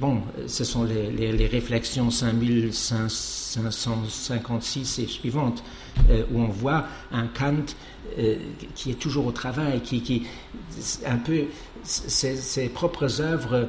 bon, 0.00 0.22
ce 0.46 0.64
sont 0.64 0.84
les, 0.84 1.10
les, 1.10 1.32
les 1.32 1.46
réflexions 1.46 2.10
5556 2.10 5.00
et 5.00 5.06
suivantes, 5.06 5.62
euh, 6.10 6.22
où 6.32 6.40
on 6.40 6.48
voit 6.48 6.84
un 7.12 7.26
Kant 7.26 7.74
euh, 8.18 8.36
qui 8.74 8.90
est 8.90 8.98
toujours 8.98 9.26
au 9.26 9.32
travail, 9.32 9.80
qui, 9.80 10.02
qui 10.02 10.26
un 11.06 11.16
peu 11.16 11.44
ses, 11.82 12.68
propres 12.68 13.20
œuvres, 13.20 13.68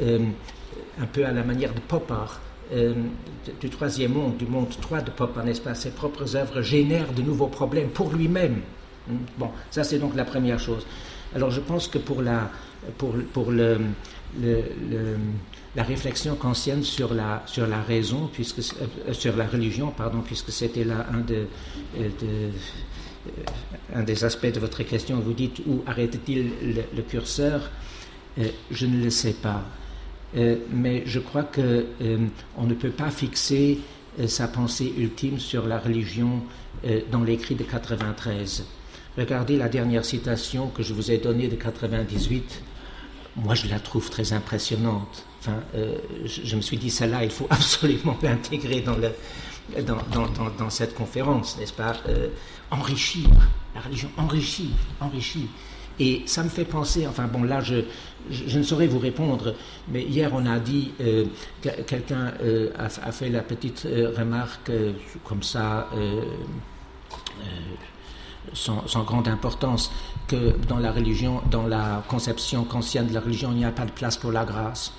un 0.00 1.06
peu 1.12 1.24
à 1.24 1.32
la 1.32 1.42
manière 1.42 1.72
de 1.72 1.80
Popper, 1.80 2.26
du 3.60 3.70
troisième 3.70 4.12
monde, 4.12 4.36
du 4.36 4.46
monde 4.46 4.68
3 4.68 5.00
de 5.00 5.10
Popper, 5.10 5.42
n'est-ce 5.44 5.60
pas? 5.60 5.74
Ses 5.74 5.90
propres 5.90 6.36
œuvres 6.36 6.60
génèrent 6.60 7.12
de 7.12 7.22
nouveaux 7.22 7.46
problèmes 7.46 7.88
pour 7.88 8.12
lui-même. 8.12 8.60
Bon, 9.38 9.50
ça 9.70 9.84
c'est 9.84 9.98
donc 9.98 10.14
la 10.14 10.24
première 10.24 10.58
chose. 10.58 10.86
Alors 11.34 11.50
je 11.50 11.60
pense 11.60 11.88
que 11.88 11.98
pour, 11.98 12.22
la, 12.22 12.50
pour, 12.98 13.14
pour 13.32 13.52
réflexion 15.82 16.34
kantienne 16.34 16.82
sur 16.82 17.14
la, 17.14 17.42
sur 17.46 17.66
la 17.66 17.80
raison, 17.82 18.28
puisque, 18.32 18.58
euh, 18.58 19.12
sur 19.12 19.36
la 19.36 19.46
religion, 19.46 19.92
pardon, 19.96 20.20
puisque 20.20 20.50
c'était 20.50 20.84
là 20.84 21.06
euh, 21.30 21.44
euh, 21.98 22.50
un 23.94 24.02
des 24.02 24.24
aspects 24.24 24.52
de 24.52 24.60
votre 24.60 24.82
question. 24.82 25.20
Vous 25.20 25.32
dites 25.32 25.60
où 25.66 25.82
arrête-t-il 25.86 26.50
le, 26.94 27.02
curseur? 27.02 27.70
Je 28.70 28.86
ne 28.86 29.02
le 29.02 29.10
sais 29.10 29.32
pas. 29.32 29.64
mais 30.70 31.02
je 31.06 31.18
crois 31.18 31.42
que 31.42 31.86
on 32.56 32.66
ne 32.66 32.74
peut 32.74 32.90
pas 32.90 33.10
fixer 33.10 33.80
sa 34.26 34.46
pensée 34.46 34.92
ultime 34.96 35.40
sur 35.40 35.66
la 35.66 35.78
religion 35.80 36.42
dans 37.10 37.24
l'écrit 37.24 37.56
de 37.56 37.64
93. 37.64 38.64
Regardez 39.16 39.56
la 39.56 39.68
dernière 39.68 40.04
citation 40.04 40.68
que 40.68 40.82
je 40.82 40.92
vous 40.92 41.10
ai 41.10 41.18
donnée 41.18 41.48
de 41.48 41.56
98 41.56 42.62
moi 43.36 43.54
je 43.54 43.68
la 43.68 43.78
trouve 43.78 44.10
très 44.10 44.32
impressionnante. 44.32 45.24
Enfin, 45.40 45.58
euh, 45.74 45.96
je, 46.24 46.56
me 46.56 46.60
suis 46.60 46.76
dit, 46.76 46.90
celle-là, 46.90 47.24
il 47.24 47.30
faut 47.30 47.46
absolument 47.50 48.16
l'intégrer 48.22 48.80
dans, 48.80 48.96
dans, 49.82 50.28
dans, 50.28 50.50
dans, 50.58 50.70
cette 50.70 50.94
conférence, 50.94 51.58
n'est-ce 51.58 51.72
pas? 51.72 51.96
Euh, 52.08 52.28
Enrichir, 52.70 53.28
la 53.74 53.80
religion 53.80 54.08
enrichit, 54.16 54.70
enrichit. 55.00 55.48
Et 56.00 56.22
ça 56.26 56.42
me 56.42 56.48
fait 56.48 56.64
penser, 56.64 57.06
enfin 57.06 57.26
bon, 57.26 57.44
là, 57.44 57.60
je, 57.60 57.76
je, 58.28 58.58
ne 58.58 58.64
saurais 58.64 58.88
vous 58.88 58.98
répondre, 58.98 59.54
mais 59.88 60.02
hier 60.02 60.30
on 60.34 60.44
a 60.44 60.58
dit, 60.58 60.90
euh, 61.00 61.24
quelqu'un 61.62 62.34
a, 62.76 63.12
fait 63.12 63.30
la 63.30 63.42
petite 63.42 63.86
remarque 64.16 64.70
comme 65.24 65.42
ça 65.42 65.88
sans, 68.52 69.04
grande 69.04 69.28
importance 69.28 69.90
que 70.28 70.56
dans 70.68 70.78
la 70.78 70.92
religion, 70.92 71.42
dans 71.50 71.66
la 71.66 72.02
conception 72.08 72.64
kantienne 72.64 73.08
de 73.08 73.14
la 73.14 73.20
religion, 73.20 73.50
il 73.52 73.58
n'y 73.58 73.64
a 73.64 73.72
pas 73.72 73.84
de 73.84 73.90
place 73.90 74.16
pour 74.16 74.32
la 74.32 74.44
grâce. 74.44 74.92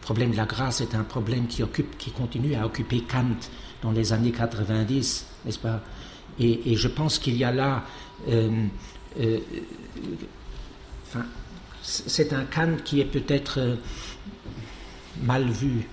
Le 0.00 0.04
problème 0.04 0.32
de 0.32 0.36
la 0.36 0.46
grâce 0.46 0.80
est 0.80 0.94
un 0.94 1.04
problème 1.04 1.46
qui, 1.46 1.62
occupe, 1.62 1.96
qui 1.96 2.10
continue 2.10 2.54
à 2.54 2.66
occuper 2.66 3.02
Kant 3.02 3.36
dans 3.82 3.92
les 3.92 4.12
années 4.12 4.32
90, 4.32 5.26
n'est-ce 5.44 5.58
pas? 5.58 5.80
Et, 6.38 6.76
je 6.76 6.88
pense 6.88 7.18
qu'il 7.18 7.36
y 7.36 7.44
a 7.44 7.52
là... 7.52 7.84
Euh, 8.28 8.66
euh, 9.20 9.38
c'est 11.82 12.32
un 12.32 12.44
Kant 12.44 12.76
qui 12.84 13.00
est 13.00 13.04
peut-être 13.04 13.58
euh, 13.58 13.76
mal 15.22 15.48
vu. 15.48 15.88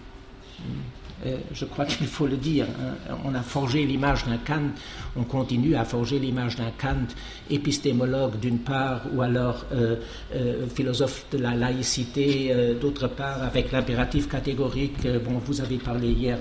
Euh, 1.26 1.38
je 1.54 1.66
crois 1.66 1.86
qu'il 1.86 2.08
faut 2.08 2.28
le 2.28 2.38
dire, 2.38 2.66
hein, 2.80 3.18
on 3.26 3.36
a 3.36 3.42
forgé 3.42 3.86
l'image 3.86 4.26
d'un 4.26 4.38
Kant, 4.38 4.70
on 5.18 5.24
continue 5.24 5.76
à 5.76 5.84
forger 5.84 6.18
l'image 6.18 6.56
d'un 6.56 6.72
Kant 6.78 7.08
épistémologue 7.50 8.40
d'une 8.40 8.60
part, 8.60 9.02
ou 9.14 9.22
alors 9.22 9.66
euh, 9.74 9.98
euh, 10.34 10.68
philosophe 10.68 11.26
de 11.32 11.40
la 11.40 11.56
laïcité 11.56 12.56
d'autre 12.80 13.08
part, 13.08 13.44
avec 13.44 13.72
l'impératif 13.72 14.30
catégorique. 14.30 15.08
Bon, 15.26 15.40
vous 15.46 15.62
avez 15.62 15.78
parlé 15.78 16.10
hier 16.12 16.38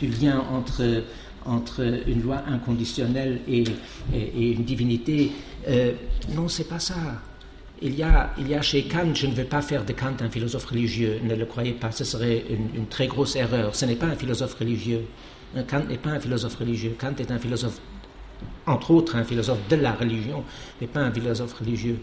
du 0.00 0.06
lien 0.06 0.42
entre, 0.50 1.02
entre 1.44 1.82
une 2.06 2.22
loi 2.22 2.42
inconditionnelle 2.46 3.40
et, 3.48 3.64
et, 4.14 4.52
une 4.52 4.64
divinité. 4.64 5.32
Non, 6.34 6.48
c'est 6.48 6.68
pas 6.68 6.78
ça. 6.78 6.94
Il 7.82 7.94
y, 7.94 8.02
a, 8.02 8.32
il 8.38 8.48
y 8.48 8.54
a 8.54 8.62
chez 8.62 8.84
Kant, 8.84 9.14
je 9.14 9.26
ne 9.26 9.34
veux 9.34 9.44
pas 9.44 9.60
faire 9.60 9.84
de 9.84 9.92
Kant 9.92 10.16
un 10.20 10.30
philosophe 10.30 10.64
religieux, 10.64 11.20
ne 11.22 11.34
le 11.34 11.44
croyez 11.44 11.72
pas, 11.72 11.92
ce 11.92 12.04
serait 12.04 12.44
une, 12.48 12.74
une 12.74 12.86
très 12.86 13.06
grosse 13.06 13.36
erreur. 13.36 13.74
Ce 13.74 13.84
n'est 13.84 13.96
pas 13.96 14.06
un 14.06 14.16
philosophe 14.16 14.54
religieux. 14.54 15.02
Kant 15.68 15.84
n'est 15.88 15.98
pas 15.98 16.10
un 16.10 16.20
philosophe 16.20 16.56
religieux. 16.56 16.96
Kant 16.98 17.14
est 17.18 17.30
un 17.30 17.38
philosophe, 17.38 17.78
entre 18.66 18.90
autres, 18.90 19.16
un 19.16 19.24
philosophe 19.24 19.58
de 19.68 19.76
la 19.76 19.92
religion, 19.92 20.42
mais 20.80 20.86
pas 20.86 21.00
un 21.00 21.12
philosophe 21.12 21.52
religieux. 21.54 21.98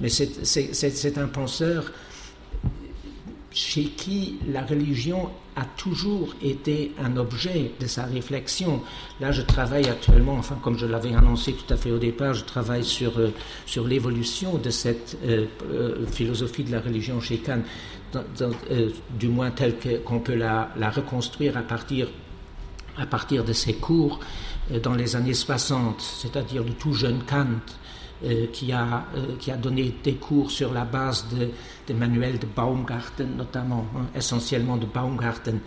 Mais 0.00 0.08
c'est 0.08 1.18
un 1.18 1.28
penseur 1.28 1.92
chez 3.50 3.84
qui 3.84 4.38
la 4.46 4.62
religion 4.62 5.30
a 5.58 5.64
toujours 5.76 6.34
été 6.40 6.92
un 7.02 7.16
objet 7.16 7.72
de 7.80 7.86
sa 7.86 8.04
réflexion. 8.04 8.80
Là, 9.20 9.32
je 9.32 9.42
travaille 9.42 9.88
actuellement, 9.88 10.34
enfin, 10.34 10.56
comme 10.62 10.78
je 10.78 10.86
l'avais 10.86 11.14
annoncé 11.14 11.52
tout 11.54 11.72
à 11.74 11.76
fait 11.76 11.90
au 11.90 11.98
départ, 11.98 12.34
je 12.34 12.44
travaille 12.44 12.84
sur, 12.84 13.18
euh, 13.18 13.32
sur 13.66 13.84
l'évolution 13.86 14.56
de 14.58 14.70
cette 14.70 15.18
euh, 15.24 15.46
euh, 15.72 16.06
philosophie 16.06 16.62
de 16.62 16.70
la 16.70 16.80
religion 16.80 17.20
chez 17.20 17.38
Kant, 17.38 17.62
du 19.18 19.28
moins 19.28 19.50
telle 19.50 19.74
qu'on 20.04 20.20
peut 20.20 20.36
la, 20.36 20.70
la, 20.76 20.90
reconstruire 20.90 21.56
à 21.56 21.62
partir, 21.62 22.08
à 22.96 23.06
partir 23.06 23.44
de 23.44 23.52
ses 23.52 23.74
cours 23.74 24.20
dans 24.82 24.94
les 24.94 25.16
années 25.16 25.34
60, 25.34 26.00
c'est-à-dire 26.00 26.62
le 26.62 26.72
tout 26.72 26.92
jeune 26.92 27.22
Kant. 27.28 27.46
Euh, 28.24 28.46
qui, 28.52 28.72
a, 28.72 29.04
euh, 29.14 29.36
qui 29.38 29.52
a 29.52 29.56
donné 29.56 29.94
des 30.02 30.14
cours 30.14 30.50
sur 30.50 30.72
la 30.72 30.84
base 30.84 31.28
de, 31.28 31.50
de 31.86 31.96
manuels 31.96 32.40
de 32.40 32.46
Baumgarten, 32.46 33.36
notamment, 33.36 33.86
hein, 33.94 34.06
essentiellement 34.12 34.76
de 34.76 34.86
Baumgarten. 34.86 35.60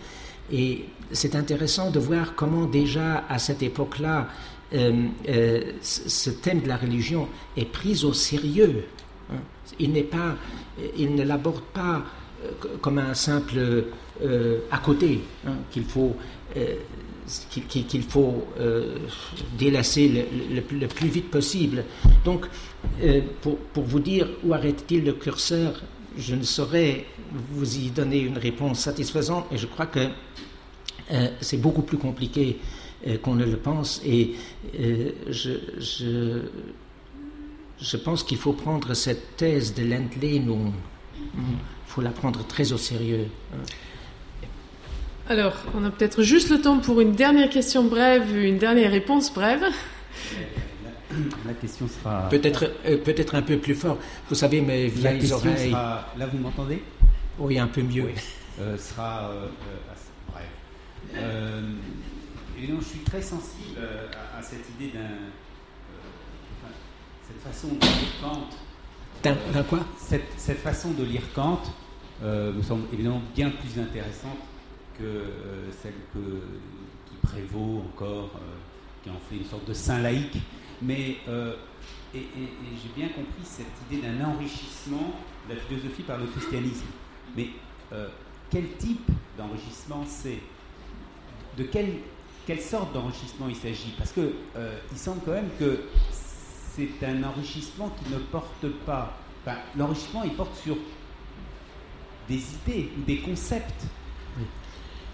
Et 0.52 0.84
c'est 1.12 1.34
intéressant 1.34 1.90
de 1.90 1.98
voir 1.98 2.34
comment 2.34 2.66
déjà 2.66 3.24
à 3.26 3.38
cette 3.38 3.62
époque-là, 3.62 4.28
euh 4.74 5.62
ce 5.80 6.28
thème 6.28 6.60
de 6.60 6.68
la 6.68 6.76
religion 6.76 7.26
est 7.56 7.64
pris 7.64 8.04
au 8.04 8.12
sérieux. 8.12 8.84
Hein. 9.30 9.40
Il, 9.78 9.92
n'est 9.92 10.02
pas, 10.02 10.36
il 10.98 11.14
ne 11.14 11.22
l'aborde 11.22 11.64
pas 11.72 12.02
comme 12.82 12.98
un 12.98 13.14
simple 13.14 13.86
à 14.70 14.78
côté 14.78 15.22
hein, 15.46 15.54
qu'il 15.70 15.84
faut 15.84 16.14
qu'il 17.78 18.02
faut 18.02 18.44
délasser 19.58 20.26
le, 20.50 20.86
plus 20.86 21.08
vite 21.08 21.30
possible. 21.30 21.84
Donc, 22.24 22.46
pour, 23.40 23.56
pour, 23.58 23.84
vous 23.84 24.00
dire 24.00 24.28
où 24.44 24.52
arrête-t-il 24.52 25.04
le 25.04 25.12
curseur, 25.12 25.82
je 26.18 26.34
ne 26.34 26.42
saurais 26.42 27.06
vous 27.52 27.78
y 27.78 27.90
donner 27.90 28.20
une 28.20 28.38
réponse 28.38 28.80
satisfaisante, 28.80 29.46
et 29.52 29.58
je 29.58 29.66
crois 29.66 29.86
que 29.86 30.08
c'est 31.40 31.60
beaucoup 31.60 31.82
plus 31.82 31.98
compliqué 31.98 32.58
qu'on 33.22 33.34
ne 33.34 33.44
le 33.44 33.56
pense, 33.56 34.00
et 34.04 34.34
je, 35.28 36.40
je 37.82 37.96
pense 37.96 38.22
qu'il 38.22 38.38
faut 38.38 38.52
prendre 38.52 38.94
cette 38.94 39.36
thèse 39.36 39.74
de 39.74 39.84
l'entlehnung, 39.84 40.72
il 41.34 41.40
faut 41.86 42.00
la 42.00 42.10
prendre 42.10 42.46
très 42.46 42.72
au 42.72 42.78
sérieux. 42.78 43.26
Alors, 45.28 45.54
on 45.74 45.84
a 45.84 45.90
peut-être 45.90 46.22
juste 46.22 46.50
le 46.50 46.60
temps 46.60 46.78
pour 46.78 47.00
une 47.00 47.12
dernière 47.12 47.48
question 47.48 47.84
brève, 47.84 48.36
une 48.36 48.58
dernière 48.58 48.90
réponse 48.90 49.32
brève. 49.32 49.64
La 51.46 51.52
question 51.54 51.86
sera. 51.88 52.28
Peut-être 52.28 52.70
euh, 52.86 52.96
peut-être 52.96 53.34
un 53.34 53.42
peu 53.42 53.58
plus 53.58 53.74
fort. 53.74 53.98
Vous 54.28 54.34
savez, 54.34 54.60
mes 54.60 54.88
vieilles 54.88 55.26
la 55.26 55.36
oreilles. 55.36 55.70
Sera... 55.70 56.06
Là, 56.18 56.26
vous 56.26 56.38
m'entendez? 56.38 56.82
Oui, 57.38 57.58
un 57.58 57.66
peu 57.66 57.82
mieux. 57.82 58.04
Oui. 58.04 58.14
Euh, 58.60 58.76
sera 58.78 59.30
euh, 59.30 59.46
assez 59.92 60.10
brève. 60.30 61.64
évidemment, 62.58 62.80
je 62.80 62.86
suis 62.86 63.00
très 63.00 63.22
sensible 63.22 63.78
à, 64.34 64.38
à 64.38 64.42
cette 64.42 64.64
idée 64.78 64.92
d'un 64.92 65.08
cette 67.32 67.52
façon 67.52 67.68
de 67.68 67.80
lire 67.80 68.12
Kant. 68.20 68.48
D'un 69.22 69.62
quoi? 69.62 69.80
Cette, 69.98 70.24
cette, 70.36 70.58
façon 70.58 70.90
de 70.92 71.04
lire 71.04 71.22
Kant 71.34 71.60
euh, 72.22 72.52
me 72.52 72.62
semble 72.62 72.82
évidemment 72.92 73.22
bien 73.34 73.50
plus 73.50 73.80
intéressante 73.80 74.38
que 75.02 75.06
euh, 75.06 75.72
celle 75.82 75.94
que, 76.14 76.40
qui 77.06 77.16
prévaut 77.22 77.84
encore, 77.88 78.30
euh, 78.36 79.02
qui 79.02 79.10
en 79.10 79.18
fait 79.28 79.36
une 79.36 79.44
sorte 79.44 79.66
de 79.66 79.74
saint 79.74 80.00
laïque. 80.00 80.38
Mais, 80.80 81.18
et, 82.12 82.18
et, 82.18 82.48
j'ai 82.82 83.00
bien 83.00 83.08
compris 83.08 83.44
cette 83.44 83.66
idée 83.88 84.02
d'un 84.02 84.24
enrichissement 84.24 85.14
de 85.48 85.54
la 85.54 85.60
philosophie 85.60 86.02
par 86.02 86.18
le 86.18 86.26
christianisme. 86.26 86.86
Mais 87.36 87.50
quel 88.50 88.76
type 88.78 89.08
d'enrichissement 89.38 90.04
c'est? 90.06 90.40
De 91.56 91.62
quelle, 91.62 91.98
quelle 92.46 92.60
sorte 92.60 92.92
d'enrichissement 92.92 93.46
il 93.48 93.54
s'agit? 93.54 93.94
Parce 93.96 94.10
qu'il 94.10 94.32
il 94.90 94.98
semble 94.98 95.20
quand 95.24 95.32
même 95.32 95.50
que 95.56 95.84
c'est 96.10 97.06
un 97.06 97.22
enrichissement 97.22 97.90
qui 97.90 98.12
ne 98.12 98.18
porte 98.18 98.66
pas. 98.84 99.16
L'enrichissement, 99.76 100.24
il 100.24 100.34
porte 100.34 100.56
sur 100.56 100.76
des 102.28 102.42
idées 102.54 102.90
ou 102.98 103.02
des 103.02 103.18
concepts. 103.18 103.84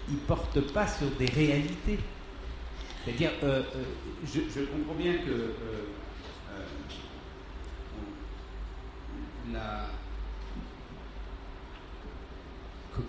Il 0.09 0.15
ne 0.15 0.21
porte 0.21 0.59
pas 0.73 0.87
sur 0.87 1.07
des 1.11 1.27
réalités. 1.27 1.99
C'est-à-dire, 3.05 3.31
euh, 3.43 3.61
euh, 3.75 3.83
je, 4.25 4.61
comprends 4.61 4.95
bien 4.95 5.13
que 5.13 5.53
euh, 9.55 9.85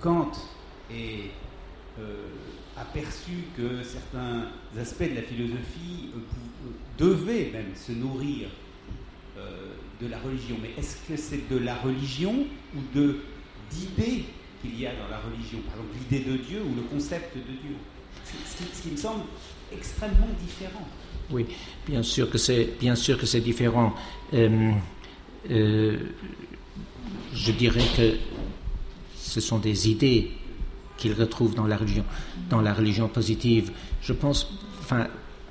Kant 0.01 0.33
est 0.91 1.31
aperçu 2.77 3.33
que 3.57 3.83
certains 3.83 4.47
aspects 4.79 5.11
de 5.11 5.17
la 5.17 5.23
philosophie 5.23 6.11
devaient 6.97 7.51
même 7.53 7.75
se 7.75 7.93
nourrir 7.93 8.49
de 10.01 10.07
la 10.07 10.19
religion. 10.19 10.57
Mais 10.63 10.71
est-ce 10.79 10.97
que 11.07 11.17
c'est 11.17 11.49
de 11.51 11.59
la 11.59 11.75
religion 11.75 12.47
ou 12.75 12.79
d'idées 13.71 14.25
qu'il 14.61 14.81
y 14.81 14.87
a 14.87 14.91
dans 14.91 15.09
la 15.11 15.19
religion 15.19 15.59
Par 15.67 15.75
exemple, 15.75 15.97
l'idée 15.99 16.25
de 16.25 16.37
Dieu 16.37 16.63
ou 16.63 16.75
le 16.75 16.83
concept 16.83 17.37
de 17.37 17.43
Dieu 17.43 17.77
ce 18.25 18.83
qui, 18.83 18.91
me 18.93 18.97
semble 18.97 19.25
extrêmement 19.73 20.29
différent. 20.41 20.87
Oui, 21.31 21.47
bien 21.87 22.03
sûr 22.03 22.31
que 22.31 22.39
c'est 22.39 22.79
bien 22.79 22.95
sûr 22.95 23.19
que 23.19 23.27
c'est 23.27 23.41
différent. 23.41 23.95
je 24.33 24.77
dirais 27.53 27.85
que 27.97 28.17
ce 29.17 29.41
sont 29.41 29.59
des 29.59 29.89
idées 29.89 30.31
qu'il 30.97 31.15
retrouve 31.15 31.55
dans 31.55 31.67
la 31.67 31.77
religion, 31.77 32.05
dans 32.49 32.61
la 32.61 32.75
religion 32.75 33.09
positive. 33.09 33.73
Je 34.03 34.13
pense, 34.13 34.53
enfin, 34.81 35.07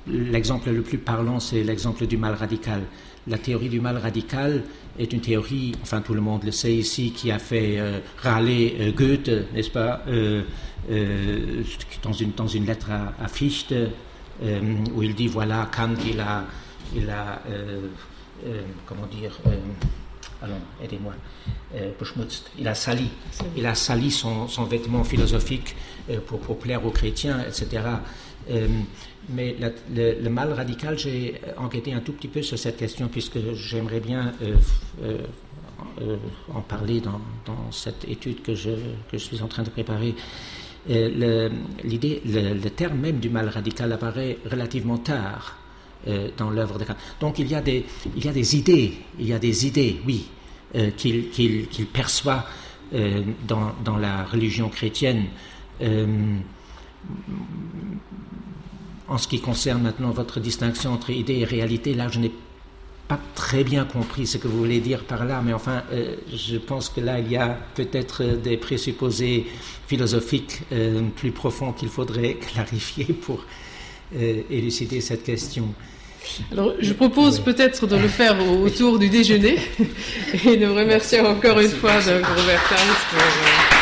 l'exemple 0.06 0.70
le 0.70 0.82
plus 0.82 0.98
parlant, 0.98 1.40
c'est 1.40 1.64
l'exemple 1.64 2.06
du 2.06 2.16
mal 2.16 2.34
radical. 2.34 2.82
La 3.26 3.36
théorie 3.36 3.68
du 3.68 3.80
mal 3.80 3.98
radical 3.98 4.62
est 4.98 5.12
une 5.12 5.20
théorie, 5.20 5.74
enfin 5.82 6.00
tout 6.00 6.14
le 6.14 6.22
monde 6.22 6.44
le 6.44 6.52
sait 6.52 6.74
ici, 6.74 7.12
qui 7.12 7.30
a 7.30 7.38
fait 7.38 7.78
euh, 7.78 7.98
râler 8.16 8.76
euh, 8.80 8.92
Goethe, 8.92 9.30
n'est-ce 9.52 9.70
pas, 9.70 10.02
euh, 10.08 10.42
dans, 12.02 12.12
une, 12.12 12.32
dans 12.32 12.46
une 12.46 12.64
lettre 12.64 12.90
à, 12.90 13.28
Fichte, 13.28 13.74
où 14.42 15.02
il 15.02 15.14
dit 15.14 15.28
voilà, 15.28 15.68
Kant, 15.74 15.94
il 16.06 16.18
a, 16.18 16.44
il 16.96 17.08
a 17.10 17.42
comment 18.86 19.06
dire, 19.06 19.38
alors 20.42 20.56
aidez-moi, 20.82 21.12
il 22.58 22.66
a 22.66 22.74
sali, 22.74 23.10
il 23.54 23.66
a 23.66 23.74
sali 23.74 24.10
son, 24.10 24.46
vêtement 24.64 25.04
philosophique 25.04 25.76
pour, 26.26 26.58
plaire 26.58 26.84
aux 26.86 26.90
chrétiens, 26.90 27.44
etc. 27.46 27.82
Euh, 28.50 28.66
mais 29.28 29.56
le, 29.94 30.28
mal 30.28 30.52
radical, 30.52 30.98
j'ai 30.98 31.40
enquêté 31.56 31.92
un 31.92 32.00
tout 32.00 32.12
petit 32.12 32.28
peu 32.28 32.42
sur 32.42 32.58
cette 32.58 32.76
question 32.76 33.08
puisque 33.08 33.38
j'aimerais 33.54 34.00
bien 34.00 34.32
en 36.52 36.60
parler 36.62 37.00
dans, 37.00 37.20
cette 37.70 38.04
étude 38.08 38.42
que 38.42 38.54
je, 38.54 38.70
suis 39.16 39.42
en 39.42 39.48
train 39.48 39.62
de 39.62 39.70
préparer. 39.70 40.14
L'idée, 40.88 42.22
le, 42.24 42.68
terme 42.70 42.98
même 42.98 43.20
du 43.20 43.28
mal 43.28 43.48
radical 43.48 43.92
apparaît 43.92 44.38
relativement 44.50 44.98
tard 44.98 45.58
dans 46.36 46.50
l'œuvre 46.50 46.78
de 46.78 46.84
Kant. 46.84 46.96
Donc 47.20 47.38
il 47.38 47.46
y, 47.46 47.54
a 47.54 47.60
des, 47.60 47.84
idées, 48.56 48.94
il 49.18 49.26
y 49.26 49.32
a 49.32 49.38
des 49.38 49.66
idées, 49.66 50.00
oui, 50.06 50.26
euh, 50.76 50.90
qu'il 50.92 51.86
perçoit 51.92 52.44
euh, 52.94 53.22
dans, 53.48 53.96
la 53.96 54.24
religion 54.24 54.68
chrétienne. 54.68 55.24
Euh, 59.10 59.14
en 59.14 59.18
ce 59.18 59.28
qui 59.28 59.40
concerne 59.40 59.82
maintenant 59.82 60.10
votre 60.10 60.40
distinction 60.40 60.92
entre 60.92 61.10
idée 61.10 61.38
et 61.38 61.44
réalité, 61.44 61.94
là, 61.94 62.08
je 62.08 62.18
n'ai 62.20 62.32
pas 63.08 63.18
très 63.34 63.64
bien 63.64 63.84
compris 63.84 64.26
ce 64.26 64.38
que 64.38 64.46
vous 64.46 64.58
voulez 64.58 64.80
dire 64.80 65.02
par 65.02 65.24
là, 65.24 65.42
mais 65.44 65.52
enfin, 65.52 65.82
je 66.32 66.56
pense 66.56 66.88
que 66.88 67.00
là, 67.00 67.18
il 67.18 67.28
y 67.28 67.36
a 67.36 67.58
peut-être 67.74 68.22
des 68.22 68.56
présupposés 68.56 69.46
philosophiques 69.88 70.60
plus 71.16 71.32
profonds 71.32 71.72
qu'il 71.72 71.88
faudrait 71.88 72.34
clarifier 72.40 73.06
pour 73.06 73.44
élucider 74.14 75.00
cette 75.00 75.24
question. 75.24 75.74
Alors, 76.52 76.74
je 76.78 76.92
propose 76.92 77.40
peut-être 77.40 77.86
de 77.88 77.96
le 77.96 78.08
faire 78.08 78.36
autour 78.62 78.98
du 78.98 79.08
déjeuner 79.08 79.56
et 80.44 80.56
de 80.56 80.66
remercier 80.66 81.20
encore 81.20 81.58
une 81.58 81.70
fois 81.70 81.94
Robert 81.94 82.62
Tice 82.68 83.04
pour. 83.10 83.18
Euh, 83.18 83.80